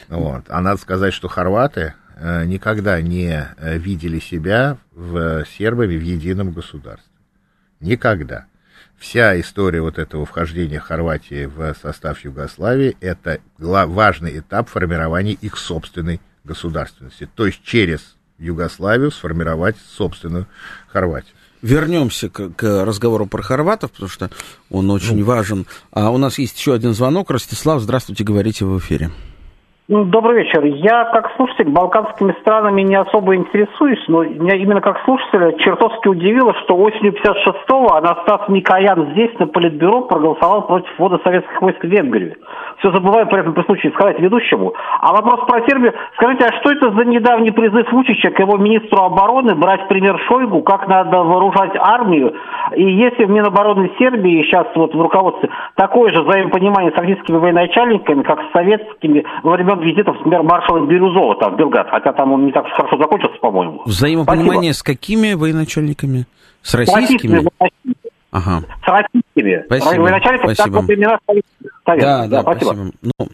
Вот. 0.08 0.44
А 0.48 0.60
надо 0.60 0.80
сказать, 0.80 1.12
что 1.12 1.28
хорваты 1.28 1.94
э, 2.16 2.44
никогда 2.44 3.00
не 3.00 3.46
э, 3.56 3.78
видели 3.78 4.20
себя 4.20 4.78
в 4.92 5.44
сербами 5.46 5.96
в 5.96 6.02
едином 6.02 6.52
государстве. 6.52 7.12
Никогда. 7.80 8.46
Вся 8.96 9.38
история 9.40 9.80
вот 9.80 9.98
этого 9.98 10.26
вхождения 10.26 10.80
Хорватии 10.80 11.46
в 11.46 11.74
состав 11.80 12.24
Югославии– 12.24 12.96
это 13.00 13.38
важный 13.58 14.40
этап 14.40 14.68
формирования 14.68 15.34
их 15.34 15.56
собственной 15.56 16.20
государственности. 16.42 17.28
То 17.32 17.46
есть 17.46 17.62
через 17.62 18.16
Югославию 18.38 19.12
сформировать 19.12 19.76
собственную 19.78 20.46
Хорватию. 20.88 21.34
Вернемся 21.62 22.28
к, 22.28 22.50
к 22.50 22.84
разговору 22.84 23.26
про 23.26 23.42
хорватов, 23.42 23.90
потому 23.92 24.08
что 24.08 24.30
он 24.70 24.90
очень 24.90 25.22
важен. 25.24 25.66
А 25.90 26.10
у 26.10 26.18
нас 26.18 26.38
есть 26.38 26.58
еще 26.58 26.74
один 26.74 26.94
звонок. 26.94 27.30
Ростислав, 27.30 27.80
здравствуйте, 27.80 28.24
говорите 28.24 28.64
в 28.64 28.78
эфире. 28.78 29.10
Ну, 29.90 30.04
Добрый 30.04 30.44
вечер. 30.44 30.62
Я 30.64 31.06
как 31.06 31.32
слушатель 31.36 31.70
балканскими 31.70 32.36
странами 32.42 32.82
не 32.82 32.94
особо 32.94 33.34
интересуюсь, 33.34 34.04
но 34.06 34.22
меня 34.22 34.54
именно 34.54 34.82
как 34.82 35.00
слушателя 35.06 35.52
чертовски 35.52 36.08
удивило, 36.08 36.52
что 36.62 36.76
осенью 36.76 37.14
56-го 37.14 37.94
Анастас 37.94 38.50
Микоян 38.50 39.12
здесь 39.12 39.30
на 39.38 39.46
Политбюро 39.46 40.02
проголосовал 40.02 40.66
против 40.66 40.90
ввода 40.98 41.18
советских 41.24 41.62
войск 41.62 41.82
в 41.82 41.88
Венгрию. 41.88 42.36
Все 42.80 42.92
забываю 42.92 43.28
при 43.28 43.40
этом 43.40 43.54
при 43.54 43.62
случае 43.62 43.92
сказать 43.92 44.20
ведущему. 44.20 44.74
А 45.00 45.12
вопрос 45.12 45.48
про 45.48 45.66
Сербию. 45.66 45.94
Скажите, 46.16 46.44
а 46.44 46.60
что 46.60 46.70
это 46.70 46.90
за 46.90 47.04
недавний 47.06 47.50
призыв 47.50 47.90
Вучича 47.90 48.30
к 48.30 48.38
его 48.40 48.58
министру 48.58 48.98
обороны 48.98 49.54
брать 49.54 49.88
пример 49.88 50.18
Шойгу, 50.28 50.64
как 50.64 50.86
надо 50.86 51.22
вооружать 51.22 51.72
армию? 51.76 52.34
И 52.76 52.84
если 52.84 53.24
в 53.24 53.30
Минобороны 53.30 53.90
Сербии 53.98 54.42
сейчас 54.42 54.66
вот 54.74 54.94
в 54.94 55.00
руководстве 55.00 55.48
такое 55.76 56.12
же 56.12 56.22
взаимопонимание 56.24 56.92
с 56.92 56.94
российскими 56.94 57.38
военачальниками, 57.38 58.22
как 58.22 58.38
с 58.42 58.52
советскими 58.52 59.24
во 59.42 59.52
времен 59.52 59.77
визитов, 59.82 60.16
например, 60.16 60.42
маршала 60.42 60.86
Бирюзова 60.86 61.36
там, 61.40 61.54
в 61.54 61.58
Белград, 61.58 61.88
хотя 61.90 62.12
там 62.12 62.32
он 62.32 62.46
не 62.46 62.52
так 62.52 62.66
хорошо 62.68 62.96
закончился, 62.98 63.38
по-моему. 63.40 63.82
Взаимопонимание 63.86 64.72
с 64.74 64.82
какими 64.82 65.34
военачальниками? 65.34 66.26
С 66.62 66.70
С 66.70 66.74
российскими? 66.74 67.30
военачальниками. 67.38 67.94
Ага. 68.30 68.62
С 68.84 68.88
российскими. 68.88 69.62
Спасибо, 69.66 70.02
Военачальниками, 70.02 70.54
спасибо. 70.54 70.74
во 70.74 70.80
времена 70.82 71.18
Совета. 71.26 71.46
Да, 71.86 72.26
да, 72.26 72.42
спасибо. 72.42 72.64
спасибо. 72.74 72.92
Ну, 73.02 73.28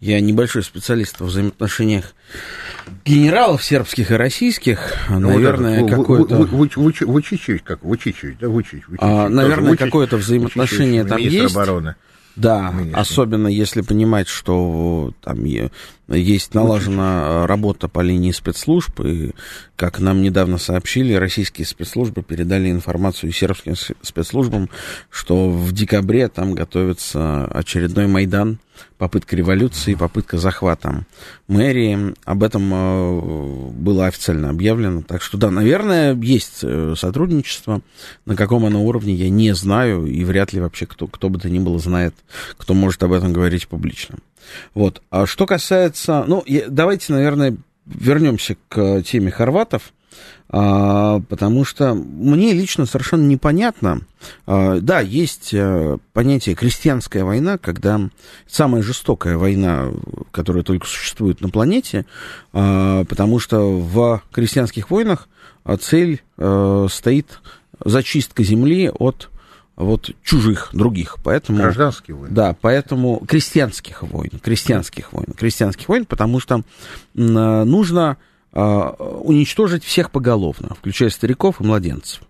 я 0.00 0.20
небольшой 0.20 0.62
специалист 0.62 1.20
в 1.20 1.24
взаимоотношениях 1.24 2.14
генералов 3.04 3.62
сербских 3.62 4.10
и 4.10 4.14
российских. 4.14 4.94
Наверное, 5.10 5.80
Ну, 5.80 5.82
вот 5.82 5.90
это, 5.90 6.00
какое-то... 6.00 6.34
Ву- 6.36 6.48
Ву- 6.48 6.74
Ву- 6.76 7.04
Вучичевич, 7.06 7.62
как 7.62 7.82
Вучичевич, 7.82 8.36
да, 8.40 8.48
Вучич, 8.48 8.86
Вучич, 8.88 9.00
А, 9.02 9.28
наверное, 9.28 9.76
какое-то 9.76 10.16
взаимоотношение 10.16 11.02
Вучичевич, 11.02 11.08
там 11.10 11.18
министр 11.18 11.42
есть. 11.42 11.56
обороны. 11.56 11.94
Да, 12.36 12.72
особенно 12.94 13.48
если 13.48 13.82
понимать, 13.82 14.28
что 14.28 15.12
там 15.22 15.44
е- 15.44 15.70
есть 16.10 16.54
налажена 16.54 17.22
э, 17.22 17.46
работа 17.46 17.88
по 17.88 18.00
линии 18.00 18.32
спецслужб, 18.32 19.00
и, 19.00 19.32
как 19.76 20.00
нам 20.00 20.22
недавно 20.22 20.58
сообщили, 20.58 21.14
российские 21.14 21.66
спецслужбы 21.66 22.22
передали 22.22 22.70
информацию 22.70 23.32
сербским 23.32 23.74
спецслужбам, 24.02 24.68
что 25.10 25.48
в 25.50 25.72
декабре 25.72 26.28
там 26.28 26.54
готовится 26.54 27.44
очередной 27.46 28.06
Майдан, 28.06 28.58
попытка 28.98 29.36
революции, 29.36 29.94
попытка 29.94 30.38
захвата 30.38 31.06
мэрии. 31.48 32.14
Об 32.24 32.42
этом 32.42 32.70
э, 32.72 33.70
было 33.72 34.06
официально 34.06 34.50
объявлено. 34.50 35.02
Так 35.02 35.22
что, 35.22 35.38
да, 35.38 35.50
наверное, 35.50 36.14
есть 36.14 36.60
э, 36.62 36.94
сотрудничество. 36.96 37.80
На 38.26 38.36
каком 38.36 38.64
оно 38.64 38.84
уровне, 38.84 39.14
я 39.14 39.30
не 39.30 39.54
знаю, 39.54 40.06
и 40.06 40.24
вряд 40.24 40.52
ли 40.52 40.60
вообще 40.60 40.86
кто, 40.86 41.06
кто 41.06 41.28
бы 41.28 41.38
то 41.38 41.48
ни 41.48 41.58
было 41.58 41.78
знает, 41.78 42.14
кто 42.56 42.74
может 42.74 43.02
об 43.02 43.12
этом 43.12 43.32
говорить 43.32 43.68
публично. 43.68 44.16
Вот. 44.74 45.02
А 45.10 45.26
что 45.26 45.46
касается... 45.46 46.24
Ну, 46.26 46.44
давайте, 46.68 47.12
наверное, 47.12 47.56
вернемся 47.86 48.56
к 48.68 49.02
теме 49.02 49.30
хорватов. 49.30 49.92
а, 50.48 51.20
потому 51.28 51.64
что 51.64 51.94
мне 51.94 52.52
лично 52.52 52.84
совершенно 52.84 53.26
непонятно. 53.26 54.00
А, 54.46 54.80
да, 54.80 55.00
есть 55.00 55.54
а, 55.54 55.98
понятие 56.12 56.56
крестьянская 56.56 57.24
война, 57.24 57.56
когда 57.58 58.00
самая 58.48 58.82
жестокая 58.82 59.36
война, 59.36 59.90
которая 60.32 60.64
только 60.64 60.86
существует 60.86 61.40
на 61.40 61.50
планете, 61.50 62.04
а, 62.52 63.04
потому 63.04 63.38
что 63.38 63.60
в 63.78 64.22
крестьянских 64.32 64.90
войнах 64.90 65.28
цель 65.80 66.20
а, 66.36 66.86
стоит 66.90 67.40
зачистка 67.84 68.42
земли 68.42 68.90
от 68.92 69.30
вот 69.80 70.10
чужих, 70.22 70.70
других. 70.72 71.16
Поэтому, 71.22 71.58
Гражданские 71.58 72.16
войны. 72.16 72.34
Да, 72.34 72.56
поэтому 72.60 73.22
крестьянских 73.26 74.02
войн, 74.02 74.32
крестьянских 74.42 75.12
войн, 75.12 75.32
крестьянских 75.36 75.88
войн, 75.88 76.04
потому 76.04 76.40
что 76.40 76.62
нужно 77.14 78.18
а, 78.52 78.90
уничтожить 79.22 79.84
всех 79.84 80.10
поголовно, 80.10 80.74
включая 80.74 81.10
стариков 81.10 81.60
и 81.60 81.64
младенцев. 81.64 82.22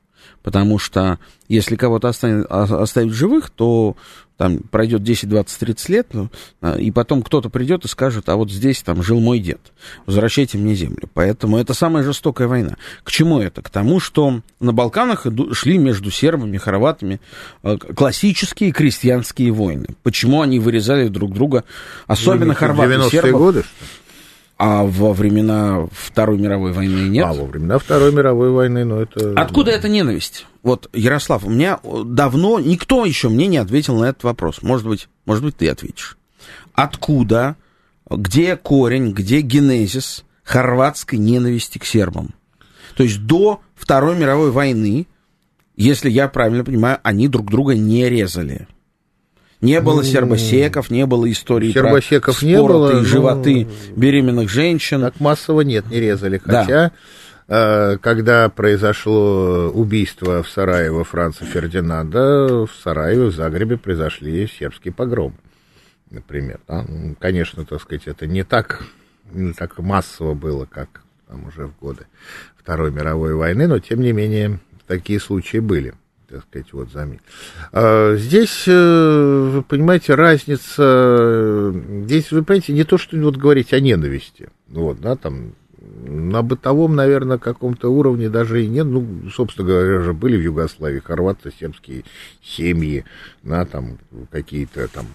Потому 0.43 0.79
что 0.79 1.19
если 1.49 1.77
кого-то 1.77 2.09
оставить, 2.09 2.47
оставить 2.49 3.13
живых, 3.13 3.51
то 3.51 3.97
там 4.41 4.57
пройдет 4.57 5.03
10, 5.03 5.29
20, 5.29 5.59
30 5.59 5.89
лет, 5.91 6.07
ну, 6.15 6.31
а, 6.63 6.77
и 6.77 6.91
потом 6.91 7.21
кто-то 7.21 7.51
придет 7.51 7.85
и 7.85 7.89
скажет, 7.89 8.31
а 8.31 8.37
вот 8.37 8.51
здесь 8.51 8.81
там 8.81 9.03
жил 9.03 9.21
мой 9.21 9.39
дед, 9.39 9.61
возвращайте 10.07 10.57
мне 10.57 10.75
землю. 10.75 11.11
Поэтому 11.13 11.59
это 11.59 11.75
самая 11.75 12.05
жестокая 12.05 12.49
война. 12.49 12.79
К 13.05 13.11
чему 13.11 13.39
это? 13.39 13.61
К 13.61 13.69
тому, 13.69 14.01
что 14.01 14.41
на 14.59 14.73
Балканах 14.73 15.27
шли 15.53 15.77
между 15.77 16.11
сербами, 16.11 16.57
хорватами 16.57 17.21
а, 17.63 17.77
классические 17.77 18.73
крестьянские 18.73 19.53
войны. 19.53 19.89
Почему 20.03 20.41
они 20.41 20.59
вырезали 20.59 21.09
друг 21.09 21.35
друга, 21.35 21.65
особенно 22.07 22.55
хорваты, 22.55 23.11
сербов. 23.11 23.41
годы, 23.43 23.65
что 23.65 23.69
ли? 23.69 24.00
А 24.63 24.85
во 24.85 25.15
времена 25.15 25.89
Второй 25.91 26.37
мировой 26.37 26.73
войны 26.73 27.09
нет? 27.09 27.25
А 27.27 27.33
во 27.33 27.47
времена 27.47 27.79
Второй 27.79 28.13
мировой 28.13 28.51
войны, 28.51 28.85
ну 28.85 29.01
это... 29.01 29.33
Откуда 29.33 29.71
эта 29.71 29.89
ненависть? 29.89 30.45
Вот, 30.63 30.91
Ярослав, 30.93 31.47
у 31.47 31.49
меня 31.49 31.81
давно 32.05 32.61
никто 32.61 33.07
еще 33.07 33.31
мне 33.31 33.47
не 33.47 33.57
ответил 33.57 33.99
на 33.99 34.11
этот 34.11 34.23
вопрос. 34.23 34.61
Может 34.61 34.87
быть, 34.87 35.09
может 35.25 35.43
быть, 35.43 35.57
ты 35.57 35.67
ответишь. 35.71 36.19
Откуда, 36.75 37.57
где 38.11 38.55
корень, 38.55 39.13
где 39.13 39.41
генезис 39.41 40.27
хорватской 40.43 41.19
ненависти 41.19 41.79
к 41.79 41.87
сербам? 41.87 42.35
То 42.97 43.03
есть 43.03 43.25
до 43.25 43.63
Второй 43.75 44.15
мировой 44.15 44.51
войны, 44.51 45.07
если 45.75 46.11
я 46.11 46.29
правильно 46.29 46.65
понимаю, 46.65 46.99
они 47.03 47.29
друг 47.29 47.51
друга 47.51 47.77
не 47.77 48.11
резали. 48.11 48.69
Не 49.61 49.81
было 49.81 50.03
сербосеков, 50.03 50.91
не 50.91 51.05
было 51.05 51.31
истории 51.31 51.73
сербосеков 51.73 52.41
про 52.41 52.47
не 52.47 52.57
было, 52.57 53.05
животы 53.05 53.67
но... 53.67 53.97
беременных 53.97 54.49
женщин. 54.49 55.03
Так 55.03 55.21
массово 55.21 55.61
нет, 55.61 55.91
не 55.91 56.01
резали. 56.01 56.39
Хотя, 56.39 56.93
да. 57.47 57.93
э, 57.95 57.99
когда 57.99 58.49
произошло 58.49 59.71
убийство 59.75 60.43
в 60.43 60.49
Сараево 60.49 61.05
Франца 61.05 61.45
Фердинанда, 61.45 62.67
в 62.67 62.71
Сараеве, 62.83 63.27
в 63.27 63.35
Загребе 63.35 63.77
произошли 63.77 64.49
сербские 64.49 64.95
погромы, 64.95 65.37
например. 66.11 66.61
Да? 66.67 66.87
Конечно, 67.19 67.67
так 67.67 67.83
сказать, 67.83 68.07
это 68.07 68.27
не 68.27 68.45
так, 68.45 68.83
не 69.31 69.53
так 69.53 69.79
массово 69.79 70.33
было, 70.33 70.65
как 70.65 71.03
там 71.29 71.47
уже 71.47 71.67
в 71.67 71.79
годы 71.79 72.07
Второй 72.57 72.91
мировой 72.91 73.35
войны, 73.35 73.67
но 73.67 73.79
тем 73.79 74.01
не 74.01 74.13
менее 74.13 74.59
такие 74.87 75.21
случаи 75.21 75.59
были 75.59 75.93
так 76.31 76.43
сказать, 76.45 76.73
вот 76.73 76.91
заметь. 76.91 77.21
А, 77.73 78.15
здесь, 78.17 78.65
э, 78.67 79.51
вы 79.53 79.63
понимаете, 79.63 80.15
разница, 80.15 81.75
здесь, 82.05 82.31
вы 82.31 82.45
понимаете, 82.45 82.73
не 82.73 82.85
то, 82.85 82.99
что 82.99 83.17
вот 83.19 83.37
говорить 83.37 83.73
о 83.73 83.81
ненависти, 83.81 84.49
вот, 84.69 85.01
да, 85.01 85.17
там, 85.17 85.55
на 85.81 86.43
бытовом, 86.43 86.95
наверное, 86.95 87.39
каком-то 87.39 87.89
уровне 87.89 88.29
даже 88.29 88.65
и 88.65 88.69
нет, 88.69 88.87
ну, 88.87 89.29
собственно 89.31 89.69
говоря, 89.69 90.01
же 90.03 90.13
были 90.13 90.37
в 90.37 90.43
Югославии 90.43 91.01
хорваты, 91.01 91.53
сербские 91.59 92.05
семьи, 92.43 93.05
да, 93.43 93.65
там, 93.65 93.99
какие-то 94.31 94.87
там 94.89 95.07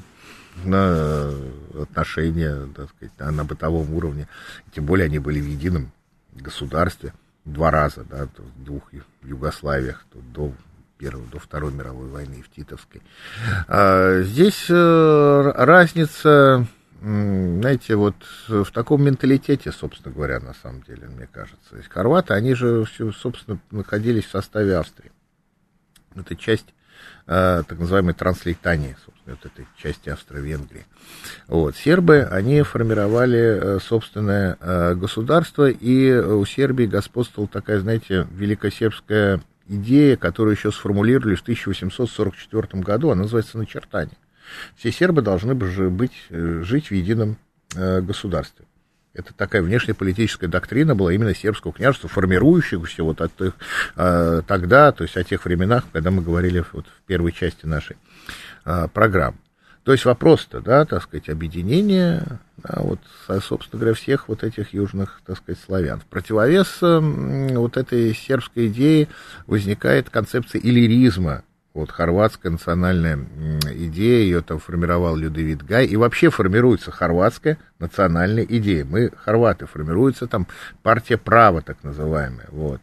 на 0.63 1.31
отношения, 1.81 2.67
так 2.75 2.89
сказать, 2.89 3.13
на, 3.19 3.31
на 3.31 3.45
бытовом 3.45 3.93
уровне, 3.93 4.27
тем 4.73 4.85
более 4.85 5.05
они 5.05 5.19
были 5.19 5.39
в 5.39 5.47
едином 5.47 5.91
государстве, 6.33 7.13
два 7.45 7.71
раза, 7.71 8.05
да, 8.09 8.27
в 8.37 8.63
двух 8.63 8.91
Югославиях, 9.23 10.05
до 10.33 10.51
Первой 10.97 11.25
до 11.27 11.39
Второй 11.39 11.73
мировой 11.73 12.07
войны 12.07 12.41
в 12.41 12.55
Титовской. 12.55 13.01
А, 13.67 14.21
здесь 14.21 14.67
э, 14.69 15.51
разница, 15.55 16.65
знаете, 17.01 17.95
вот 17.95 18.15
в 18.47 18.71
таком 18.71 19.03
менталитете, 19.03 19.71
собственно 19.71 20.13
говоря, 20.13 20.39
на 20.39 20.53
самом 20.53 20.83
деле, 20.83 21.07
мне 21.07 21.27
кажется. 21.31 21.75
Есть 21.75 21.89
хорваты, 21.89 22.33
они 22.33 22.53
же, 22.53 22.85
собственно, 23.19 23.59
находились 23.71 24.25
в 24.25 24.31
составе 24.31 24.77
Австрии. 24.77 25.11
Это 26.15 26.33
часть 26.37 26.73
э, 27.27 27.63
так 27.67 27.77
называемой 27.77 28.13
Транслейтании, 28.13 28.95
собственно, 29.05 29.35
вот 29.35 29.51
этой 29.51 29.67
части 29.77 30.07
Австро-Венгрии. 30.07 30.85
Вот. 31.47 31.75
Сербы, 31.75 32.21
они 32.23 32.61
формировали 32.61 33.39
э, 33.39 33.79
собственное 33.79 34.95
государство, 34.95 35.69
и 35.69 36.13
у 36.13 36.45
Сербии 36.45 36.85
господствовала 36.85 37.49
такая, 37.49 37.81
знаете, 37.81 38.27
великосербская 38.31 39.41
идея, 39.67 40.15
которую 40.17 40.55
еще 40.55 40.71
сформулировали 40.71 41.35
в 41.35 41.41
1844 41.41 42.81
году, 42.83 43.11
она 43.11 43.23
называется 43.23 43.57
«начертание». 43.57 44.17
Все 44.77 44.91
сербы 44.91 45.21
должны 45.21 45.55
быть, 45.55 46.11
э, 46.29 46.61
жить 46.63 46.87
в 46.87 46.91
едином 46.91 47.37
э, 47.75 48.01
государстве. 48.01 48.65
Это 49.13 49.33
такая 49.33 49.61
внешнеполитическая 49.61 50.49
доктрина 50.49 50.93
была 50.93 51.13
именно 51.13 51.33
сербского 51.33 51.73
княжества, 51.73 52.09
формирующегося 52.09 53.03
вот 53.03 53.21
от 53.21 53.41
их, 53.41 53.53
э, 53.95 54.41
тогда, 54.45 54.91
то 54.91 55.03
есть 55.03 55.17
о 55.17 55.23
тех 55.23 55.45
временах, 55.45 55.85
когда 55.91 56.11
мы 56.11 56.21
говорили 56.21 56.63
вот 56.73 56.85
в 56.85 57.01
первой 57.07 57.31
части 57.31 57.65
нашей 57.65 57.97
программы. 58.93 59.37
То 59.85 59.91
есть 59.91 60.03
вопрос-то, 60.03 60.61
да, 60.61 60.83
так 60.83 61.03
сказать, 61.03 61.29
объединения, 61.29 62.39
да, 62.57 62.81
вот, 62.81 62.99
собственно 63.43 63.79
говоря, 63.79 63.93
всех 63.93 64.27
вот 64.27 64.43
этих 64.43 64.73
южных, 64.73 65.21
так 65.27 65.37
сказать, 65.37 65.61
славян. 65.63 65.99
В 65.99 66.05
противовес 66.05 66.79
вот 66.81 67.77
этой 67.77 68.15
сербской 68.15 68.67
идеи 68.67 69.07
возникает 69.45 70.09
концепция 70.09 70.59
иллиризма, 70.59 71.43
вот 71.75 71.91
хорватская 71.91 72.51
национальная 72.51 73.19
идея, 73.63 74.23
ее 74.23 74.41
там 74.41 74.57
формировал 74.57 75.15
Людовит 75.15 75.63
Гай, 75.63 75.85
и 75.85 75.95
вообще 75.97 76.31
формируется 76.31 76.89
хорватская 76.89 77.59
национальная 77.77 78.43
идея. 78.43 78.85
Мы, 78.85 79.11
хорваты, 79.15 79.67
формируется 79.67 80.25
там 80.25 80.47
партия 80.81 81.17
права, 81.17 81.61
так 81.61 81.83
называемая, 81.83 82.47
вот 82.49 82.81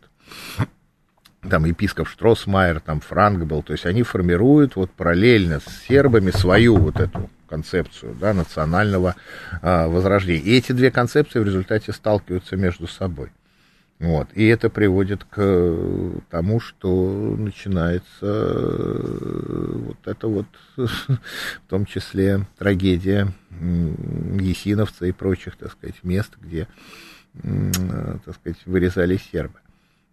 там 1.48 1.64
епископ 1.64 2.08
Штросмайер, 2.08 2.80
там 2.80 3.00
Франк 3.00 3.44
был, 3.44 3.62
то 3.62 3.72
есть 3.72 3.86
они 3.86 4.02
формируют 4.02 4.76
вот 4.76 4.90
параллельно 4.90 5.60
с 5.60 5.86
сербами 5.88 6.30
свою 6.30 6.76
вот 6.76 7.00
эту 7.00 7.30
концепцию 7.48 8.16
да, 8.18 8.32
национального 8.32 9.16
а, 9.60 9.88
возрождения. 9.88 10.42
И 10.42 10.56
эти 10.56 10.72
две 10.72 10.90
концепции 10.90 11.40
в 11.40 11.44
результате 11.44 11.92
сталкиваются 11.92 12.56
между 12.56 12.86
собой. 12.86 13.30
Вот. 13.98 14.28
И 14.34 14.46
это 14.46 14.70
приводит 14.70 15.24
к 15.24 16.20
тому, 16.30 16.58
что 16.60 17.36
начинается 17.38 18.06
э, 18.22 19.72
вот 19.74 19.98
это 20.06 20.26
вот, 20.26 20.46
в 20.76 21.68
том 21.68 21.86
числе 21.86 22.46
трагедия 22.58 23.28
есиновца 24.40 25.06
и 25.06 25.12
прочих, 25.12 25.56
так 25.56 25.70
сказать, 25.72 26.02
мест, 26.02 26.32
где, 26.40 26.66
так 27.34 28.34
сказать, 28.34 28.58
вырезали 28.64 29.18
сербы. 29.18 29.60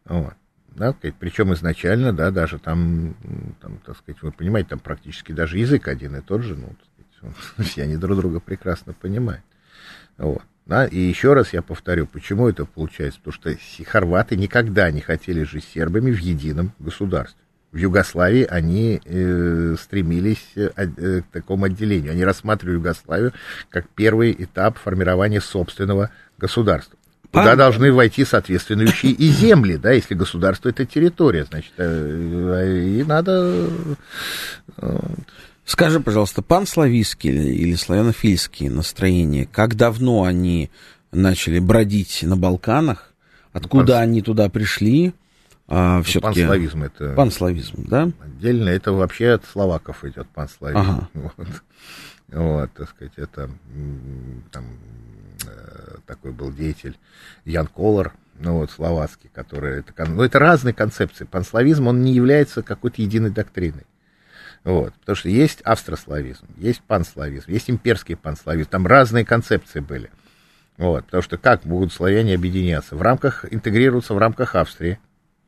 Вот 0.06 0.34
да, 0.80 0.96
причем 1.20 1.54
изначально, 1.54 2.14
да, 2.14 2.32
даже 2.32 2.58
там, 2.58 3.16
там, 3.62 3.80
так 3.86 3.98
сказать, 3.98 4.22
вы 4.22 4.32
понимаете, 4.32 4.70
там 4.70 4.80
практически 4.80 5.34
даже 5.34 5.58
язык 5.58 5.88
один 5.90 6.16
и 6.16 6.22
тот 6.22 6.42
же, 6.42 6.56
ну, 6.56 6.70
так 6.70 7.28
сказать, 7.28 7.68
все 7.68 7.84
они 7.84 7.98
друг 7.98 8.18
друга 8.18 8.40
прекрасно 8.40 8.94
понимают. 8.94 9.44
Вот. 10.18 10.42
Да, 10.66 10.86
и 10.86 11.00
еще 11.00 11.34
раз 11.34 11.52
я 11.52 11.62
повторю, 11.62 12.06
почему 12.06 12.48
это 12.48 12.64
получается, 12.64 13.20
потому 13.24 13.34
что 13.34 13.84
хорваты 13.86 14.38
никогда 14.38 14.92
не 14.92 15.02
хотели 15.02 15.44
жить 15.44 15.66
сербами 15.66 16.12
в 16.12 16.20
едином 16.20 16.74
государстве. 16.80 17.42
В 17.72 17.78
Югославии 17.78 18.46
они 18.46 19.02
э, 19.04 19.76
стремились 19.80 20.52
э, 20.56 20.70
э, 20.76 21.22
к 21.22 21.26
такому 21.32 21.66
отделению. 21.66 22.12
Они 22.12 22.24
рассматривали 22.24 22.76
Югославию 22.76 23.34
как 23.70 23.90
первый 23.90 24.32
этап 24.32 24.78
формирования 24.78 25.42
собственного 25.42 26.12
государства. 26.38 26.99
Туда 27.32 27.56
должны 27.56 27.92
войти 27.92 28.26
соответствующие 28.26 29.12
и 29.12 29.28
земли, 29.28 29.78
да, 29.78 29.92
если 29.92 30.16
государство 30.16 30.70
это 30.70 30.86
территория, 30.86 31.46
значит, 31.46 31.74
э, 31.78 32.98
и 33.00 33.04
надо... 33.04 33.68
Э, 34.78 35.00
Скажи, 35.64 36.00
пожалуйста, 36.00 36.42
панславистские 36.42 37.54
или 37.54 37.76
славянофильские 37.76 38.72
настроения, 38.72 39.46
как 39.46 39.76
давно 39.76 40.24
они 40.24 40.72
начали 41.12 41.60
бродить 41.60 42.24
на 42.24 42.36
Балканах, 42.36 43.14
откуда 43.54 43.94
Панс... 43.94 44.04
они 44.04 44.22
туда 44.24 44.50
пришли? 44.50 45.14
А, 45.68 46.02
все-таки... 46.02 46.40
Панславизм 46.42 46.84
это... 46.84 47.14
Панславизм, 47.14 47.84
да? 47.88 48.10
Отдельно, 48.20 48.70
это 48.70 48.92
вообще 48.92 49.34
от 49.34 49.46
словаков 49.46 50.04
идет 50.04 50.28
панславизм. 50.30 50.80
Ага. 50.80 51.10
Вот. 52.32 52.42
вот, 52.46 52.72
так 52.74 52.90
сказать, 52.90 53.14
это 53.18 53.50
там 54.52 54.66
Э, 54.66 55.19
такой 56.06 56.32
был 56.32 56.52
деятель 56.52 56.98
Ян 57.46 57.68
Колор, 57.68 58.14
ну 58.40 58.58
вот, 58.58 58.72
словацкий, 58.72 59.30
который, 59.34 59.80
это, 59.80 60.06
ну, 60.06 60.24
это 60.24 60.40
разные 60.40 60.74
концепции. 60.74 61.26
Панславизм, 61.26 61.88
он 61.88 62.02
не 62.04 62.14
является 62.14 62.64
какой-то 62.64 63.02
единой 63.02 63.30
доктриной. 63.30 63.86
Вот, 64.64 64.94
потому 64.96 65.16
что 65.16 65.30
есть 65.30 65.62
австрославизм, 65.62 66.46
есть 66.58 66.82
панславизм, 66.82 67.50
есть 67.50 67.70
имперский 67.70 68.16
панславизм, 68.16 68.70
там 68.70 68.88
разные 68.88 69.26
концепции 69.26 69.80
были. 69.80 70.12
Вот, 70.78 71.06
потому 71.06 71.24
что 71.24 71.38
как 71.38 71.64
будут 71.64 71.94
славяне 71.94 72.36
объединяться? 72.36 72.96
В 72.96 73.02
рамках, 73.02 73.46
интегрироваться 73.52 74.14
в 74.14 74.18
рамках 74.18 74.56
Австрии, 74.56 75.00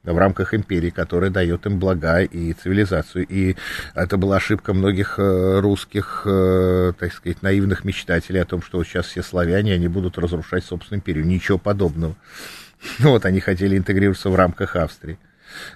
в 0.03 0.17
рамках 0.17 0.53
империи, 0.53 0.89
которая 0.89 1.29
дает 1.29 1.65
им 1.65 1.79
блага 1.79 2.21
и 2.21 2.53
цивилизацию. 2.53 3.25
И 3.27 3.55
это 3.93 4.17
была 4.17 4.37
ошибка 4.37 4.73
многих 4.73 5.15
э, 5.17 5.59
русских, 5.59 6.23
э, 6.25 6.93
так 6.97 7.13
сказать, 7.13 7.41
наивных 7.41 7.83
мечтателей 7.85 8.41
о 8.41 8.45
том, 8.45 8.61
что 8.61 8.79
вот 8.79 8.87
сейчас 8.87 9.07
все 9.07 9.21
славяне, 9.21 9.73
они 9.73 9.87
будут 9.87 10.17
разрушать 10.17 10.65
собственную 10.65 10.99
империю. 10.99 11.25
Ничего 11.25 11.57
подобного. 11.57 12.15
Вот, 12.99 13.25
они 13.25 13.39
хотели 13.39 13.77
интегрироваться 13.77 14.31
в 14.31 14.35
рамках 14.35 14.75
Австрии. 14.75 15.19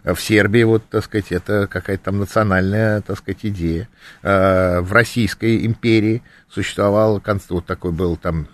В 0.04 0.16
Сербии, 0.18 0.64
вот, 0.64 0.84
так 0.90 1.04
сказать, 1.04 1.32
это 1.32 1.68
какая-то 1.68 2.06
там 2.06 2.20
национальная, 2.20 3.02
так 3.02 3.18
сказать, 3.20 3.42
идея. 3.44 3.88
Э, 4.24 4.80
в 4.82 4.92
Российской 4.92 5.68
империи 5.68 6.24
существовал, 6.50 7.22
вот 7.50 7.66
такой 7.66 7.92
был 7.92 8.18
там 8.18 8.48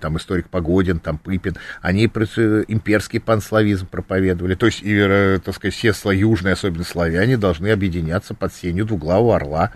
там 0.00 0.16
историк 0.16 0.48
Погодин, 0.48 1.00
там 1.00 1.18
Пыпин, 1.18 1.56
они 1.82 2.06
имперский 2.06 3.20
панславизм 3.20 3.86
проповедовали. 3.86 4.54
То 4.54 4.66
есть, 4.66 4.82
и, 4.82 4.94
э, 4.96 5.38
так 5.44 5.54
сказать, 5.54 5.74
все 5.74 5.92
южные, 6.10 6.52
особенно 6.52 6.84
славяне, 6.84 7.36
должны 7.36 7.68
объединяться 7.68 8.34
под 8.34 8.52
сенью 8.54 8.84
двуглавого 8.86 9.36
орла. 9.36 9.72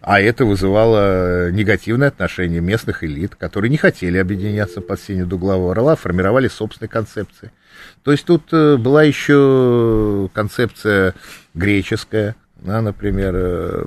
А 0.00 0.20
это 0.20 0.44
вызывало 0.44 1.50
негативное 1.50 2.08
отношение 2.08 2.60
местных 2.60 3.02
элит, 3.02 3.34
которые 3.34 3.70
не 3.70 3.76
хотели 3.76 4.16
объединяться 4.18 4.80
под 4.80 5.00
сенью 5.00 5.26
двуглавого 5.26 5.72
орла, 5.72 5.96
формировали 5.96 6.48
собственные 6.48 6.88
концепции. 6.88 7.50
То 8.04 8.12
есть 8.12 8.24
тут 8.24 8.44
э, 8.52 8.76
была 8.76 9.02
еще 9.02 10.30
концепция 10.32 11.14
греческая, 11.54 12.36
например, 12.80 13.32
э, 13.34 13.84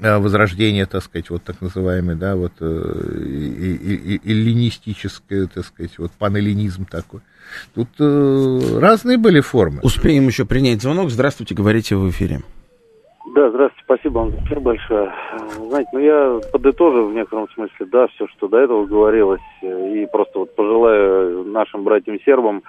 возрождение, 0.00 0.86
так 0.86 1.02
сказать, 1.02 1.28
вот 1.30 1.42
так 1.42 1.60
называемый, 1.60 2.14
да, 2.16 2.36
вот 2.36 2.52
эллинистическое, 2.60 5.46
так 5.46 5.64
сказать, 5.64 5.98
вот 5.98 6.12
панэллинизм 6.12 6.86
такой. 6.86 7.20
Тут 7.74 7.88
э, 8.00 8.78
разные 8.80 9.18
были 9.18 9.40
формы. 9.40 9.80
Успеем 9.82 10.26
еще 10.26 10.44
принять 10.44 10.82
звонок. 10.82 11.10
Здравствуйте, 11.10 11.54
говорите 11.54 11.96
в 11.96 12.08
эфире. 12.10 12.40
Да, 13.34 13.50
здравствуйте, 13.50 13.84
спасибо 13.84 14.18
вам 14.18 14.30
за 14.30 14.38
эфир 14.38 14.60
большое. 14.60 15.12
Знаете, 15.58 15.90
ну 15.92 15.98
я 15.98 16.40
подытожу 16.52 17.08
в 17.08 17.14
некотором 17.14 17.48
смысле, 17.50 17.86
да, 17.92 18.06
все, 18.08 18.26
что 18.28 18.48
до 18.48 18.58
этого 18.58 18.86
говорилось, 18.86 19.42
и 19.62 20.06
просто 20.10 20.38
вот 20.38 20.54
пожелаю 20.54 21.44
нашим 21.44 21.84
братьям-сербам 21.84 22.62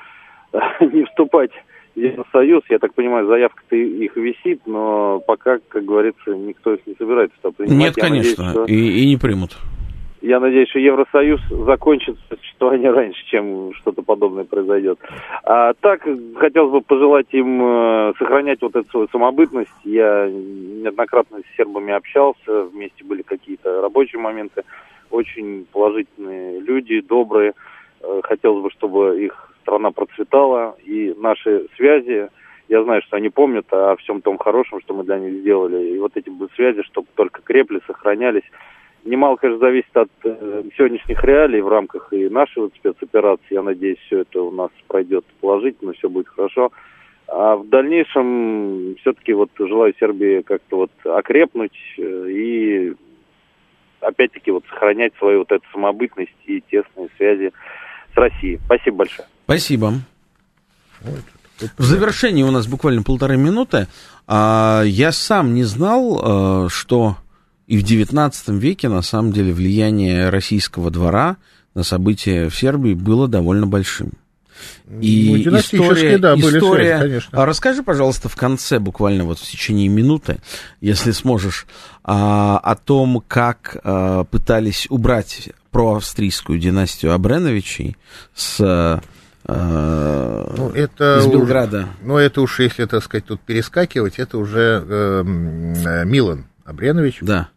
не 0.82 1.06
вступать 1.06 1.52
Евросоюз, 1.98 2.64
я 2.70 2.78
так 2.78 2.94
понимаю, 2.94 3.26
заявка-то 3.26 3.76
их 3.76 4.16
висит, 4.16 4.62
но 4.68 5.20
пока, 5.26 5.58
как 5.68 5.84
говорится, 5.84 6.36
никто 6.36 6.76
их 6.76 6.86
не 6.86 6.94
собирается 6.96 7.36
принимать. 7.42 7.78
Нет, 7.78 7.98
я 7.98 8.04
конечно, 8.04 8.46
надеюсь, 8.46 8.66
что... 8.66 8.66
и, 8.66 9.04
и 9.04 9.08
не 9.08 9.18
примут. 9.18 9.58
Я 10.22 10.40
надеюсь, 10.40 10.70
что 10.70 10.80
Евросоюз 10.80 11.42
закончит 11.50 12.18
существование 12.30 12.92
раньше, 12.94 13.20
чем 13.26 13.74
что-то 13.74 14.04
подобное 14.04 14.44
произойдет. 14.44 15.00
А 15.44 15.74
так, 15.74 16.08
хотелось 16.36 16.72
бы 16.72 16.82
пожелать 16.82 17.28
им 17.32 17.62
э, 17.64 18.14
сохранять 18.20 18.62
вот 18.62 18.76
эту 18.76 18.88
свою 18.90 19.08
самобытность. 19.12 19.72
Я 19.84 20.30
неоднократно 20.30 21.40
с 21.40 21.58
сербами 21.58 21.94
общался, 21.94 22.64
вместе 22.64 23.04
были 23.04 23.24
какие-то 23.24 23.82
рабочие 23.82 24.22
моменты. 24.22 24.64
Очень 25.10 25.66
положительные 25.72 26.60
люди, 26.60 27.02
добрые. 27.02 27.54
Э, 28.02 28.22
хотелось 28.24 28.62
бы, 28.62 28.70
чтобы 28.70 29.24
их 29.24 29.48
страна 29.68 29.92
процветала, 29.92 30.78
и 30.86 31.14
наши 31.18 31.68
связи, 31.76 32.30
я 32.70 32.84
знаю, 32.84 33.02
что 33.02 33.18
они 33.18 33.30
помнят 33.30 33.66
о 33.72 33.98
всем 33.98 34.22
том 34.22 34.38
хорошем, 34.38 34.80
что 34.82 34.94
мы 34.94 35.04
для 35.04 35.20
них 35.20 35.42
сделали, 35.42 35.90
и 35.90 36.00
вот 36.00 36.14
эти 36.16 36.30
бы 36.30 36.48
связи, 36.56 36.84
чтобы 36.84 37.08
только 37.16 37.42
крепли, 37.42 37.82
сохранялись. 37.86 38.50
Немало, 39.04 39.36
конечно, 39.36 39.60
зависит 39.60 39.96
от 39.96 40.10
э, 40.24 40.64
сегодняшних 40.78 41.24
реалий 41.24 41.62
в 41.62 41.68
рамках 41.68 42.12
и 42.12 42.30
нашей 42.30 42.64
вот 42.64 42.74
спецоперации. 42.76 43.54
Я 43.54 43.62
надеюсь, 43.62 44.00
все 44.00 44.22
это 44.22 44.42
у 44.42 44.52
нас 44.52 44.70
пройдет 44.88 45.26
положительно, 45.40 45.94
все 45.94 46.10
будет 46.10 46.28
хорошо. 46.28 46.72
А 47.28 47.58
в 47.58 47.68
дальнейшем 47.68 48.96
все-таки 49.02 49.34
вот 49.34 49.50
желаю 49.60 49.94
Сербии 50.00 50.42
как-то 50.42 50.78
вот 50.78 50.92
окрепнуть 51.06 51.78
э, 51.98 52.28
и 52.30 52.94
опять-таки 54.00 54.52
вот 54.52 54.64
сохранять 54.70 55.14
свою 55.18 55.40
вот 55.40 55.52
эту 55.52 55.66
самобытность 55.72 56.36
и 56.46 56.62
тесные 56.62 57.10
связи 57.18 57.52
с 58.18 58.20
Россией. 58.20 58.60
Спасибо 58.66 58.98
большое. 58.98 59.28
Спасибо. 59.46 59.94
В 61.78 61.84
завершении 61.84 62.44
у 62.44 62.52
нас 62.52 62.68
буквально 62.68 63.04
полторы 63.04 63.38
минуты. 63.38 63.88
А, 64.28 64.84
я 64.84 65.12
сам 65.12 65.54
не 65.54 65.64
знал, 65.64 66.66
э, 66.66 66.70
что 66.70 67.18
и 67.68 67.78
в 67.78 67.84
XIX 67.84 68.32
веке, 68.58 68.90
на 68.90 69.02
самом 69.02 69.32
деле, 69.32 69.54
влияние 69.54 70.30
российского 70.30 70.92
двора 70.92 71.38
на 71.74 71.84
события 71.84 72.50
в 72.50 72.56
Сербии 72.56 72.94
было 72.94 73.28
довольно 73.28 73.68
большим. 73.68 74.12
И 75.00 75.44
ну, 75.46 75.60
история, 75.60 76.18
да, 76.18 76.36
были 76.36 76.58
история... 76.58 76.98
Связи, 76.98 77.10
конечно. 77.10 77.42
А 77.42 77.46
расскажи, 77.46 77.84
пожалуйста, 77.84 78.30
в 78.30 78.36
конце, 78.36 78.80
буквально 78.80 79.26
вот 79.26 79.40
в 79.40 79.44
течение 79.44 79.88
минуты, 79.88 80.38
если 80.82 81.12
сможешь, 81.12 81.68
а, 82.04 82.58
о 82.58 82.76
том, 82.76 83.24
как 83.28 83.78
а, 83.84 84.24
пытались 84.24 84.88
убрать 84.90 85.50
проавстрийскую 85.78 86.58
династию 86.58 87.14
Абреновичей 87.14 87.98
с 88.34 89.02
Э, 89.48 90.54
ну, 90.58 90.70
это 90.72 91.20
из 91.20 91.28
Белграда. 91.28 91.84
Уж, 91.84 91.88
ну, 92.04 92.18
это 92.18 92.42
уж, 92.42 92.60
если, 92.60 92.86
так 92.86 93.04
сказать, 93.04 93.26
тут 93.26 93.40
перескакивать, 93.42 94.20
это 94.20 94.38
уже 94.38 94.84
э, 94.86 95.24
э 95.24 96.06
Милан 96.06 96.46
Абренович. 96.66 97.20
Да. 97.22 97.50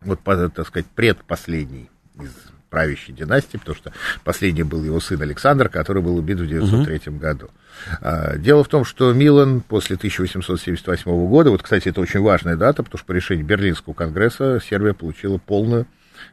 Вот, 0.00 0.18
так 0.24 0.66
сказать, 0.66 0.86
предпоследний 0.96 1.90
из 2.20 2.30
правящей 2.70 3.14
династии, 3.14 3.58
потому 3.58 3.76
что 3.76 3.92
последний 4.24 4.64
был 4.64 4.82
его 4.82 4.98
сын 4.98 5.20
Александр, 5.22 5.68
который 5.68 6.02
был 6.02 6.16
убит 6.16 6.40
в 6.40 6.42
1903 6.42 7.02
угу. 7.06 7.20
году. 7.20 7.50
А, 8.00 8.36
дело 8.36 8.64
в 8.64 8.68
том, 8.68 8.84
что 8.84 9.12
Милан 9.12 9.60
после 9.60 9.94
1878 9.94 11.28
года, 11.28 11.50
вот, 11.50 11.62
кстати, 11.62 11.90
это 11.90 12.00
очень 12.00 12.20
важная 12.20 12.56
дата, 12.56 12.82
потому 12.82 12.98
что 12.98 13.06
по 13.06 13.12
решению 13.12 13.46
Берлинского 13.46 13.92
конгресса 13.92 14.58
Сербия 14.66 14.94
получила 14.94 15.38
полную 15.38 15.86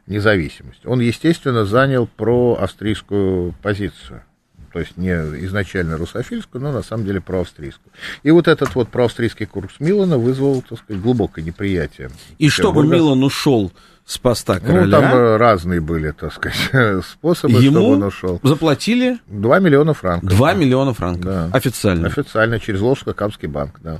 независимость. 0.06 0.84
Он, 0.84 1.00
естественно, 1.00 1.64
занял 1.64 2.06
проавстрийскую 2.06 3.54
позицию 3.62 4.22
то 4.72 4.78
есть 4.78 4.96
не 4.96 5.10
изначально 5.44 5.96
русофильскую, 5.96 6.62
но 6.62 6.72
на 6.72 6.82
самом 6.82 7.04
деле 7.04 7.20
проавстрийскую. 7.20 7.92
И 8.22 8.30
вот 8.30 8.46
этот 8.46 8.74
вот 8.74 8.88
проавстрийский 8.88 9.46
курс 9.46 9.74
Милана 9.80 10.16
вызвал, 10.16 10.62
так 10.62 10.78
сказать, 10.78 11.02
глубокое 11.02 11.44
неприятие. 11.44 12.10
И 12.38 12.48
чтобы 12.48 12.86
Милан 12.86 13.22
ушел 13.24 13.72
с 14.04 14.18
поста 14.18 14.58
короля. 14.58 14.84
Ну, 14.84 14.90
там 14.90 15.36
разные 15.36 15.80
были, 15.80 16.10
так 16.12 16.32
сказать, 16.32 17.04
способы, 17.04 17.60
Ему 17.60 17.80
чтобы 17.80 17.92
он 17.94 18.02
ушел. 18.04 18.40
заплатили? 18.42 19.18
2 19.26 19.58
миллиона 19.60 19.94
франков. 19.94 20.28
2 20.28 20.54
миллиона 20.54 20.94
франков. 20.94 21.24
Да. 21.24 21.48
Официально. 21.52 22.08
Официально, 22.08 22.58
через 22.58 22.80
Волжско-Камский 22.80 23.48
банк, 23.48 23.80
да. 23.82 23.98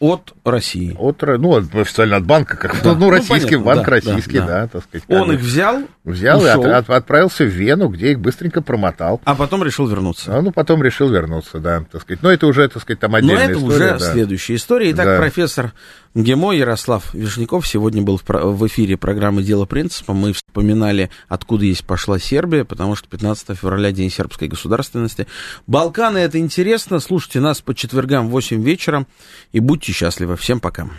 От 0.00 0.32
России. 0.44 0.94
От, 0.96 1.22
ну, 1.22 1.56
официально 1.56 2.16
от 2.16 2.24
банка, 2.24 2.56
как 2.56 2.82
да. 2.82 2.92
ну, 2.92 2.94
ну, 2.94 3.10
российский 3.10 3.56
ну, 3.56 3.64
банк, 3.64 3.84
да, 3.84 3.90
российский, 3.90 4.38
да, 4.38 4.46
да. 4.46 4.60
да, 4.62 4.68
так 4.68 4.84
сказать. 4.84 5.04
Он 5.08 5.32
их 5.32 5.40
взял, 5.40 5.82
Взял 6.04 6.38
ушел. 6.38 6.62
и 6.64 6.68
от, 6.68 6.88
от, 6.88 6.90
отправился 6.90 7.44
в 7.44 7.48
Вену, 7.48 7.88
где 7.88 8.12
их 8.12 8.20
быстренько 8.20 8.62
промотал. 8.62 9.20
А 9.24 9.34
потом 9.34 9.64
решил 9.64 9.88
вернуться. 9.88 10.38
А, 10.38 10.40
ну, 10.40 10.52
потом 10.52 10.84
решил 10.84 11.10
вернуться, 11.10 11.58
да, 11.58 11.84
так 11.90 12.02
сказать. 12.02 12.22
Но 12.22 12.30
это 12.30 12.46
уже, 12.46 12.68
так 12.68 12.80
сказать, 12.80 13.00
там 13.00 13.16
отдельная 13.16 13.52
история. 13.52 13.60
Но 13.60 13.74
это 13.74 13.74
уже 13.74 13.98
да. 13.98 14.12
следующая 14.12 14.54
история. 14.54 14.92
Итак, 14.92 15.06
да. 15.06 15.18
профессор 15.18 15.72
ГИМО 16.18 16.50
Ярослав 16.50 17.14
Вишняков 17.14 17.64
сегодня 17.64 18.02
был 18.02 18.20
в, 18.26 18.66
эфире 18.66 18.96
программы 18.96 19.44
«Дело 19.44 19.66
принципа». 19.66 20.14
Мы 20.14 20.32
вспоминали, 20.32 21.10
откуда 21.28 21.64
есть 21.64 21.84
пошла 21.84 22.18
Сербия, 22.18 22.64
потому 22.64 22.96
что 22.96 23.08
15 23.08 23.56
февраля 23.56 23.92
День 23.92 24.10
сербской 24.10 24.48
государственности. 24.48 25.28
Балканы— 25.68 26.18
это 26.18 26.40
интересно. 26.40 26.98
Слушайте 26.98 27.38
нас 27.38 27.60
по 27.60 27.72
четвергам 27.72 28.26
в 28.26 28.30
8 28.30 28.60
вечера 28.64 29.06
и 29.52 29.60
будьте 29.60 29.92
счастливы. 29.92 30.36
Всем 30.36 30.58
пока. 30.58 30.90